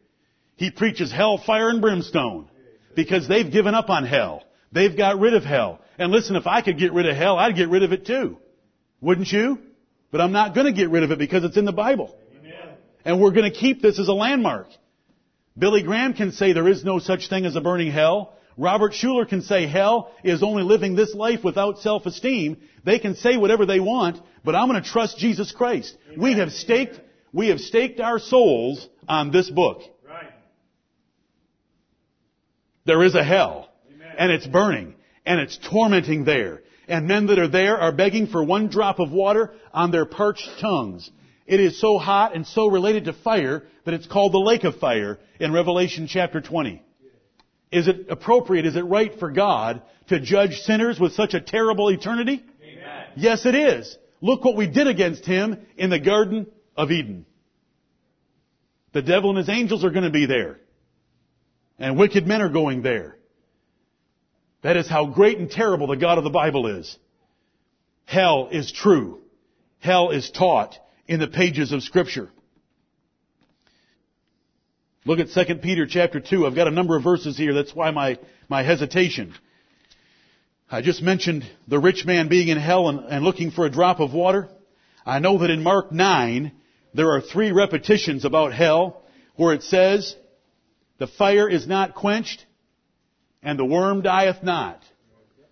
He 0.55 0.71
preaches 0.71 1.11
hell, 1.11 1.37
fire, 1.37 1.69
and 1.69 1.81
brimstone 1.81 2.49
because 2.95 3.27
they've 3.27 3.51
given 3.51 3.75
up 3.75 3.89
on 3.89 4.05
hell. 4.05 4.43
They've 4.71 4.95
got 4.95 5.19
rid 5.19 5.33
of 5.33 5.43
hell. 5.43 5.81
And 6.01 6.11
listen, 6.11 6.35
if 6.35 6.47
I 6.47 6.63
could 6.63 6.79
get 6.79 6.93
rid 6.93 7.07
of 7.07 7.15
hell, 7.15 7.37
I'd 7.37 7.55
get 7.55 7.69
rid 7.69 7.83
of 7.83 7.93
it 7.93 8.07
too. 8.07 8.39
Wouldn't 9.01 9.31
you? 9.31 9.59
But 10.09 10.19
I'm 10.19 10.31
not 10.31 10.55
going 10.55 10.65
to 10.65 10.73
get 10.73 10.89
rid 10.89 11.03
of 11.03 11.11
it 11.11 11.19
because 11.19 11.43
it's 11.43 11.57
in 11.57 11.65
the 11.65 11.71
Bible. 11.71 12.17
Amen. 12.39 12.75
And 13.05 13.21
we're 13.21 13.29
going 13.29 13.51
to 13.51 13.55
keep 13.55 13.83
this 13.83 13.99
as 13.99 14.07
a 14.07 14.13
landmark. 14.13 14.65
Billy 15.55 15.83
Graham 15.83 16.15
can 16.15 16.31
say 16.31 16.53
there 16.53 16.67
is 16.67 16.83
no 16.83 16.97
such 16.97 17.29
thing 17.29 17.45
as 17.45 17.55
a 17.55 17.61
burning 17.61 17.91
hell. 17.91 18.33
Robert 18.57 18.93
Schuller 18.93 19.29
can 19.29 19.43
say 19.43 19.67
hell 19.67 20.11
is 20.23 20.41
only 20.41 20.63
living 20.63 20.95
this 20.95 21.13
life 21.13 21.43
without 21.43 21.77
self-esteem. 21.77 22.57
They 22.83 22.97
can 22.97 23.13
say 23.13 23.37
whatever 23.37 23.67
they 23.67 23.79
want, 23.79 24.17
but 24.43 24.55
I'm 24.55 24.69
going 24.69 24.81
to 24.81 24.89
trust 24.89 25.19
Jesus 25.19 25.51
Christ. 25.51 25.95
We 26.17 26.33
have 26.33 26.51
staked, 26.51 26.99
we 27.31 27.49
have 27.49 27.59
staked 27.59 27.99
our 27.99 28.17
souls 28.17 28.89
on 29.07 29.31
this 29.31 29.51
book. 29.51 29.83
Right. 30.03 30.31
There 32.85 33.03
is 33.03 33.13
a 33.13 33.23
hell. 33.23 33.69
Amen. 33.93 34.15
And 34.17 34.31
it's 34.31 34.47
burning. 34.47 34.95
And 35.25 35.39
it's 35.39 35.57
tormenting 35.57 36.25
there. 36.25 36.61
And 36.87 37.07
men 37.07 37.27
that 37.27 37.39
are 37.39 37.47
there 37.47 37.77
are 37.77 37.91
begging 37.91 38.27
for 38.27 38.43
one 38.43 38.67
drop 38.67 38.99
of 38.99 39.11
water 39.11 39.53
on 39.73 39.91
their 39.91 40.05
parched 40.05 40.49
tongues. 40.59 41.09
It 41.45 41.59
is 41.59 41.79
so 41.79 41.97
hot 41.97 42.35
and 42.35 42.45
so 42.45 42.67
related 42.67 43.05
to 43.05 43.13
fire 43.13 43.63
that 43.85 43.93
it's 43.93 44.07
called 44.07 44.33
the 44.33 44.39
lake 44.39 44.63
of 44.63 44.77
fire 44.77 45.19
in 45.39 45.51
Revelation 45.51 46.07
chapter 46.07 46.41
20. 46.41 46.81
Is 47.71 47.87
it 47.87 48.07
appropriate, 48.09 48.65
is 48.65 48.75
it 48.75 48.81
right 48.81 49.17
for 49.19 49.31
God 49.31 49.81
to 50.09 50.19
judge 50.19 50.59
sinners 50.59 50.99
with 50.99 51.13
such 51.13 51.33
a 51.33 51.41
terrible 51.41 51.89
eternity? 51.89 52.43
Amen. 52.61 53.07
Yes, 53.15 53.45
it 53.45 53.55
is. 53.55 53.97
Look 54.19 54.43
what 54.43 54.57
we 54.57 54.67
did 54.67 54.87
against 54.87 55.25
him 55.25 55.57
in 55.77 55.89
the 55.89 55.99
Garden 55.99 56.47
of 56.75 56.91
Eden. 56.91 57.25
The 58.93 59.01
devil 59.01 59.29
and 59.29 59.37
his 59.37 59.49
angels 59.49 59.85
are 59.85 59.89
going 59.89 60.03
to 60.03 60.09
be 60.09 60.25
there. 60.25 60.59
And 61.79 61.97
wicked 61.97 62.27
men 62.27 62.41
are 62.41 62.49
going 62.49 62.81
there. 62.81 63.17
That 64.61 64.77
is 64.77 64.87
how 64.87 65.07
great 65.07 65.39
and 65.39 65.49
terrible 65.49 65.87
the 65.87 65.97
God 65.97 66.17
of 66.17 66.23
the 66.23 66.29
Bible 66.29 66.67
is. 66.67 66.97
Hell 68.05 68.49
is 68.51 68.71
true. 68.71 69.19
Hell 69.79 70.11
is 70.11 70.29
taught 70.29 70.77
in 71.07 71.19
the 71.19 71.27
pages 71.27 71.71
of 71.71 71.81
scripture. 71.81 72.29
Look 75.03 75.19
at 75.19 75.29
2 75.29 75.55
Peter 75.55 75.87
chapter 75.87 76.19
2. 76.19 76.45
I've 76.45 76.55
got 76.55 76.67
a 76.67 76.71
number 76.71 76.95
of 76.95 77.03
verses 77.03 77.35
here. 77.35 77.53
That's 77.53 77.73
why 77.73 77.89
my, 77.89 78.19
my 78.47 78.61
hesitation. 78.61 79.33
I 80.69 80.81
just 80.81 81.01
mentioned 81.01 81.43
the 81.67 81.79
rich 81.79 82.05
man 82.05 82.27
being 82.29 82.49
in 82.49 82.59
hell 82.59 82.87
and, 82.87 82.99
and 82.99 83.23
looking 83.23 83.49
for 83.49 83.65
a 83.65 83.69
drop 83.69 83.99
of 83.99 84.13
water. 84.13 84.47
I 85.03 85.17
know 85.17 85.39
that 85.39 85.49
in 85.49 85.63
Mark 85.63 85.91
9, 85.91 86.51
there 86.93 87.11
are 87.11 87.21
three 87.21 87.51
repetitions 87.51 88.25
about 88.25 88.53
hell 88.53 89.01
where 89.35 89.55
it 89.55 89.63
says, 89.63 90.15
the 90.99 91.07
fire 91.07 91.49
is 91.49 91.65
not 91.65 91.95
quenched 91.95 92.45
and 93.43 93.57
the 93.57 93.65
worm 93.65 94.01
dieth 94.01 94.43
not. 94.43 94.81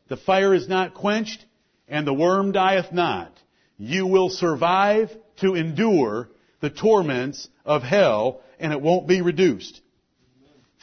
The 0.07 0.17
fire 0.17 0.53
is 0.53 0.67
not 0.67 0.93
quenched 0.93 1.45
and 1.87 2.05
the 2.05 2.13
worm 2.13 2.51
dieth 2.51 2.91
not. 2.91 3.31
You 3.77 4.07
will 4.07 4.29
survive 4.29 5.09
to 5.37 5.55
endure 5.55 6.29
the 6.61 6.69
torments 6.69 7.47
of 7.65 7.83
hell 7.83 8.41
and 8.59 8.73
it 8.73 8.81
won't 8.81 9.07
be 9.07 9.21
reduced. 9.21 9.81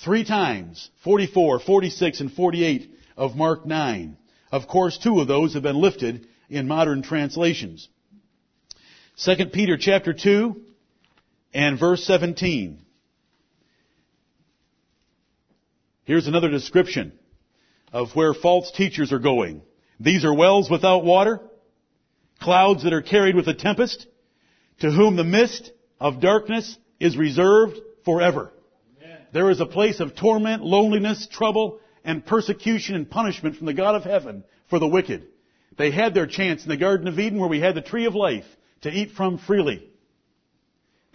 Three 0.05 0.25
times, 0.25 0.91
44, 1.05 1.61
46, 1.61 2.21
and 2.21 2.33
48 2.33 2.91
of 3.17 3.37
Mark 3.37 3.65
9. 3.65 4.17
Of 4.53 4.69
course, 4.69 4.99
two 4.99 5.21
of 5.21 5.29
those 5.29 5.55
have 5.55 5.63
been 5.63 5.81
lifted 5.81 6.27
in 6.49 6.69
modern 6.69 7.03
translations. 7.03 7.89
2 9.25 9.47
Peter 9.47 9.77
chapter 9.79 10.13
2 10.13 10.61
and 11.55 11.79
verse 11.79 12.05
17. 12.05 12.86
Here's 16.07 16.29
another 16.29 16.49
description 16.49 17.13
of 17.93 18.15
where 18.15 18.33
false 18.33 18.71
teachers 18.71 19.13
are 19.13 19.19
going. 19.19 19.61
These 19.99 20.25
are 20.25 20.33
wells 20.33 20.71
without 20.71 21.05
water, 21.05 21.41
clouds 22.41 22.85
that 22.85 22.93
are 22.93 23.03
carried 23.03 23.35
with 23.35 23.49
a 23.49 23.55
tempest, 23.55 24.07
to 24.81 24.91
whom 24.93 25.17
the 25.17 25.25
mist 25.25 25.73
of 25.99 26.21
darkness 26.21 26.79
is 27.01 27.17
reserved 27.17 27.81
forever. 28.05 28.53
Amen. 29.03 29.19
There 29.33 29.51
is 29.51 29.61
a 29.61 29.67
place 29.67 29.99
of 29.99 30.15
torment, 30.15 30.63
loneliness, 30.63 31.27
trouble, 31.27 31.81
and 32.05 32.25
persecution 32.25 32.95
and 32.95 33.11
punishment 33.11 33.57
from 33.57 33.67
the 33.67 33.75
God 33.75 33.97
of 33.97 34.05
heaven 34.05 34.45
for 34.71 34.79
the 34.79 34.87
wicked. 34.87 35.27
They 35.77 35.91
had 35.91 36.15
their 36.15 36.29
chance 36.29 36.63
in 36.63 36.69
the 36.69 36.77
Garden 36.77 37.09
of 37.09 37.19
Eden 37.19 37.41
where 37.41 37.49
we 37.49 37.59
had 37.59 37.75
the 37.75 37.83
tree 37.83 38.07
of 38.07 38.15
life 38.15 38.47
to 38.83 38.93
eat 38.93 39.11
from 39.17 39.39
freely. 39.39 39.91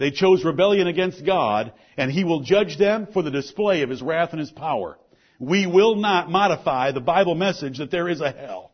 They 0.02 0.10
chose 0.10 0.44
rebellion 0.44 0.88
against 0.88 1.24
God, 1.24 1.74
and 1.96 2.12
He 2.12 2.24
will 2.24 2.40
judge 2.40 2.80
them 2.80 3.08
for 3.14 3.22
the 3.22 3.30
display 3.30 3.84
of 3.84 3.92
His 3.92 4.02
wrath 4.02 4.32
and 4.32 4.40
His 4.40 4.50
power. 4.50 4.98
We 5.38 5.68
will 5.68 5.94
not 5.94 6.28
modify 6.28 6.92
the 6.92 7.00
Bible 7.00 7.36
message 7.36 7.78
that 7.78 7.92
there 7.92 8.10
is 8.10 8.20
a 8.20 8.32
hell. 8.32 8.72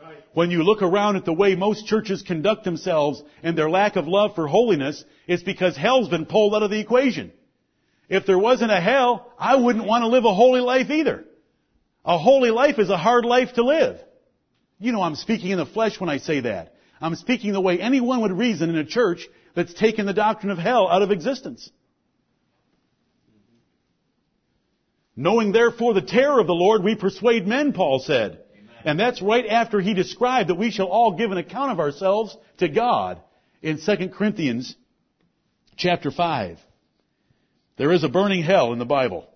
Right. 0.00 0.22
When 0.34 0.52
you 0.52 0.62
look 0.62 0.80
around 0.80 1.16
at 1.16 1.24
the 1.24 1.32
way 1.32 1.56
most 1.56 1.88
churches 1.88 2.22
conduct 2.22 2.62
themselves 2.62 3.24
and 3.42 3.58
their 3.58 3.68
lack 3.68 3.96
of 3.96 4.06
love 4.06 4.36
for 4.36 4.46
holiness, 4.46 5.04
it's 5.26 5.42
because 5.42 5.76
hell's 5.76 6.08
been 6.08 6.26
pulled 6.26 6.54
out 6.54 6.62
of 6.62 6.70
the 6.70 6.78
equation. 6.78 7.32
If 8.08 8.24
there 8.26 8.38
wasn't 8.38 8.70
a 8.70 8.80
hell, 8.80 9.32
I 9.40 9.56
wouldn't 9.56 9.88
want 9.88 10.02
to 10.02 10.08
live 10.08 10.26
a 10.26 10.32
holy 10.32 10.60
life 10.60 10.90
either. 10.90 11.24
A 12.04 12.18
holy 12.18 12.50
life 12.50 12.78
is 12.78 12.88
a 12.88 12.96
hard 12.96 13.24
life 13.24 13.54
to 13.54 13.64
live. 13.64 14.00
You 14.78 14.92
know 14.92 15.02
I'm 15.02 15.16
speaking 15.16 15.50
in 15.50 15.58
the 15.58 15.66
flesh 15.66 15.98
when 15.98 16.08
I 16.08 16.18
say 16.18 16.38
that. 16.38 16.76
I'm 17.00 17.16
speaking 17.16 17.52
the 17.52 17.60
way 17.60 17.80
anyone 17.80 18.20
would 18.20 18.30
reason 18.30 18.70
in 18.70 18.76
a 18.76 18.84
church 18.84 19.26
that's 19.54 19.74
taken 19.74 20.06
the 20.06 20.12
doctrine 20.12 20.50
of 20.50 20.58
hell 20.58 20.88
out 20.88 21.02
of 21.02 21.10
existence. 21.10 21.70
Knowing 25.14 25.52
therefore 25.52 25.94
the 25.94 26.00
terror 26.00 26.40
of 26.40 26.46
the 26.46 26.54
Lord, 26.54 26.82
we 26.82 26.94
persuade 26.94 27.46
men, 27.46 27.72
Paul 27.72 27.98
said. 27.98 28.40
And 28.84 28.98
that's 28.98 29.22
right 29.22 29.46
after 29.46 29.80
he 29.80 29.94
described 29.94 30.48
that 30.48 30.56
we 30.56 30.70
shall 30.70 30.86
all 30.86 31.16
give 31.16 31.30
an 31.30 31.38
account 31.38 31.70
of 31.70 31.80
ourselves 31.80 32.36
to 32.58 32.68
God 32.68 33.20
in 33.60 33.78
2 33.78 34.08
Corinthians 34.08 34.74
chapter 35.76 36.10
5. 36.10 36.58
There 37.76 37.92
is 37.92 38.04
a 38.04 38.08
burning 38.08 38.42
hell 38.42 38.72
in 38.72 38.78
the 38.78 38.84
Bible. 38.84 39.28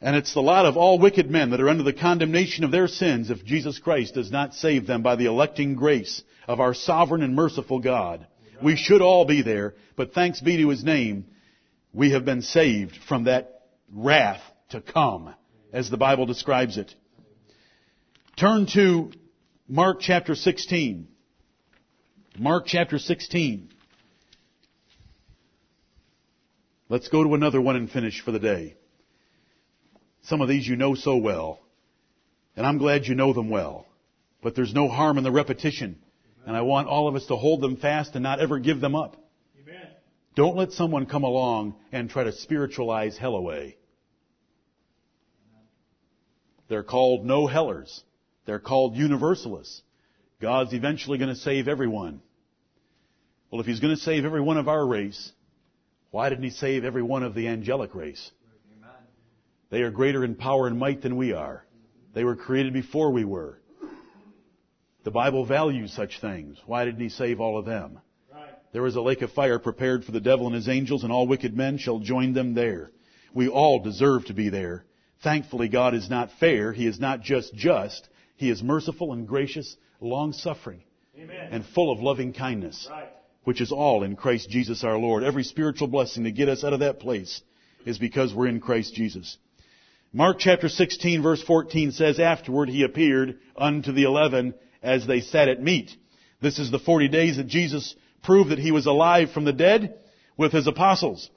And 0.00 0.14
it's 0.14 0.34
the 0.34 0.42
lot 0.42 0.66
of 0.66 0.76
all 0.76 0.98
wicked 0.98 1.30
men 1.30 1.50
that 1.50 1.60
are 1.60 1.68
under 1.68 1.82
the 1.82 1.92
condemnation 1.92 2.64
of 2.64 2.70
their 2.70 2.88
sins 2.88 3.30
if 3.30 3.44
Jesus 3.44 3.78
Christ 3.78 4.14
does 4.14 4.30
not 4.30 4.54
save 4.54 4.86
them 4.86 5.02
by 5.02 5.16
the 5.16 5.26
electing 5.26 5.74
grace 5.74 6.22
of 6.46 6.60
our 6.60 6.74
sovereign 6.74 7.22
and 7.22 7.34
merciful 7.34 7.78
God. 7.78 8.26
We 8.64 8.76
should 8.76 9.02
all 9.02 9.26
be 9.26 9.42
there, 9.42 9.74
but 9.94 10.14
thanks 10.14 10.40
be 10.40 10.56
to 10.56 10.70
His 10.70 10.82
name, 10.82 11.26
we 11.92 12.12
have 12.12 12.24
been 12.24 12.40
saved 12.40 12.96
from 13.06 13.24
that 13.24 13.60
wrath 13.92 14.40
to 14.70 14.80
come, 14.80 15.34
as 15.70 15.90
the 15.90 15.98
Bible 15.98 16.24
describes 16.24 16.78
it. 16.78 16.94
Turn 18.38 18.66
to 18.72 19.12
Mark 19.68 19.98
chapter 20.00 20.34
16. 20.34 21.06
Mark 22.38 22.64
chapter 22.66 22.98
16. 22.98 23.68
Let's 26.88 27.08
go 27.08 27.22
to 27.22 27.34
another 27.34 27.60
one 27.60 27.76
and 27.76 27.90
finish 27.90 28.22
for 28.22 28.32
the 28.32 28.38
day. 28.38 28.76
Some 30.22 30.40
of 30.40 30.48
these 30.48 30.66
you 30.66 30.76
know 30.76 30.94
so 30.94 31.16
well, 31.16 31.60
and 32.56 32.66
I'm 32.66 32.78
glad 32.78 33.06
you 33.06 33.14
know 33.14 33.34
them 33.34 33.50
well. 33.50 33.86
But 34.42 34.54
there's 34.54 34.72
no 34.72 34.88
harm 34.88 35.18
in 35.18 35.24
the 35.24 35.30
repetition, 35.30 35.98
and 36.46 36.56
I 36.56 36.62
want 36.62 36.88
all 36.88 37.08
of 37.08 37.14
us 37.14 37.26
to 37.26 37.36
hold 37.36 37.60
them 37.60 37.76
fast 37.76 38.14
and 38.14 38.22
not 38.22 38.40
ever 38.40 38.58
give 38.58 38.80
them 38.80 38.94
up. 38.94 39.16
Amen. 39.62 39.88
Don't 40.34 40.56
let 40.56 40.72
someone 40.72 41.06
come 41.06 41.24
along 41.24 41.76
and 41.92 42.10
try 42.10 42.24
to 42.24 42.32
spiritualize 42.32 43.16
hell 43.16 43.34
away. 43.34 43.76
They're 46.68 46.82
called 46.82 47.24
no 47.24 47.46
hellers. 47.46 48.02
They're 48.46 48.58
called 48.58 48.96
universalists. 48.96 49.82
God's 50.40 50.72
eventually 50.72 51.18
going 51.18 51.32
to 51.32 51.40
save 51.40 51.68
everyone. 51.68 52.20
Well, 53.50 53.60
if 53.60 53.66
He's 53.66 53.80
going 53.80 53.94
to 53.94 54.00
save 54.00 54.24
every 54.24 54.40
one 54.40 54.58
of 54.58 54.68
our 54.68 54.86
race, 54.86 55.32
why 56.10 56.28
didn't 56.28 56.44
He 56.44 56.50
save 56.50 56.84
every 56.84 57.02
one 57.02 57.22
of 57.22 57.34
the 57.34 57.48
angelic 57.48 57.94
race? 57.94 58.30
They 59.70 59.82
are 59.82 59.90
greater 59.90 60.24
in 60.24 60.34
power 60.34 60.66
and 60.66 60.78
might 60.78 61.02
than 61.02 61.16
we 61.16 61.32
are. 61.32 61.64
They 62.14 62.24
were 62.24 62.36
created 62.36 62.72
before 62.72 63.10
we 63.10 63.24
were. 63.24 63.60
The 65.04 65.10
Bible 65.10 65.44
values 65.44 65.92
such 65.92 66.20
things. 66.20 66.58
Why 66.66 66.86
didn't 66.86 67.02
He 67.02 67.10
save 67.10 67.38
all 67.38 67.58
of 67.58 67.66
them? 67.66 68.00
Right. 68.32 68.48
There 68.72 68.86
is 68.86 68.96
a 68.96 69.02
lake 69.02 69.20
of 69.20 69.32
fire 69.32 69.58
prepared 69.58 70.04
for 70.04 70.12
the 70.12 70.20
devil 70.20 70.46
and 70.46 70.54
his 70.54 70.68
angels, 70.68 71.04
and 71.04 71.12
all 71.12 71.26
wicked 71.26 71.54
men 71.54 71.76
shall 71.76 71.98
join 71.98 72.32
them 72.32 72.54
there. 72.54 72.90
We 73.34 73.48
all 73.48 73.80
deserve 73.80 74.24
to 74.26 74.34
be 74.34 74.48
there. 74.48 74.84
Thankfully, 75.22 75.68
God 75.68 75.94
is 75.94 76.08
not 76.08 76.30
fair. 76.40 76.72
He 76.72 76.86
is 76.86 76.98
not 76.98 77.20
just 77.20 77.54
just. 77.54 78.08
He 78.36 78.48
is 78.48 78.62
merciful 78.62 79.12
and 79.12 79.28
gracious, 79.28 79.76
long-suffering, 80.00 80.82
Amen. 81.18 81.48
and 81.50 81.64
full 81.66 81.92
of 81.92 82.00
loving 82.00 82.32
kindness, 82.32 82.88
right. 82.90 83.08
which 83.44 83.60
is 83.60 83.72
all 83.72 84.02
in 84.04 84.16
Christ 84.16 84.48
Jesus 84.48 84.84
our 84.84 84.96
Lord. 84.96 85.22
Every 85.22 85.44
spiritual 85.44 85.88
blessing 85.88 86.24
to 86.24 86.32
get 86.32 86.48
us 86.48 86.64
out 86.64 86.72
of 86.72 86.80
that 86.80 86.98
place 86.98 87.42
is 87.84 87.98
because 87.98 88.34
we're 88.34 88.48
in 88.48 88.60
Christ 88.60 88.94
Jesus. 88.94 89.36
Mark 90.12 90.38
chapter 90.38 90.68
16 90.68 91.22
verse 91.22 91.42
14 91.42 91.92
says, 91.92 92.18
Afterward 92.18 92.68
he 92.68 92.84
appeared 92.84 93.38
unto 93.56 93.92
the 93.92 94.04
eleven 94.04 94.54
as 94.84 95.06
they 95.06 95.20
sat 95.20 95.48
at 95.48 95.62
meat. 95.62 95.90
This 96.40 96.58
is 96.58 96.70
the 96.70 96.78
40 96.78 97.08
days 97.08 97.38
that 97.38 97.46
Jesus 97.46 97.96
proved 98.22 98.50
that 98.50 98.58
he 98.58 98.70
was 98.70 98.86
alive 98.86 99.32
from 99.32 99.44
the 99.44 99.52
dead 99.52 99.98
with 100.36 100.52
his 100.52 100.66
apostles. 100.66 101.30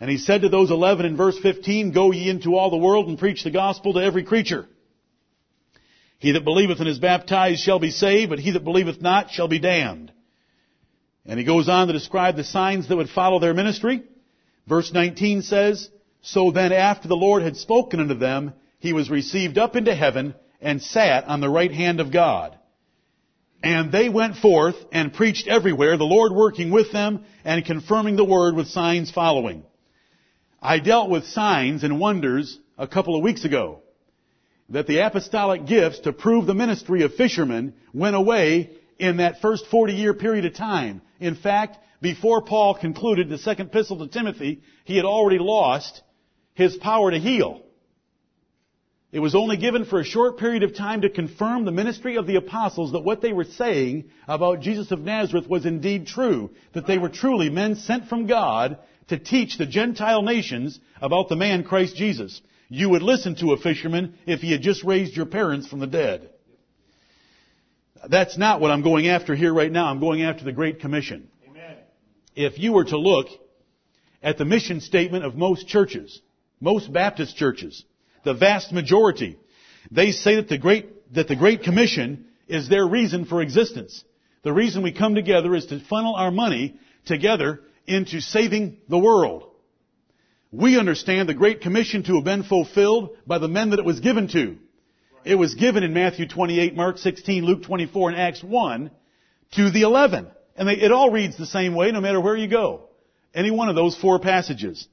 And 0.00 0.10
he 0.10 0.18
said 0.18 0.42
to 0.42 0.48
those 0.48 0.70
eleven 0.70 1.06
in 1.06 1.16
verse 1.16 1.38
15, 1.38 1.92
Go 1.92 2.12
ye 2.12 2.28
into 2.28 2.56
all 2.56 2.70
the 2.70 2.76
world 2.76 3.08
and 3.08 3.18
preach 3.18 3.42
the 3.44 3.50
gospel 3.50 3.94
to 3.94 4.00
every 4.00 4.24
creature. 4.24 4.66
He 6.18 6.32
that 6.32 6.44
believeth 6.44 6.80
and 6.80 6.88
is 6.88 6.98
baptized 6.98 7.62
shall 7.62 7.78
be 7.78 7.90
saved, 7.90 8.30
but 8.30 8.38
he 8.38 8.52
that 8.52 8.64
believeth 8.64 9.00
not 9.00 9.30
shall 9.30 9.48
be 9.48 9.58
damned. 9.58 10.12
And 11.26 11.38
he 11.38 11.44
goes 11.44 11.68
on 11.68 11.86
to 11.86 11.92
describe 11.92 12.36
the 12.36 12.44
signs 12.44 12.88
that 12.88 12.96
would 12.96 13.08
follow 13.08 13.38
their 13.38 13.54
ministry. 13.54 14.02
Verse 14.66 14.92
19 14.92 15.42
says, 15.42 15.88
So 16.22 16.50
then 16.50 16.72
after 16.72 17.08
the 17.08 17.16
Lord 17.16 17.42
had 17.42 17.56
spoken 17.56 18.00
unto 18.00 18.14
them, 18.14 18.52
he 18.78 18.92
was 18.92 19.10
received 19.10 19.58
up 19.58 19.76
into 19.76 19.94
heaven 19.94 20.34
and 20.60 20.82
sat 20.82 21.24
on 21.24 21.40
the 21.40 21.48
right 21.48 21.72
hand 21.72 22.00
of 22.00 22.12
God. 22.12 22.58
And 23.64 23.90
they 23.90 24.10
went 24.10 24.36
forth 24.36 24.76
and 24.92 25.14
preached 25.14 25.48
everywhere, 25.48 25.96
the 25.96 26.04
Lord 26.04 26.32
working 26.32 26.70
with 26.70 26.92
them 26.92 27.24
and 27.46 27.64
confirming 27.64 28.16
the 28.16 28.24
word 28.24 28.54
with 28.54 28.68
signs 28.68 29.10
following. 29.10 29.64
I 30.60 30.80
dealt 30.80 31.08
with 31.08 31.26
signs 31.28 31.82
and 31.82 31.98
wonders 31.98 32.58
a 32.76 32.86
couple 32.86 33.16
of 33.16 33.22
weeks 33.22 33.46
ago. 33.46 33.80
That 34.68 34.86
the 34.86 34.98
apostolic 34.98 35.64
gifts 35.64 36.00
to 36.00 36.12
prove 36.12 36.44
the 36.44 36.54
ministry 36.54 37.04
of 37.04 37.14
fishermen 37.14 37.72
went 37.94 38.16
away 38.16 38.70
in 38.98 39.16
that 39.16 39.40
first 39.40 39.66
40 39.68 39.94
year 39.94 40.12
period 40.12 40.44
of 40.44 40.54
time. 40.54 41.00
In 41.18 41.34
fact, 41.34 41.78
before 42.02 42.42
Paul 42.42 42.74
concluded 42.74 43.30
the 43.30 43.38
second 43.38 43.68
epistle 43.68 43.98
to 44.00 44.08
Timothy, 44.08 44.60
he 44.84 44.96
had 44.96 45.06
already 45.06 45.38
lost 45.38 46.02
his 46.52 46.76
power 46.76 47.10
to 47.10 47.18
heal. 47.18 47.62
It 49.14 49.20
was 49.20 49.36
only 49.36 49.56
given 49.56 49.84
for 49.84 50.00
a 50.00 50.04
short 50.04 50.38
period 50.38 50.64
of 50.64 50.74
time 50.74 51.02
to 51.02 51.08
confirm 51.08 51.64
the 51.64 51.70
ministry 51.70 52.16
of 52.16 52.26
the 52.26 52.34
apostles 52.34 52.90
that 52.90 53.04
what 53.04 53.20
they 53.20 53.32
were 53.32 53.44
saying 53.44 54.10
about 54.26 54.58
Jesus 54.58 54.90
of 54.90 55.02
Nazareth 55.02 55.48
was 55.48 55.64
indeed 55.64 56.08
true, 56.08 56.50
that 56.72 56.88
they 56.88 56.98
were 56.98 57.08
truly 57.08 57.48
men 57.48 57.76
sent 57.76 58.08
from 58.08 58.26
God 58.26 58.76
to 59.06 59.16
teach 59.16 59.56
the 59.56 59.66
Gentile 59.66 60.22
nations 60.22 60.80
about 61.00 61.28
the 61.28 61.36
man 61.36 61.62
Christ 61.62 61.94
Jesus. 61.94 62.42
You 62.68 62.88
would 62.88 63.02
listen 63.02 63.36
to 63.36 63.52
a 63.52 63.56
fisherman 63.56 64.18
if 64.26 64.40
he 64.40 64.50
had 64.50 64.62
just 64.62 64.82
raised 64.82 65.16
your 65.16 65.26
parents 65.26 65.68
from 65.68 65.78
the 65.78 65.86
dead. 65.86 66.30
That's 68.08 68.36
not 68.36 68.60
what 68.60 68.72
I'm 68.72 68.82
going 68.82 69.06
after 69.06 69.36
here 69.36 69.54
right 69.54 69.70
now. 69.70 69.86
I'm 69.86 70.00
going 70.00 70.24
after 70.24 70.42
the 70.42 70.50
Great 70.50 70.80
Commission. 70.80 71.28
Amen. 71.48 71.76
If 72.34 72.58
you 72.58 72.72
were 72.72 72.86
to 72.86 72.98
look 72.98 73.28
at 74.24 74.38
the 74.38 74.44
mission 74.44 74.80
statement 74.80 75.24
of 75.24 75.36
most 75.36 75.68
churches, 75.68 76.20
most 76.58 76.92
Baptist 76.92 77.36
churches, 77.36 77.84
the 78.24 78.34
vast 78.34 78.72
majority, 78.72 79.38
they 79.90 80.12
say 80.12 80.36
that 80.36 80.48
the 80.48 80.58
Great, 80.58 81.12
that 81.14 81.28
the 81.28 81.36
Great 81.36 81.62
Commission 81.62 82.26
is 82.48 82.68
their 82.68 82.86
reason 82.86 83.24
for 83.24 83.42
existence. 83.42 84.04
The 84.42 84.52
reason 84.52 84.82
we 84.82 84.92
come 84.92 85.14
together 85.14 85.54
is 85.54 85.66
to 85.66 85.80
funnel 85.80 86.14
our 86.14 86.30
money 86.30 86.74
together 87.06 87.60
into 87.86 88.20
saving 88.20 88.78
the 88.88 88.98
world. 88.98 89.50
We 90.52 90.78
understand 90.78 91.28
the 91.28 91.34
Great 91.34 91.62
Commission 91.62 92.04
to 92.04 92.14
have 92.16 92.24
been 92.24 92.44
fulfilled 92.44 93.16
by 93.26 93.38
the 93.38 93.48
men 93.48 93.70
that 93.70 93.78
it 93.78 93.84
was 93.84 94.00
given 94.00 94.28
to. 94.28 94.56
It 95.24 95.34
was 95.36 95.54
given 95.54 95.82
in 95.82 95.94
Matthew 95.94 96.28
28, 96.28 96.76
Mark 96.76 96.98
16, 96.98 97.44
Luke 97.44 97.62
24, 97.64 98.10
and 98.10 98.18
Acts 98.18 98.42
1 98.42 98.90
to 99.52 99.70
the 99.70 99.82
11. 99.82 100.28
And 100.56 100.68
they, 100.68 100.74
it 100.74 100.92
all 100.92 101.10
reads 101.10 101.36
the 101.36 101.46
same 101.46 101.74
way 101.74 101.90
no 101.90 102.00
matter 102.00 102.20
where 102.20 102.36
you 102.36 102.46
go. 102.46 102.88
Any 103.34 103.50
one 103.50 103.68
of 103.68 103.74
those 103.74 103.96
four 103.96 104.20
passages. 104.20 104.86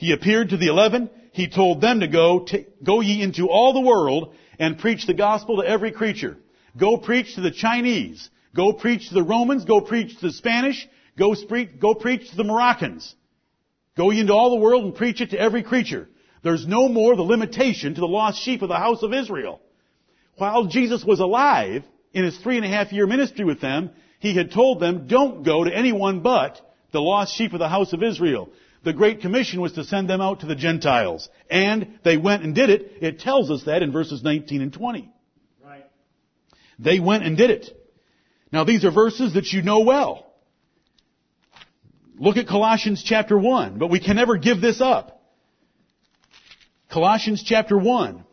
He 0.00 0.12
appeared 0.12 0.48
to 0.48 0.56
the 0.56 0.68
11. 0.68 1.10
He 1.32 1.46
told 1.46 1.82
them 1.82 2.00
to 2.00 2.08
go, 2.08 2.46
go 2.82 3.02
ye 3.02 3.20
into 3.20 3.50
all 3.50 3.74
the 3.74 3.86
world 3.86 4.34
and 4.58 4.78
preach 4.78 5.06
the 5.06 5.12
gospel 5.12 5.58
to 5.58 5.68
every 5.68 5.92
creature. 5.92 6.38
Go 6.74 6.96
preach 6.96 7.34
to 7.34 7.42
the 7.42 7.50
Chinese. 7.50 8.30
Go 8.56 8.72
preach 8.72 9.08
to 9.08 9.14
the 9.14 9.22
Romans. 9.22 9.66
Go 9.66 9.82
preach 9.82 10.16
to 10.16 10.28
the 10.28 10.32
Spanish. 10.32 10.88
Go, 11.18 11.34
go 11.78 11.94
preach 11.94 12.30
to 12.30 12.36
the 12.36 12.44
Moroccans. 12.44 13.14
Go 13.94 14.10
ye 14.10 14.20
into 14.20 14.32
all 14.32 14.48
the 14.48 14.64
world 14.64 14.84
and 14.84 14.94
preach 14.94 15.20
it 15.20 15.32
to 15.32 15.38
every 15.38 15.62
creature. 15.62 16.08
There's 16.42 16.66
no 16.66 16.88
more 16.88 17.14
the 17.14 17.20
limitation 17.20 17.94
to 17.94 18.00
the 18.00 18.08
lost 18.08 18.42
sheep 18.42 18.62
of 18.62 18.70
the 18.70 18.76
house 18.76 19.02
of 19.02 19.12
Israel. 19.12 19.60
While 20.36 20.64
Jesus 20.64 21.04
was 21.04 21.20
alive 21.20 21.84
in 22.14 22.24
his 22.24 22.38
three 22.38 22.56
and 22.56 22.64
a 22.64 22.70
half 22.70 22.90
year 22.90 23.06
ministry 23.06 23.44
with 23.44 23.60
them, 23.60 23.90
he 24.18 24.34
had 24.34 24.50
told 24.50 24.80
them, 24.80 25.08
don't 25.08 25.42
go 25.42 25.62
to 25.62 25.76
anyone 25.76 26.20
but 26.20 26.58
the 26.90 27.02
lost 27.02 27.36
sheep 27.36 27.52
of 27.52 27.58
the 27.58 27.68
house 27.68 27.92
of 27.92 28.02
Israel. 28.02 28.48
The 28.82 28.92
Great 28.92 29.20
Commission 29.20 29.60
was 29.60 29.72
to 29.72 29.84
send 29.84 30.08
them 30.08 30.20
out 30.20 30.40
to 30.40 30.46
the 30.46 30.54
Gentiles. 30.54 31.28
And 31.50 31.98
they 32.02 32.16
went 32.16 32.42
and 32.42 32.54
did 32.54 32.70
it. 32.70 32.92
It 33.00 33.20
tells 33.20 33.50
us 33.50 33.64
that 33.64 33.82
in 33.82 33.92
verses 33.92 34.22
19 34.22 34.62
and 34.62 34.72
20. 34.72 35.10
Right. 35.62 35.86
They 36.78 36.98
went 36.98 37.24
and 37.24 37.36
did 37.36 37.50
it. 37.50 37.66
Now 38.52 38.64
these 38.64 38.84
are 38.84 38.90
verses 38.90 39.34
that 39.34 39.52
you 39.52 39.62
know 39.62 39.80
well. 39.80 40.26
Look 42.18 42.36
at 42.36 42.46
Colossians 42.46 43.02
chapter 43.02 43.38
1, 43.38 43.78
but 43.78 43.88
we 43.88 44.00
can 44.00 44.16
never 44.16 44.36
give 44.36 44.60
this 44.60 44.80
up. 44.80 45.22
Colossians 46.90 47.42
chapter 47.42 47.78
1. 47.78 48.24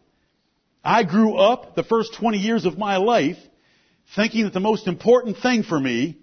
I 0.83 1.03
grew 1.03 1.35
up 1.35 1.75
the 1.75 1.83
first 1.83 2.13
20 2.15 2.37
years 2.37 2.65
of 2.65 2.77
my 2.77 2.97
life 2.97 3.37
thinking 4.15 4.45
that 4.45 4.53
the 4.53 4.59
most 4.59 4.87
important 4.87 5.37
thing 5.37 5.63
for 5.63 5.79
me 5.79 6.17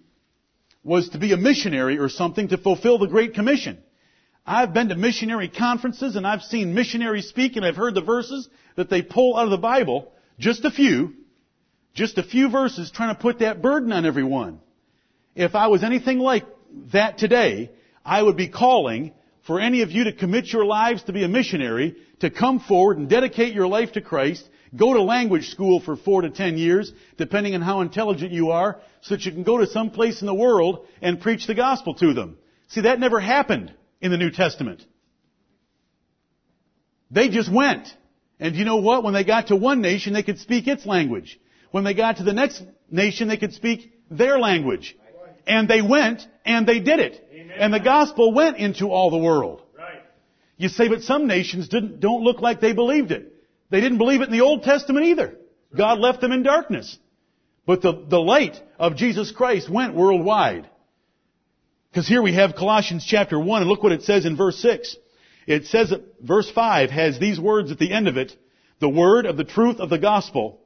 was 0.83 1.11
to 1.11 1.19
be 1.19 1.33
a 1.33 1.37
missionary 1.37 1.99
or 1.99 2.09
something 2.09 2.49
to 2.49 2.59
fulfill 2.59 2.99
the 2.99 3.07
Great 3.07 3.35
Commission. 3.35 3.83
I've 4.47 4.75
been 4.75 4.91
to 4.91 4.95
missionary 4.95 5.49
conferences 5.49 6.17
and 6.17 6.27
I've 6.27 6.43
seen 6.43 6.75
missionaries 6.75 7.29
speak 7.29 7.57
and 7.57 7.65
I've 7.65 7.77
heard 7.77 7.95
the 7.95 8.03
verses 8.03 8.49
that 8.77 8.91
they 8.91 9.01
pull 9.01 9.37
out 9.37 9.45
of 9.45 9.51
the 9.51 9.57
Bible, 9.57 10.13
just 10.39 10.65
a 10.67 10.71
few, 10.71 11.15
just 11.95 12.19
a 12.19 12.23
few 12.23 12.51
verses 12.51 12.91
trying 12.91 13.15
to 13.15 13.21
put 13.21 13.39
that 13.39 13.63
burden 13.63 13.91
on 13.93 14.05
everyone. 14.05 14.61
If 15.35 15.55
I 15.55 15.69
was 15.69 15.83
anything 15.83 16.19
like 16.19 16.45
that 16.93 17.17
today, 17.17 17.71
I 18.05 18.23
would 18.23 18.37
be 18.37 18.49
calling 18.49 19.13
for 19.47 19.61
any 19.61 19.81
of 19.81 19.91
you 19.91 20.05
to 20.05 20.13
commit 20.13 20.53
your 20.53 20.67
lives 20.67 21.05
to 21.05 21.13
be 21.13 21.25
a 21.25 21.29
missionary, 21.29 21.97
to 22.21 22.31
come 22.31 22.61
forward 22.61 22.99
and 22.99 23.09
dedicate 23.09 23.55
your 23.55 23.67
life 23.67 23.93
to 23.93 24.03
Christ, 24.03 24.47
go 24.77 24.93
to 24.93 25.03
language 25.03 25.49
school 25.49 25.81
for 25.81 25.97
four 25.97 26.23
to 26.23 26.31
ten 26.31 26.59
years, 26.59 26.93
depending 27.17 27.55
on 27.55 27.63
how 27.63 27.81
intelligent 27.81 28.33
you 28.33 28.51
are, 28.51 28.79
so 29.01 29.15
that 29.15 29.25
you 29.25 29.33
can 29.33 29.43
go 29.43 29.59
to 29.59 29.67
some 29.67 29.91
place 29.91 30.21
in 30.21 30.27
the 30.27 30.35
world 30.35 30.87
and 31.01 31.21
preach 31.21 31.47
the 31.47 31.55
gospel 31.55 31.95
to 31.95 32.13
them. 32.13 32.37
See, 32.69 32.83
that 32.83 33.01
never 33.01 33.21
happened 33.21 33.73
in 34.01 34.11
the 34.11 34.17
New 34.17 34.31
Testament. 34.31 34.85
They 37.11 37.29
just 37.29 37.53
went. 37.53 37.89
And 38.41 38.57
you 38.57 38.65
know 38.65 38.77
what? 38.77 39.05
When 39.05 39.15
they 39.15 39.25
got 39.25 39.49
to 39.49 39.57
one 39.57 39.81
nation, 39.81 40.13
they 40.13 40.23
could 40.23 40.39
speak 40.39 40.67
its 40.67 40.85
language. 40.85 41.41
When 41.71 41.85
they 41.85 41.95
got 41.95 42.19
to 42.19 42.25
the 42.25 42.33
next 42.33 42.63
nation, 42.91 43.29
they 43.29 43.37
could 43.37 43.53
speak 43.53 43.93
their 44.11 44.39
language. 44.39 44.97
And 45.47 45.69
they 45.69 45.83
went 45.83 46.27
and 46.45 46.67
they 46.67 46.81
did 46.81 47.01
it. 47.01 47.29
Amen. 47.33 47.57
And 47.59 47.73
the 47.73 47.81
gospel 47.81 48.33
went 48.33 48.57
into 48.57 48.91
all 48.91 49.11
the 49.11 49.19
world. 49.19 49.63
Right. 49.77 50.03
You 50.57 50.69
say, 50.69 50.89
but 50.89 51.03
some 51.03 51.27
nations 51.27 51.69
didn't, 51.69 52.01
don't 52.01 52.23
look 52.23 52.41
like 52.41 52.61
they 52.61 52.73
believed 52.73 53.13
it. 53.13 53.33
They 53.71 53.81
didn't 53.81 53.99
believe 53.99 54.21
it 54.21 54.29
in 54.29 54.33
the 54.33 54.43
Old 54.43 54.63
Testament 54.63 55.07
either. 55.07 55.37
God 55.77 55.99
left 55.99 56.21
them 56.21 56.33
in 56.33 56.43
darkness. 56.43 56.97
But 57.67 57.83
the, 57.83 58.05
the 58.09 58.21
light 58.21 58.61
of 58.79 58.97
Jesus 58.97 59.33
Christ 59.33 59.69
went 59.69 59.95
worldwide. 59.95 60.69
Because 61.95 62.09
here 62.09 62.23
we 62.23 62.35
have 62.35 62.57
Colossians 62.57 63.07
chapter 63.09 63.39
1, 63.39 63.63
and 63.63 63.71
look 63.71 63.85
what 63.85 63.93
it 63.93 64.03
says 64.03 64.27
in 64.27 64.37
verse 64.37 64.59
6. 64.59 64.97
It 65.47 65.67
says 65.67 65.95
verse 66.21 66.51
5 66.51 66.91
has 66.91 67.21
these 67.21 67.39
words 67.39 67.71
at 67.71 67.79
the 67.79 67.93
end 67.93 68.09
of 68.09 68.17
it, 68.17 68.37
the 68.81 68.89
word 68.89 69.27
of 69.27 69.37
the 69.37 69.45
truth 69.45 69.79
of 69.79 69.91
the 69.91 69.99
gospel, 69.99 70.59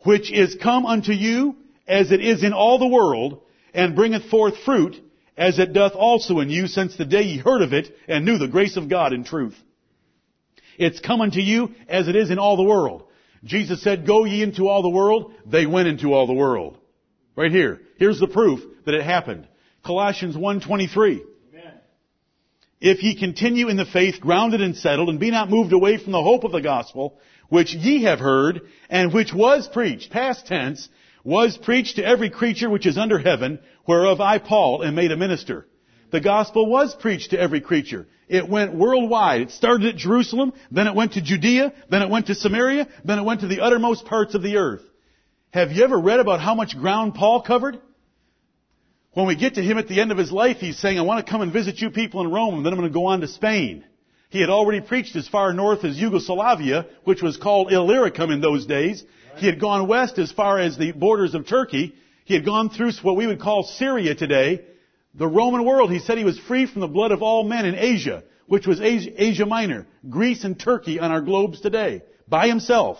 which 0.00 0.32
is 0.32 0.56
come 0.60 0.84
unto 0.84 1.12
you 1.12 1.54
as 1.86 2.10
it 2.10 2.20
is 2.20 2.42
in 2.42 2.52
all 2.52 2.80
the 2.80 2.88
world, 2.88 3.42
and 3.72 3.94
bringeth 3.94 4.24
forth 4.24 4.58
fruit, 4.64 4.96
as 5.36 5.60
it 5.60 5.72
doth 5.72 5.92
also 5.92 6.40
in 6.40 6.50
you 6.50 6.66
since 6.66 6.96
the 6.96 7.04
day 7.04 7.22
ye 7.22 7.38
heard 7.38 7.62
of 7.62 7.72
it, 7.72 7.94
and 8.08 8.24
knew 8.24 8.38
the 8.38 8.48
grace 8.48 8.76
of 8.76 8.90
God 8.90 9.12
in 9.12 9.22
truth. 9.22 9.54
It's 10.78 10.98
come 10.98 11.20
unto 11.20 11.38
you 11.38 11.76
as 11.86 12.08
it 12.08 12.16
is 12.16 12.32
in 12.32 12.40
all 12.40 12.56
the 12.56 12.64
world. 12.64 13.04
Jesus 13.44 13.84
said, 13.84 14.04
go 14.04 14.24
ye 14.24 14.42
into 14.42 14.66
all 14.66 14.82
the 14.82 14.88
world. 14.88 15.32
They 15.46 15.64
went 15.64 15.86
into 15.86 16.12
all 16.12 16.26
the 16.26 16.32
world. 16.32 16.76
Right 17.36 17.52
here. 17.52 17.80
Here's 17.98 18.18
the 18.18 18.26
proof 18.26 18.58
that 18.84 18.94
it 18.94 19.04
happened. 19.04 19.46
Colossians 19.84 20.36
1.23. 20.36 21.22
If 22.80 23.02
ye 23.02 23.14
continue 23.14 23.68
in 23.68 23.76
the 23.76 23.84
faith, 23.84 24.20
grounded 24.20 24.60
and 24.60 24.76
settled, 24.76 25.08
and 25.08 25.20
be 25.20 25.30
not 25.30 25.48
moved 25.48 25.72
away 25.72 25.98
from 25.98 26.12
the 26.12 26.22
hope 26.22 26.42
of 26.42 26.50
the 26.50 26.60
gospel, 26.60 27.20
which 27.48 27.74
ye 27.74 28.02
have 28.02 28.18
heard, 28.18 28.62
and 28.90 29.12
which 29.12 29.32
was 29.32 29.68
preached, 29.68 30.10
past 30.10 30.46
tense, 30.46 30.88
was 31.22 31.56
preached 31.56 31.96
to 31.96 32.04
every 32.04 32.28
creature 32.28 32.68
which 32.68 32.86
is 32.86 32.98
under 32.98 33.18
heaven, 33.18 33.60
whereof 33.86 34.20
I, 34.20 34.38
Paul, 34.38 34.82
am 34.82 34.96
made 34.96 35.12
a 35.12 35.16
minister. 35.16 35.68
The 36.10 36.20
gospel 36.20 36.68
was 36.68 36.94
preached 36.94 37.30
to 37.30 37.40
every 37.40 37.60
creature. 37.60 38.08
It 38.28 38.48
went 38.48 38.74
worldwide. 38.74 39.42
It 39.42 39.50
started 39.52 39.86
at 39.86 39.96
Jerusalem, 39.96 40.52
then 40.70 40.88
it 40.88 40.94
went 40.96 41.12
to 41.12 41.22
Judea, 41.22 41.72
then 41.88 42.02
it 42.02 42.10
went 42.10 42.26
to 42.26 42.34
Samaria, 42.34 42.88
then 43.04 43.18
it 43.18 43.24
went 43.24 43.42
to 43.42 43.46
the 43.46 43.60
uttermost 43.60 44.06
parts 44.06 44.34
of 44.34 44.42
the 44.42 44.56
earth. 44.56 44.82
Have 45.52 45.70
you 45.70 45.84
ever 45.84 45.98
read 45.98 46.18
about 46.18 46.40
how 46.40 46.54
much 46.54 46.76
ground 46.76 47.14
Paul 47.14 47.42
covered? 47.42 47.78
When 49.14 49.26
we 49.26 49.36
get 49.36 49.54
to 49.54 49.62
him 49.62 49.76
at 49.76 49.88
the 49.88 50.00
end 50.00 50.10
of 50.10 50.16
his 50.16 50.32
life, 50.32 50.56
he's 50.58 50.78
saying, 50.78 50.98
I 50.98 51.02
want 51.02 51.24
to 51.24 51.30
come 51.30 51.42
and 51.42 51.52
visit 51.52 51.80
you 51.80 51.90
people 51.90 52.22
in 52.22 52.30
Rome, 52.30 52.54
and 52.54 52.64
then 52.64 52.72
I'm 52.72 52.78
going 52.78 52.90
to 52.90 52.94
go 52.94 53.06
on 53.06 53.20
to 53.20 53.28
Spain. 53.28 53.84
He 54.30 54.40
had 54.40 54.48
already 54.48 54.80
preached 54.80 55.14
as 55.16 55.28
far 55.28 55.52
north 55.52 55.84
as 55.84 55.98
Yugoslavia, 55.98 56.86
which 57.04 57.20
was 57.20 57.36
called 57.36 57.70
Illyricum 57.70 58.30
in 58.30 58.40
those 58.40 58.64
days. 58.64 59.04
He 59.36 59.46
had 59.46 59.60
gone 59.60 59.86
west 59.86 60.18
as 60.18 60.32
far 60.32 60.58
as 60.58 60.78
the 60.78 60.92
borders 60.92 61.34
of 61.34 61.46
Turkey. 61.46 61.94
He 62.24 62.32
had 62.32 62.46
gone 62.46 62.70
through 62.70 62.92
what 63.02 63.16
we 63.16 63.26
would 63.26 63.40
call 63.40 63.64
Syria 63.64 64.14
today. 64.14 64.64
The 65.14 65.28
Roman 65.28 65.66
world, 65.66 65.90
he 65.90 65.98
said 65.98 66.16
he 66.16 66.24
was 66.24 66.38
free 66.38 66.64
from 66.64 66.80
the 66.80 66.88
blood 66.88 67.12
of 67.12 67.22
all 67.22 67.44
men 67.44 67.66
in 67.66 67.74
Asia, 67.74 68.24
which 68.46 68.66
was 68.66 68.80
Asia, 68.80 69.10
Asia 69.22 69.44
Minor, 69.44 69.86
Greece 70.08 70.44
and 70.44 70.58
Turkey 70.58 70.98
on 70.98 71.10
our 71.10 71.20
globes 71.20 71.60
today, 71.60 72.02
by 72.26 72.48
himself. 72.48 72.96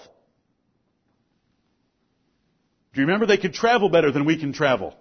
Do 2.92 3.00
you 3.00 3.06
remember 3.06 3.24
they 3.24 3.38
could 3.38 3.54
travel 3.54 3.88
better 3.88 4.10
than 4.12 4.26
we 4.26 4.36
can 4.38 4.52
travel? 4.52 4.94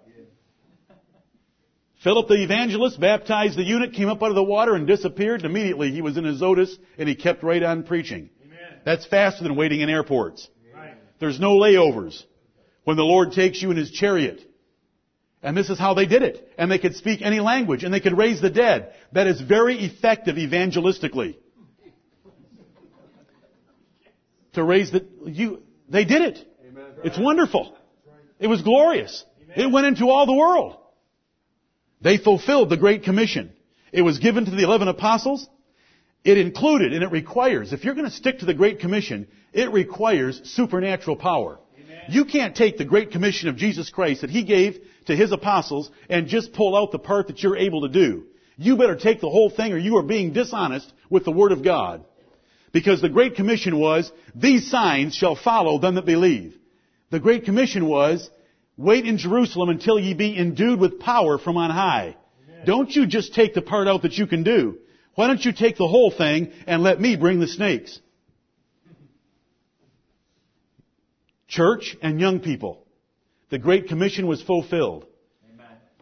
Philip 2.02 2.26
the 2.26 2.42
evangelist 2.42 2.98
baptized 2.98 3.56
the 3.56 3.62
eunuch, 3.62 3.92
came 3.92 4.08
up 4.08 4.22
out 4.22 4.30
of 4.30 4.34
the 4.34 4.42
water 4.42 4.74
and 4.74 4.86
disappeared. 4.86 5.42
And 5.42 5.50
immediately 5.50 5.92
he 5.92 6.02
was 6.02 6.16
in 6.16 6.26
Azotus 6.26 6.76
and 6.98 7.08
he 7.08 7.14
kept 7.14 7.42
right 7.42 7.62
on 7.62 7.84
preaching. 7.84 8.30
Amen. 8.44 8.80
That's 8.84 9.06
faster 9.06 9.44
than 9.44 9.54
waiting 9.54 9.80
in 9.80 9.88
airports. 9.88 10.48
Right. 10.74 10.94
There's 11.20 11.38
no 11.38 11.56
layovers 11.56 12.20
when 12.84 12.96
the 12.96 13.04
Lord 13.04 13.32
takes 13.32 13.62
you 13.62 13.70
in 13.70 13.76
His 13.76 13.90
chariot. 13.92 14.40
And 15.44 15.56
this 15.56 15.70
is 15.70 15.78
how 15.78 15.94
they 15.94 16.06
did 16.06 16.22
it. 16.22 16.52
And 16.58 16.70
they 16.70 16.78
could 16.78 16.96
speak 16.96 17.22
any 17.22 17.40
language 17.40 17.84
and 17.84 17.94
they 17.94 18.00
could 18.00 18.16
raise 18.16 18.40
the 18.40 18.50
dead. 18.50 18.94
That 19.12 19.28
is 19.28 19.40
very 19.40 19.76
effective 19.84 20.36
evangelistically. 20.36 21.36
To 24.54 24.64
raise 24.64 24.90
the, 24.90 25.06
you, 25.24 25.62
they 25.88 26.04
did 26.04 26.22
it. 26.22 26.48
It's 27.04 27.18
wonderful. 27.18 27.76
It 28.38 28.48
was 28.48 28.62
glorious. 28.62 29.24
It 29.56 29.70
went 29.70 29.86
into 29.86 30.08
all 30.08 30.26
the 30.26 30.34
world. 30.34 30.78
They 32.02 32.18
fulfilled 32.18 32.70
the 32.70 32.76
Great 32.76 33.04
Commission. 33.04 33.52
It 33.92 34.02
was 34.02 34.18
given 34.18 34.44
to 34.44 34.50
the 34.50 34.64
eleven 34.64 34.88
apostles. 34.88 35.48
It 36.24 36.38
included 36.38 36.92
and 36.92 37.02
it 37.02 37.10
requires, 37.10 37.72
if 37.72 37.84
you're 37.84 37.94
going 37.94 38.08
to 38.08 38.16
stick 38.16 38.40
to 38.40 38.46
the 38.46 38.54
Great 38.54 38.78
Commission, 38.80 39.26
it 39.52 39.72
requires 39.72 40.40
supernatural 40.44 41.16
power. 41.16 41.58
You 42.08 42.24
can't 42.24 42.56
take 42.56 42.78
the 42.78 42.84
Great 42.84 43.10
Commission 43.10 43.48
of 43.48 43.56
Jesus 43.56 43.90
Christ 43.90 44.22
that 44.22 44.30
He 44.30 44.44
gave 44.44 44.78
to 45.06 45.16
His 45.16 45.32
apostles 45.32 45.90
and 46.08 46.28
just 46.28 46.52
pull 46.52 46.76
out 46.76 46.92
the 46.92 46.98
part 46.98 47.28
that 47.28 47.42
you're 47.42 47.56
able 47.56 47.82
to 47.82 47.88
do. 47.88 48.24
You 48.56 48.76
better 48.76 48.96
take 48.96 49.20
the 49.20 49.30
whole 49.30 49.50
thing 49.50 49.72
or 49.72 49.78
you 49.78 49.96
are 49.96 50.02
being 50.02 50.32
dishonest 50.32 50.92
with 51.10 51.24
the 51.24 51.32
Word 51.32 51.52
of 51.52 51.64
God. 51.64 52.04
Because 52.72 53.00
the 53.00 53.08
Great 53.08 53.36
Commission 53.36 53.78
was, 53.78 54.10
these 54.34 54.70
signs 54.70 55.14
shall 55.14 55.36
follow 55.36 55.78
them 55.78 55.96
that 55.96 56.06
believe. 56.06 56.56
The 57.10 57.20
Great 57.20 57.44
Commission 57.44 57.86
was, 57.86 58.30
wait 58.76 59.06
in 59.06 59.18
Jerusalem 59.18 59.68
until 59.68 59.98
ye 59.98 60.14
be 60.14 60.36
endued 60.36 60.80
with 60.80 61.00
power 61.00 61.38
from 61.38 61.56
on 61.56 61.70
high. 61.70 62.16
Don't 62.64 62.94
you 62.94 63.06
just 63.06 63.34
take 63.34 63.54
the 63.54 63.62
part 63.62 63.88
out 63.88 64.02
that 64.02 64.16
you 64.16 64.26
can 64.26 64.42
do. 64.42 64.78
Why 65.14 65.26
don't 65.26 65.44
you 65.44 65.52
take 65.52 65.76
the 65.76 65.88
whole 65.88 66.10
thing 66.10 66.52
and 66.66 66.82
let 66.82 67.00
me 67.00 67.16
bring 67.16 67.40
the 67.40 67.48
snakes? 67.48 68.00
Church 71.48 71.96
and 72.00 72.18
young 72.18 72.40
people. 72.40 72.86
The 73.50 73.58
Great 73.58 73.88
Commission 73.88 74.26
was 74.26 74.40
fulfilled. 74.42 75.06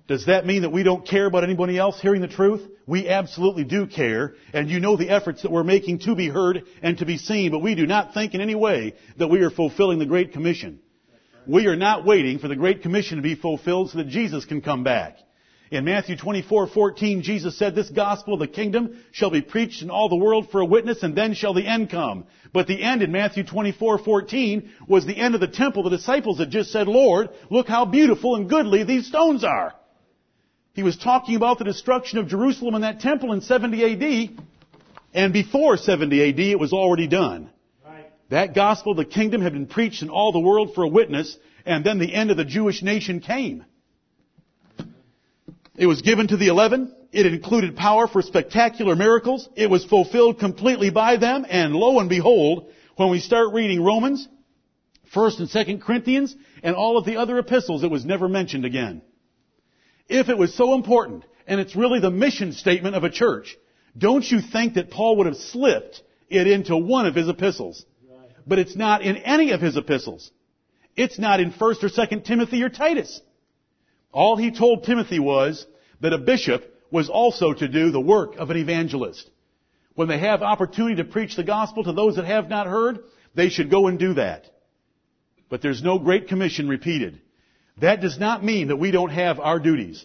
Does 0.06 0.26
that 0.26 0.44
mean 0.44 0.62
that 0.62 0.70
we 0.70 0.82
don't 0.82 1.06
care 1.06 1.26
about 1.26 1.44
anybody 1.44 1.78
else 1.78 2.00
hearing 2.00 2.20
the 2.20 2.28
truth? 2.28 2.62
We 2.86 3.08
absolutely 3.08 3.62
do 3.62 3.86
care, 3.86 4.34
and 4.52 4.68
you 4.68 4.80
know 4.80 4.96
the 4.96 5.10
efforts 5.10 5.42
that 5.42 5.52
we're 5.52 5.62
making 5.62 6.00
to 6.00 6.16
be 6.16 6.28
heard 6.28 6.64
and 6.82 6.98
to 6.98 7.06
be 7.06 7.16
seen, 7.16 7.52
but 7.52 7.60
we 7.60 7.76
do 7.76 7.86
not 7.86 8.12
think 8.12 8.34
in 8.34 8.40
any 8.40 8.56
way 8.56 8.94
that 9.18 9.28
we 9.28 9.40
are 9.42 9.50
fulfilling 9.50 10.00
the 10.00 10.06
Great 10.06 10.32
Commission. 10.32 10.80
We 11.46 11.66
are 11.66 11.76
not 11.76 12.04
waiting 12.04 12.38
for 12.38 12.48
the 12.48 12.56
Great 12.56 12.82
Commission 12.82 13.16
to 13.16 13.22
be 13.22 13.34
fulfilled 13.34 13.90
so 13.90 13.98
that 13.98 14.08
Jesus 14.08 14.44
can 14.44 14.60
come 14.60 14.84
back. 14.84 15.16
In 15.70 15.84
Matthew 15.84 16.16
24:14, 16.16 17.22
Jesus 17.22 17.56
said, 17.56 17.74
"This 17.74 17.90
gospel 17.90 18.34
of 18.34 18.40
the 18.40 18.48
kingdom 18.48 18.96
shall 19.12 19.30
be 19.30 19.40
preached 19.40 19.82
in 19.82 19.90
all 19.90 20.08
the 20.08 20.16
world 20.16 20.50
for 20.50 20.60
a 20.60 20.66
witness, 20.66 21.04
and 21.04 21.14
then 21.14 21.34
shall 21.34 21.54
the 21.54 21.66
end 21.66 21.90
come." 21.90 22.24
But 22.52 22.66
the 22.66 22.82
end 22.82 23.02
in 23.02 23.12
Matthew 23.12 23.44
24:14 23.44 24.68
was 24.88 25.06
the 25.06 25.16
end 25.16 25.36
of 25.36 25.40
the 25.40 25.46
temple. 25.46 25.84
The 25.84 25.90
disciples 25.90 26.38
had 26.38 26.50
just 26.50 26.72
said, 26.72 26.88
"Lord, 26.88 27.28
look 27.50 27.68
how 27.68 27.84
beautiful 27.84 28.34
and 28.34 28.48
goodly 28.48 28.82
these 28.82 29.06
stones 29.06 29.44
are." 29.44 29.74
He 30.74 30.82
was 30.82 30.96
talking 30.96 31.36
about 31.36 31.58
the 31.58 31.64
destruction 31.64 32.18
of 32.18 32.28
Jerusalem 32.28 32.74
and 32.74 32.84
that 32.84 33.00
temple 33.00 33.32
in 33.32 33.40
70 33.40 33.84
AD, 33.84 34.30
and 35.14 35.32
before 35.32 35.76
70 35.76 36.20
AD 36.20 36.50
it 36.50 36.58
was 36.58 36.72
already 36.72 37.06
done. 37.06 37.48
That 38.30 38.54
gospel 38.54 38.94
the 38.94 39.04
kingdom 39.04 39.42
had 39.42 39.52
been 39.52 39.66
preached 39.66 40.02
in 40.02 40.08
all 40.08 40.32
the 40.32 40.40
world 40.40 40.74
for 40.74 40.84
a 40.84 40.88
witness, 40.88 41.36
and 41.66 41.84
then 41.84 41.98
the 41.98 42.14
end 42.14 42.30
of 42.30 42.36
the 42.36 42.44
Jewish 42.44 42.82
nation 42.82 43.20
came. 43.20 43.64
It 45.76 45.86
was 45.86 46.02
given 46.02 46.28
to 46.28 46.36
the 46.36 46.48
eleven. 46.48 46.94
It 47.12 47.26
included 47.26 47.74
power 47.74 48.06
for 48.06 48.22
spectacular 48.22 48.94
miracles. 48.94 49.48
It 49.56 49.68
was 49.68 49.84
fulfilled 49.84 50.38
completely 50.38 50.90
by 50.90 51.16
them, 51.16 51.44
and 51.48 51.74
lo 51.74 51.98
and 51.98 52.08
behold, 52.08 52.70
when 52.96 53.10
we 53.10 53.18
start 53.18 53.52
reading 53.52 53.82
Romans, 53.82 54.28
1st 55.12 55.40
and 55.40 55.48
2nd 55.48 55.80
Corinthians, 55.82 56.36
and 56.62 56.76
all 56.76 56.96
of 56.96 57.04
the 57.04 57.16
other 57.16 57.36
epistles, 57.38 57.82
it 57.82 57.90
was 57.90 58.04
never 58.04 58.28
mentioned 58.28 58.64
again. 58.64 59.02
If 60.08 60.28
it 60.28 60.38
was 60.38 60.54
so 60.54 60.74
important, 60.74 61.24
and 61.48 61.60
it's 61.60 61.74
really 61.74 61.98
the 61.98 62.12
mission 62.12 62.52
statement 62.52 62.94
of 62.94 63.02
a 63.02 63.10
church, 63.10 63.56
don't 63.98 64.30
you 64.30 64.40
think 64.40 64.74
that 64.74 64.90
Paul 64.90 65.16
would 65.16 65.26
have 65.26 65.36
slipped 65.36 66.00
it 66.28 66.46
into 66.46 66.76
one 66.76 67.06
of 67.06 67.16
his 67.16 67.28
epistles? 67.28 67.84
But 68.46 68.58
it's 68.58 68.76
not 68.76 69.02
in 69.02 69.16
any 69.16 69.52
of 69.52 69.60
his 69.60 69.76
epistles. 69.76 70.30
It's 70.96 71.18
not 71.18 71.40
in 71.40 71.52
1st 71.52 71.84
or 71.84 71.88
2nd 71.88 72.24
Timothy 72.24 72.62
or 72.62 72.68
Titus. 72.68 73.20
All 74.12 74.36
he 74.36 74.50
told 74.50 74.84
Timothy 74.84 75.18
was 75.18 75.66
that 76.00 76.12
a 76.12 76.18
bishop 76.18 76.64
was 76.90 77.08
also 77.08 77.52
to 77.52 77.68
do 77.68 77.90
the 77.90 78.00
work 78.00 78.36
of 78.36 78.50
an 78.50 78.56
evangelist. 78.56 79.30
When 79.94 80.08
they 80.08 80.18
have 80.18 80.42
opportunity 80.42 80.96
to 80.96 81.04
preach 81.04 81.36
the 81.36 81.44
gospel 81.44 81.84
to 81.84 81.92
those 81.92 82.16
that 82.16 82.24
have 82.24 82.48
not 82.48 82.66
heard, 82.66 83.00
they 83.34 83.48
should 83.48 83.70
go 83.70 83.86
and 83.86 83.98
do 83.98 84.14
that. 84.14 84.46
But 85.48 85.62
there's 85.62 85.82
no 85.82 85.98
great 85.98 86.28
commission 86.28 86.68
repeated. 86.68 87.20
That 87.80 88.00
does 88.00 88.18
not 88.18 88.44
mean 88.44 88.68
that 88.68 88.76
we 88.76 88.90
don't 88.90 89.10
have 89.10 89.40
our 89.40 89.58
duties. 89.58 90.04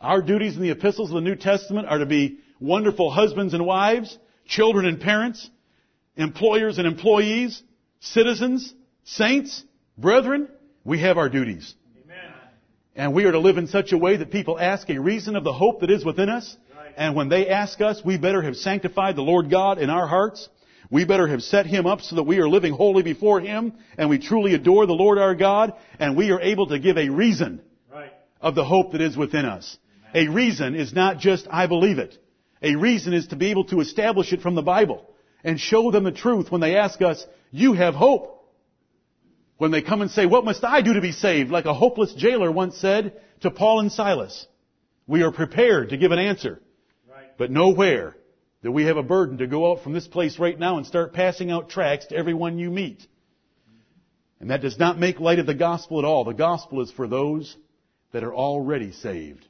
Our 0.00 0.22
duties 0.22 0.56
in 0.56 0.62
the 0.62 0.70
epistles 0.70 1.10
of 1.10 1.14
the 1.14 1.20
New 1.20 1.36
Testament 1.36 1.88
are 1.88 1.98
to 1.98 2.06
be 2.06 2.38
wonderful 2.58 3.10
husbands 3.10 3.54
and 3.54 3.66
wives, 3.66 4.16
children 4.46 4.86
and 4.86 5.00
parents, 5.00 5.48
employers 6.16 6.78
and 6.78 6.86
employees, 6.86 7.62
citizens, 8.00 8.74
saints, 9.04 9.62
brethren. 9.96 10.48
We 10.84 11.00
have 11.00 11.18
our 11.18 11.28
duties. 11.28 11.74
Amen. 12.04 12.32
And 12.96 13.14
we 13.14 13.24
are 13.24 13.32
to 13.32 13.38
live 13.38 13.58
in 13.58 13.66
such 13.66 13.92
a 13.92 13.98
way 13.98 14.16
that 14.16 14.30
people 14.30 14.58
ask 14.58 14.88
a 14.90 14.98
reason 14.98 15.36
of 15.36 15.44
the 15.44 15.52
hope 15.52 15.80
that 15.80 15.90
is 15.90 16.04
within 16.04 16.28
us. 16.28 16.56
Right. 16.76 16.94
And 16.96 17.14
when 17.14 17.28
they 17.28 17.48
ask 17.48 17.80
us, 17.80 18.02
we 18.04 18.18
better 18.18 18.42
have 18.42 18.56
sanctified 18.56 19.16
the 19.16 19.22
Lord 19.22 19.50
God 19.50 19.78
in 19.78 19.90
our 19.90 20.06
hearts. 20.06 20.48
We 20.90 21.04
better 21.04 21.28
have 21.28 21.42
set 21.42 21.66
Him 21.66 21.86
up 21.86 22.00
so 22.00 22.16
that 22.16 22.24
we 22.24 22.38
are 22.38 22.48
living 22.48 22.72
holy 22.72 23.02
before 23.02 23.40
Him 23.40 23.74
and 23.96 24.10
we 24.10 24.18
truly 24.18 24.54
adore 24.54 24.86
the 24.86 24.92
Lord 24.92 25.18
our 25.18 25.36
God 25.36 25.74
and 26.00 26.16
we 26.16 26.32
are 26.32 26.40
able 26.40 26.66
to 26.68 26.78
give 26.78 26.98
a 26.98 27.08
reason 27.08 27.60
Right. 27.92 28.12
of 28.40 28.54
the 28.54 28.64
hope 28.64 28.92
that 28.92 29.00
is 29.00 29.16
within 29.16 29.44
us. 29.44 29.78
A 30.14 30.26
reason 30.26 30.74
is 30.74 30.92
not 30.92 31.18
just, 31.18 31.46
I 31.48 31.68
believe 31.68 31.98
it. 31.98 32.18
A 32.62 32.74
reason 32.74 33.14
is 33.14 33.28
to 33.28 33.36
be 33.36 33.50
able 33.50 33.64
to 33.66 33.80
establish 33.80 34.32
it 34.32 34.42
from 34.42 34.56
the 34.56 34.62
Bible 34.62 35.08
and 35.44 35.60
show 35.60 35.90
them 35.90 36.04
the 36.04 36.10
truth 36.12 36.50
when 36.50 36.60
they 36.60 36.76
ask 36.76 37.00
us, 37.00 37.24
you 37.50 37.72
have 37.72 37.94
hope. 37.94 38.36
When 39.58 39.70
they 39.70 39.82
come 39.82 40.00
and 40.00 40.10
say, 40.10 40.24
what 40.24 40.44
must 40.44 40.64
I 40.64 40.80
do 40.80 40.94
to 40.94 41.02
be 41.02 41.12
saved? 41.12 41.50
Like 41.50 41.66
a 41.66 41.74
hopeless 41.74 42.14
jailer 42.14 42.50
once 42.50 42.78
said 42.78 43.20
to 43.42 43.50
Paul 43.50 43.80
and 43.80 43.92
Silas. 43.92 44.46
We 45.06 45.22
are 45.22 45.32
prepared 45.32 45.90
to 45.90 45.98
give 45.98 46.12
an 46.12 46.18
answer, 46.18 46.60
Right. 47.10 47.36
but 47.36 47.50
nowhere 47.50 48.16
that 48.62 48.72
we 48.72 48.84
have 48.84 48.96
a 48.96 49.02
burden 49.02 49.38
to 49.38 49.46
go 49.46 49.70
out 49.70 49.82
from 49.82 49.92
this 49.92 50.06
place 50.06 50.38
right 50.38 50.58
now 50.58 50.78
and 50.78 50.86
start 50.86 51.12
passing 51.12 51.50
out 51.50 51.68
tracts 51.68 52.06
to 52.06 52.16
everyone 52.16 52.58
you 52.58 52.70
meet. 52.70 53.06
And 54.40 54.50
that 54.50 54.62
does 54.62 54.78
not 54.78 54.98
make 54.98 55.20
light 55.20 55.38
of 55.38 55.46
the 55.46 55.54
gospel 55.54 55.98
at 55.98 56.04
all. 56.06 56.24
The 56.24 56.32
gospel 56.32 56.80
is 56.80 56.90
for 56.90 57.06
those 57.06 57.54
that 58.12 58.24
are 58.24 58.34
already 58.34 58.92
saved. 58.92 59.46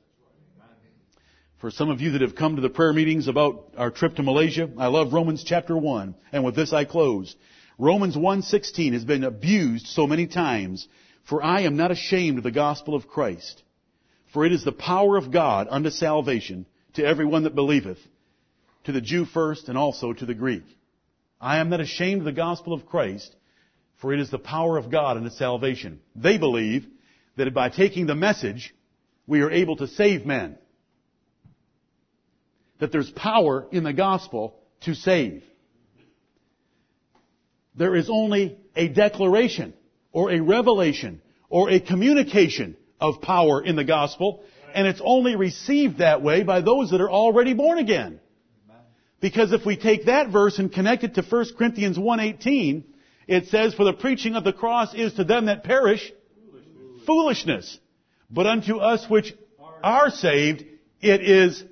For 1.61 1.71
some 1.71 1.91
of 1.91 2.01
you 2.01 2.13
that 2.13 2.23
have 2.23 2.35
come 2.35 2.57
to 2.57 2.63
the 2.63 2.71
prayer 2.71 2.93
meetings 2.93 3.29
about 3.29 3.75
our 3.77 3.91
trip 3.91 4.17
to 4.17 4.23
Malaysia, 4.23 4.71
I 4.79 4.87
love 4.87 5.13
Romans 5.13 5.45
chapter 5.45 5.77
1, 5.77 6.15
and 6.33 6.43
with 6.43 6.57
this 6.57 6.73
I 6.73 6.85
close. 6.85 7.37
Romans 7.81 8.15
1:16 8.15 8.93
has 8.93 9.07
been 9.07 9.25
abused 9.25 9.87
so 9.87 10.07
many 10.07 10.27
times, 10.27 10.87
for 11.23 11.43
I 11.43 11.63
am 11.63 11.79
not 11.79 11.91
ashamed 11.91 12.37
of 12.37 12.45
the 12.45 12.51
gospel 12.51 12.95
of 12.95 13.09
Christ, 13.09 13.63
for 14.35 14.45
it 14.45 14.53
is 14.53 14.63
the 14.63 14.71
power 14.71 15.17
of 15.17 15.31
God 15.31 15.67
unto 15.71 15.89
salvation 15.89 16.67
to 16.93 17.03
everyone 17.03 17.45
that 17.45 17.55
believeth, 17.55 17.99
to 18.85 18.93
the 18.93 19.01
Jew 19.01 19.25
first 19.25 19.71
and 19.71 19.79
also 19.79 20.13
to 20.13 20.27
the 20.27 20.35
Greek. 20.35 20.65
I 21.41 21.57
am 21.57 21.71
not 21.71 21.81
ashamed 21.81 22.21
of 22.21 22.27
the 22.27 22.33
gospel 22.33 22.75
of 22.75 22.85
Christ, 22.85 23.35
for 23.97 24.13
it 24.13 24.21
is 24.21 24.29
the 24.29 24.39
power 24.39 24.77
of 24.77 24.91
God 24.91 25.17
unto 25.17 25.31
salvation. 25.31 26.01
They 26.15 26.37
believe 26.37 26.87
that 27.37 27.55
by 27.55 27.71
taking 27.71 28.05
the 28.05 28.15
message, 28.15 28.75
we 29.27 29.41
are 29.41 29.51
able 29.51 29.77
to 29.77 29.87
save 29.87 30.27
men. 30.27 30.59
That 32.79 32.93
there's 32.93 33.11
power 33.11 33.67
in 33.73 33.85
the 33.85 33.95
gospel 33.95 34.61
to 34.83 34.95
save. 34.95 35.45
There 37.81 37.97
is 37.97 38.11
only 38.11 38.59
a 38.77 38.89
declaration 38.89 39.73
or 40.13 40.31
a 40.31 40.41
revelation 40.41 41.23
or 41.49 41.71
a 41.71 41.81
communication 41.81 42.77
of 43.01 43.23
power 43.23 43.65
in 43.65 43.75
the 43.75 43.85
gospel, 43.85 44.45
and 44.75 44.87
it's 44.87 45.01
only 45.03 45.35
received 45.35 45.97
that 45.97 46.21
way 46.21 46.43
by 46.43 46.61
those 46.61 46.91
that 46.91 47.01
are 47.01 47.11
already 47.11 47.55
born 47.55 47.79
again. 47.79 48.21
Because 49.23 49.55
if 49.55 49.65
we 49.65 49.79
take 49.79 50.05
that 50.05 50.29
verse 50.29 50.59
and 50.59 50.71
connect 50.71 51.05
it 51.05 51.15
to 51.15 51.23
1 51.23 51.47
Corinthians 51.57 51.97
1.18, 51.97 52.85
it 53.27 53.47
says, 53.47 53.73
For 53.73 53.85
the 53.85 53.95
preaching 53.95 54.35
of 54.35 54.45
the 54.45 54.53
cross 54.53 54.93
is 54.93 55.15
to 55.15 55.25
them 55.25 55.47
that 55.47 55.65
perish 55.65 56.13
foolishness. 57.07 57.79
But 58.31 58.47
unto 58.47 58.77
us 58.77 59.09
which 59.09 59.33
are 59.83 60.11
saved, 60.11 60.67
it 61.01 61.23
is 61.23 61.65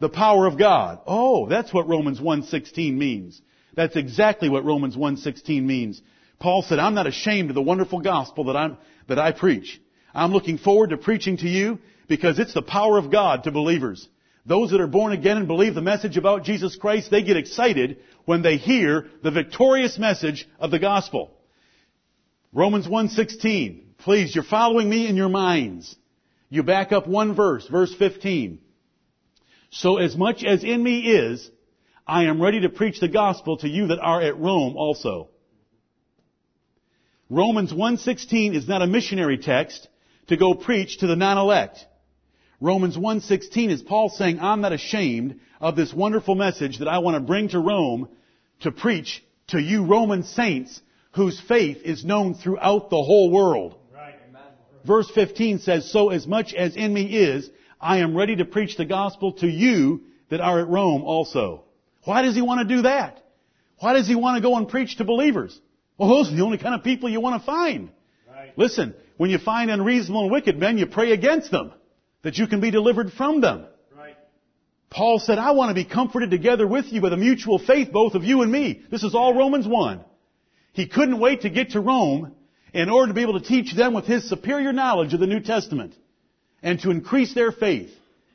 the 0.00 0.08
power 0.08 0.46
of 0.46 0.56
God. 0.56 1.00
Oh, 1.06 1.46
that's 1.46 1.74
what 1.74 1.88
Romans 1.88 2.20
1.16 2.20 2.94
means. 2.94 3.42
That's 3.74 3.96
exactly 3.96 4.48
what 4.48 4.64
Romans 4.64 4.96
1.16 4.96 5.62
means. 5.62 6.02
Paul 6.38 6.62
said, 6.62 6.78
I'm 6.78 6.94
not 6.94 7.06
ashamed 7.06 7.50
of 7.50 7.54
the 7.54 7.62
wonderful 7.62 8.00
gospel 8.00 8.44
that, 8.44 8.56
I'm, 8.56 8.76
that 9.08 9.18
I 9.18 9.32
preach. 9.32 9.80
I'm 10.14 10.32
looking 10.32 10.58
forward 10.58 10.90
to 10.90 10.96
preaching 10.96 11.36
to 11.38 11.48
you 11.48 11.78
because 12.08 12.38
it's 12.38 12.54
the 12.54 12.62
power 12.62 12.98
of 12.98 13.10
God 13.10 13.44
to 13.44 13.50
believers. 13.50 14.06
Those 14.44 14.70
that 14.72 14.80
are 14.80 14.88
born 14.88 15.12
again 15.12 15.36
and 15.36 15.46
believe 15.46 15.74
the 15.74 15.82
message 15.82 16.16
about 16.16 16.44
Jesus 16.44 16.76
Christ, 16.76 17.10
they 17.10 17.22
get 17.22 17.36
excited 17.36 17.98
when 18.24 18.42
they 18.42 18.56
hear 18.56 19.06
the 19.22 19.30
victorious 19.30 19.98
message 19.98 20.48
of 20.58 20.70
the 20.70 20.80
gospel. 20.80 21.30
Romans 22.52 22.86
1:16. 22.86 23.94
Please, 23.98 24.34
you're 24.34 24.44
following 24.44 24.90
me 24.90 25.06
in 25.06 25.16
your 25.16 25.28
minds. 25.28 25.94
You 26.50 26.64
back 26.64 26.90
up 26.90 27.06
one 27.06 27.34
verse, 27.34 27.66
verse 27.68 27.94
15. 27.94 28.58
So 29.70 29.96
as 29.96 30.16
much 30.16 30.44
as 30.44 30.64
in 30.64 30.82
me 30.82 31.00
is, 31.00 31.48
I 32.06 32.24
am 32.24 32.42
ready 32.42 32.60
to 32.60 32.68
preach 32.68 33.00
the 33.00 33.08
gospel 33.08 33.58
to 33.58 33.68
you 33.68 33.88
that 33.88 34.00
are 34.00 34.20
at 34.20 34.38
Rome 34.38 34.76
also. 34.76 35.28
Romans 37.30 37.72
1:16 37.72 38.54
is 38.54 38.68
not 38.68 38.82
a 38.82 38.86
missionary 38.86 39.38
text 39.38 39.88
to 40.26 40.36
go 40.36 40.54
preach 40.54 40.98
to 40.98 41.06
the 41.06 41.16
non-elect. 41.16 41.86
Romans 42.60 42.96
1:16 42.96 43.70
is 43.70 43.82
Paul 43.82 44.08
saying, 44.08 44.40
I'm 44.40 44.60
not 44.60 44.72
ashamed 44.72 45.40
of 45.60 45.76
this 45.76 45.94
wonderful 45.94 46.34
message 46.34 46.78
that 46.78 46.88
I 46.88 46.98
want 46.98 47.14
to 47.14 47.20
bring 47.20 47.48
to 47.48 47.60
Rome 47.60 48.08
to 48.60 48.72
preach 48.72 49.24
to 49.48 49.60
you 49.60 49.84
Roman 49.84 50.24
saints 50.24 50.80
whose 51.12 51.40
faith 51.40 51.82
is 51.84 52.04
known 52.04 52.34
throughout 52.34 52.90
the 52.90 53.02
whole 53.02 53.30
world. 53.30 53.76
Right. 53.94 54.14
Verse 54.84 55.10
15 55.10 55.60
says, 55.60 55.90
So 55.90 56.10
as 56.10 56.26
much 56.26 56.54
as 56.54 56.74
in 56.74 56.92
me 56.92 57.04
is, 57.04 57.48
I 57.80 57.98
am 57.98 58.16
ready 58.16 58.36
to 58.36 58.44
preach 58.44 58.76
the 58.76 58.84
gospel 58.84 59.32
to 59.34 59.46
you 59.46 60.02
that 60.30 60.40
are 60.40 60.60
at 60.60 60.68
Rome 60.68 61.02
also. 61.02 61.64
Why 62.04 62.22
does 62.22 62.34
he 62.34 62.42
want 62.42 62.66
to 62.66 62.76
do 62.76 62.82
that? 62.82 63.22
Why 63.78 63.94
does 63.94 64.06
he 64.06 64.14
want 64.14 64.36
to 64.36 64.42
go 64.42 64.56
and 64.56 64.68
preach 64.68 64.96
to 64.98 65.04
believers? 65.04 65.58
Well, 65.98 66.08
those 66.08 66.32
are 66.32 66.36
the 66.36 66.42
only 66.42 66.58
kind 66.58 66.74
of 66.74 66.82
people 66.82 67.08
you 67.08 67.20
want 67.20 67.40
to 67.40 67.46
find. 67.46 67.90
Right. 68.28 68.52
Listen, 68.56 68.94
when 69.16 69.30
you 69.30 69.38
find 69.38 69.70
unreasonable 69.70 70.22
and 70.22 70.32
wicked 70.32 70.58
men, 70.58 70.78
you 70.78 70.86
pray 70.86 71.12
against 71.12 71.50
them, 71.50 71.72
that 72.22 72.38
you 72.38 72.46
can 72.46 72.60
be 72.60 72.70
delivered 72.70 73.12
from 73.12 73.40
them. 73.40 73.66
Right. 73.96 74.16
Paul 74.90 75.18
said, 75.18 75.38
I 75.38 75.52
want 75.52 75.70
to 75.70 75.74
be 75.74 75.84
comforted 75.84 76.30
together 76.30 76.66
with 76.66 76.86
you 76.92 77.00
with 77.00 77.12
a 77.12 77.16
mutual 77.16 77.58
faith, 77.58 77.92
both 77.92 78.14
of 78.14 78.24
you 78.24 78.42
and 78.42 78.50
me. 78.50 78.82
This 78.90 79.02
is 79.02 79.14
all 79.14 79.34
Romans 79.34 79.66
1. 79.66 80.04
He 80.72 80.86
couldn't 80.86 81.20
wait 81.20 81.42
to 81.42 81.50
get 81.50 81.70
to 81.70 81.80
Rome 81.80 82.34
in 82.72 82.88
order 82.88 83.08
to 83.08 83.14
be 83.14 83.22
able 83.22 83.38
to 83.38 83.46
teach 83.46 83.74
them 83.74 83.92
with 83.92 84.06
his 84.06 84.28
superior 84.28 84.72
knowledge 84.72 85.12
of 85.12 85.20
the 85.20 85.26
New 85.26 85.40
Testament 85.40 85.94
and 86.62 86.80
to 86.80 86.90
increase 86.90 87.34
their 87.34 87.52
faith. 87.52 87.90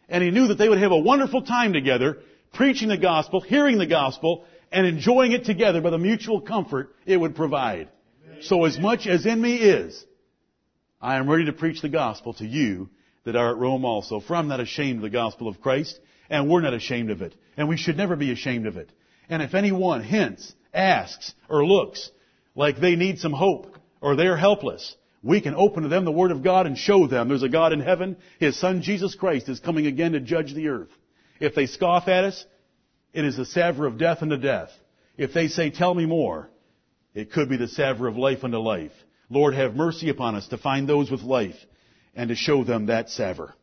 And 0.08 0.24
he 0.24 0.32
knew 0.32 0.48
that 0.48 0.58
they 0.58 0.70
would 0.70 0.78
have 0.78 0.92
a 0.92 0.98
wonderful 0.98 1.42
time 1.42 1.74
together, 1.74 2.20
preaching 2.58 2.90
the 2.90 2.98
gospel, 2.98 3.40
hearing 3.40 3.78
the 3.78 3.86
gospel, 3.86 4.44
and 4.72 4.86
enjoying 4.86 5.32
it 5.32 5.46
together 5.46 5.80
by 5.80 5.92
the 5.92 5.98
mutual 5.98 6.42
comfort 6.42 6.94
it 7.06 7.16
would 7.16 7.36
provide. 7.36 7.90
So 8.42 8.66
as 8.66 8.78
much 8.80 9.08
as 9.08 9.26
in 9.26 9.40
me 9.40 9.58
is, 9.58 10.06
I 11.00 11.18
am 11.18 11.30
ready 11.30 11.46
to 11.46 11.54
preach 11.54 11.82
the 11.82 11.90
gospel 11.90 12.34
to 12.34 12.46
you 12.46 12.90
that 13.24 13.36
are 13.36 13.52
at 13.52 13.58
Rome 13.58 13.86
also. 13.86 14.20
For 14.20 14.36
I'm 14.36 14.48
not 14.48 14.60
ashamed 14.60 14.98
of 14.98 15.04
the 15.04 15.10
gospel 15.12 15.48
of 15.48 15.62
Christ, 15.62 16.00
and 16.30 16.50
we're 16.50 16.62
not 16.62 16.74
ashamed 16.74 17.12
of 17.12 17.22
it. 17.22 17.36
And 17.56 17.70
we 17.70 17.78
should 17.78 17.96
never 17.96 18.16
be 18.16 18.32
ashamed 18.32 18.66
of 18.66 18.76
it. 18.76 18.90
And 19.30 19.44
if 19.44 19.54
anyone 19.54 20.04
hints, 20.04 20.54
asks, 20.74 21.34
or 21.48 21.66
looks 21.66 22.10
like 22.56 22.80
they 22.80 22.96
need 22.96 23.20
some 23.20 23.34
hope, 23.34 23.78
or 24.02 24.16
they're 24.16 24.38
helpless, 24.38 24.96
we 25.22 25.42
can 25.42 25.54
open 25.54 25.84
to 25.84 25.90
them 25.90 26.06
the 26.06 26.12
Word 26.12 26.32
of 26.32 26.44
God 26.44 26.66
and 26.66 26.78
show 26.78 27.06
them 27.06 27.28
there's 27.28 27.44
a 27.44 27.50
God 27.50 27.72
in 27.72 27.82
heaven. 27.82 28.18
His 28.40 28.60
Son 28.60 28.82
Jesus 28.82 29.14
Christ 29.14 29.48
is 29.48 29.60
coming 29.60 29.86
again 29.86 30.14
to 30.14 30.20
judge 30.20 30.54
the 30.54 30.70
earth. 30.70 30.90
If 31.40 31.56
they 31.56 31.66
scoff 31.66 32.08
at 32.08 32.24
us, 32.24 32.46
it 33.14 33.26
is 33.26 33.38
the 33.38 33.46
savor 33.46 33.86
of 33.86 33.98
death 33.98 34.22
unto 34.22 34.38
death. 34.38 34.70
If 35.18 35.34
they 35.34 35.48
say, 35.48 35.70
tell 35.70 35.94
me 35.94 36.06
more, 36.06 36.50
it 37.14 37.32
could 37.32 37.50
be 37.50 37.58
the 37.58 37.68
savor 37.68 38.08
of 38.08 38.18
life 38.18 38.44
unto 38.44 38.58
life. 38.58 38.92
Lord, 39.30 39.56
have 39.56 39.76
mercy 39.76 40.10
upon 40.10 40.36
us 40.36 40.48
to 40.50 40.58
find 40.58 40.88
those 40.88 41.10
with 41.12 41.22
life 41.22 41.56
and 42.16 42.30
to 42.30 42.36
show 42.36 42.64
them 42.64 42.88
that 42.88 43.10
savor. 43.10 43.56